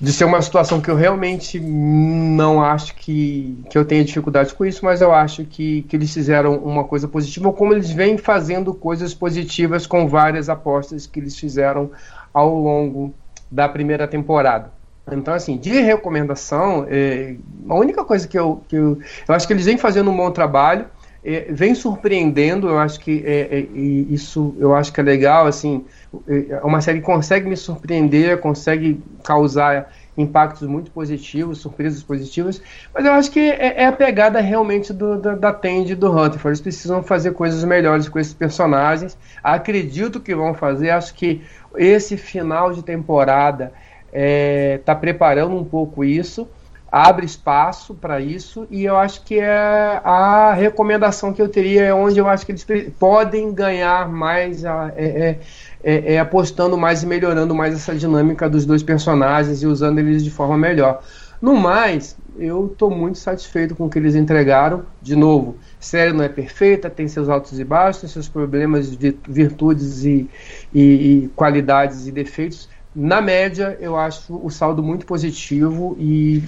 [0.00, 4.64] de ser uma situação que eu realmente não acho que, que eu tenha dificuldade com
[4.64, 8.74] isso, mas eu acho que, que eles fizeram uma coisa positiva, como eles vêm fazendo
[8.74, 11.90] coisas positivas com várias apostas que eles fizeram
[12.32, 13.14] ao longo
[13.50, 14.75] da primeira temporada.
[15.12, 17.36] Então, assim, de recomendação, é,
[17.68, 18.98] a única coisa que eu, que eu.
[19.28, 20.86] Eu acho que eles vêm fazendo um bom trabalho,
[21.24, 25.84] é, vem surpreendendo, eu acho que é, é, isso eu acho que é legal, assim,
[26.28, 32.60] é uma série que consegue me surpreender, consegue causar impactos muito positivos, surpresas positivas,
[32.94, 36.40] mas eu acho que é, é a pegada realmente do, da, da Tende do Hunter.
[36.46, 39.16] Eles precisam fazer coisas melhores com esses personagens.
[39.42, 41.42] Acredito que vão fazer, acho que
[41.76, 43.72] esse final de temporada
[44.06, 46.48] está é, tá preparando um pouco isso,
[46.90, 51.94] abre espaço para isso, e eu acho que é a recomendação que eu teria, é
[51.94, 52.66] onde eu acho que eles
[52.98, 55.38] podem ganhar mais, é, é,
[55.82, 60.24] é, é, apostando mais e melhorando mais essa dinâmica dos dois personagens e usando eles
[60.24, 61.02] de forma melhor.
[61.40, 64.84] No mais, eu estou muito satisfeito com o que eles entregaram.
[65.02, 68.90] De novo, série não é perfeita, tem seus altos e baixos, seus problemas,
[69.28, 70.28] virtudes e,
[70.74, 76.42] e, e qualidades e defeitos, na média, eu acho o saldo muito positivo e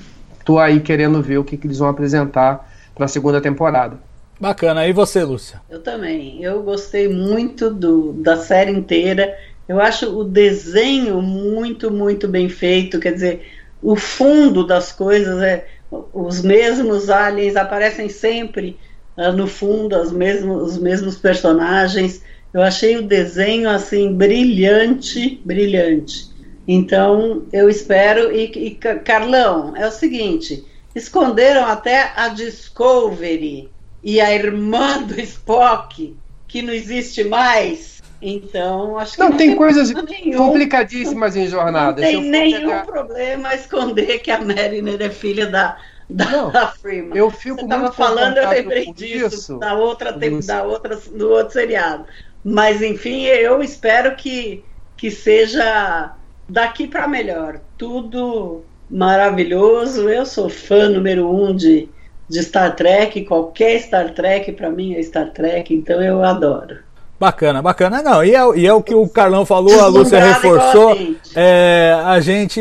[0.47, 3.99] tô aí querendo ver o que, que eles vão apresentar para a segunda temporada.
[4.41, 4.87] Bacana.
[4.87, 5.61] E você, Lúcia?
[5.69, 6.43] Eu também.
[6.43, 9.37] Eu gostei muito do, da série inteira.
[9.69, 12.99] Eu acho o desenho muito, muito bem feito.
[12.99, 13.47] Quer dizer,
[13.83, 15.67] o fundo das coisas é.
[16.13, 18.79] Os mesmos aliens aparecem sempre
[19.17, 22.23] uh, no fundo, os mesmos, os mesmos personagens.
[22.53, 26.29] Eu achei o desenho assim brilhante, brilhante.
[26.69, 28.31] Então, eu espero.
[28.31, 33.71] E, e, Carlão, é o seguinte: esconderam até a Discovery
[34.05, 36.15] e a irmã do Spock,
[36.47, 38.03] que não existe mais.
[38.21, 39.21] Então, acho que.
[39.21, 39.91] Não, não tem, tem coisas
[40.37, 42.03] complicadíssimas em jornada.
[42.03, 42.85] Não tem nenhum pegar...
[42.85, 45.79] problema esconder que a Mariner é filha da,
[46.11, 47.17] da, não, da Freeman.
[47.17, 52.05] Eu fico Você estava falando, eu lembrei disso, da outra, da outra, do outro seriado.
[52.45, 54.65] Mas, enfim, eu espero que,
[54.97, 56.13] que seja
[56.49, 57.61] daqui para melhor.
[57.77, 60.09] Tudo maravilhoso.
[60.09, 61.89] Eu sou fã número um de,
[62.29, 63.25] de Star Trek.
[63.25, 66.79] Qualquer Star Trek para mim é Star Trek, então eu adoro.
[67.21, 68.01] Bacana, bacana.
[68.01, 70.93] Não, e é, e é o que o Carlão falou, a Lúcia reforçou.
[70.93, 70.97] A
[71.35, 72.61] é, a gente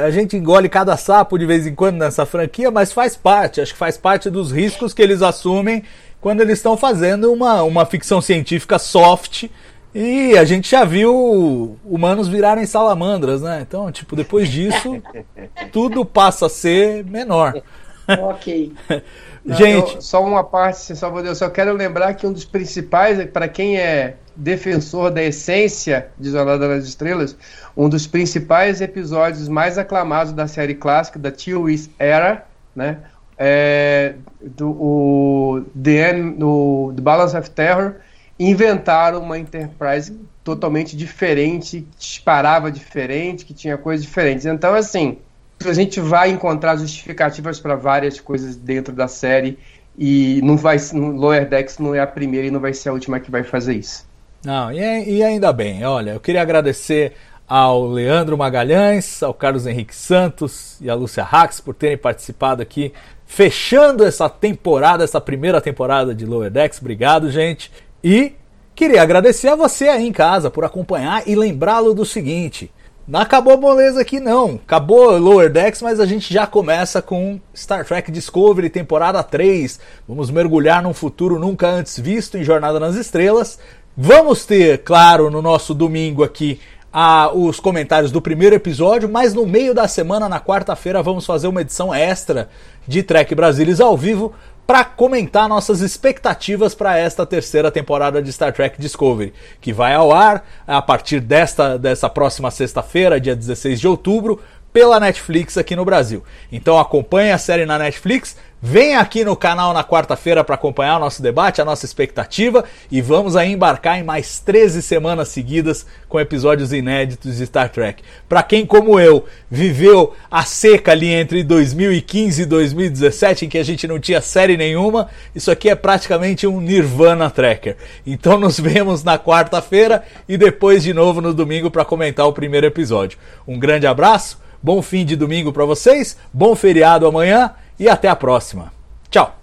[0.00, 3.72] a gente engole cada sapo de vez em quando nessa franquia, mas faz parte, acho
[3.72, 5.82] que faz parte dos riscos que eles assumem
[6.20, 9.46] quando eles estão fazendo uma, uma ficção científica soft
[9.94, 13.60] e a gente já viu humanos virarem salamandras, né?
[13.66, 15.02] Então, tipo, depois disso,
[15.72, 17.60] tudo passa a ser menor.
[18.06, 18.72] Ok.
[19.44, 19.94] gente.
[19.94, 23.48] Eu, só uma parte, só vou eu só quero lembrar que um dos principais, para
[23.48, 27.36] quem é defensor da essência de Jornada das Estrelas,
[27.76, 32.98] um dos principais episódios mais aclamados da série clássica, da TOS Era, né?
[33.36, 37.94] É, do o, The, End, do, The Balance of Terror
[38.38, 44.46] inventaram uma Enterprise totalmente diferente, que disparava diferente, que tinha coisas diferentes.
[44.46, 45.18] Então, assim,
[45.66, 49.58] a gente vai encontrar justificativas para várias coisas dentro da série
[49.98, 53.18] e não vai, Lower Decks não é a primeira e não vai ser a última
[53.18, 54.06] que vai fazer isso.
[54.44, 54.78] Não, e,
[55.16, 55.84] e ainda bem.
[55.84, 57.14] Olha, eu queria agradecer
[57.48, 62.92] ao Leandro Magalhães, ao Carlos Henrique Santos e à Lúcia Rax por terem participado aqui,
[63.26, 66.78] fechando essa temporada, essa primeira temporada de Lower Decks.
[66.78, 67.72] Obrigado, gente.
[68.02, 68.32] E
[68.74, 72.70] queria agradecer a você aí em casa por acompanhar e lembrá-lo do seguinte:
[73.08, 74.60] não acabou a moleza aqui não.
[74.66, 79.80] Acabou Lower Decks, mas a gente já começa com Star Trek Discovery temporada 3.
[80.06, 83.58] Vamos mergulhar num futuro nunca antes visto em Jornada nas Estrelas.
[83.96, 86.60] Vamos ter, claro, no nosso domingo aqui
[86.92, 91.48] a, os comentários do primeiro episódio, mas no meio da semana, na quarta-feira, vamos fazer
[91.48, 92.48] uma edição extra
[92.86, 94.34] de Trek Brasilis ao vivo
[94.68, 99.32] para comentar nossas expectativas para esta terceira temporada de Star Trek Discovery,
[99.62, 105.00] que vai ao ar a partir desta, dessa próxima sexta-feira, dia 16 de outubro, pela
[105.00, 106.22] Netflix aqui no Brasil.
[106.52, 111.00] Então acompanhe a série na Netflix, vem aqui no canal na quarta-feira para acompanhar o
[111.00, 116.18] nosso debate, a nossa expectativa e vamos aí embarcar em mais 13 semanas seguidas com
[116.18, 118.02] episódios inéditos de Star Trek.
[118.28, 123.64] Para quem como eu viveu a seca ali entre 2015 e 2017 em que a
[123.64, 127.76] gente não tinha série nenhuma, isso aqui é praticamente um Nirvana Tracker.
[128.06, 132.66] Então nos vemos na quarta-feira e depois de novo no domingo para comentar o primeiro
[132.66, 133.18] episódio.
[133.46, 138.16] Um grande abraço Bom fim de domingo para vocês, bom feriado amanhã e até a
[138.16, 138.72] próxima.
[139.10, 139.34] Tchau.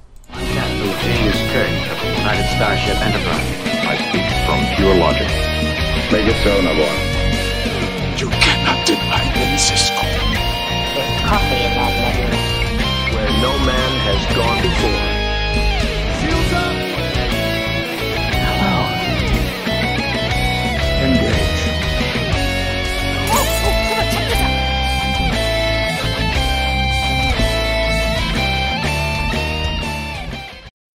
[6.12, 7.16] Make it so, Navarro.
[8.18, 10.06] You cannot deny them, Cisco.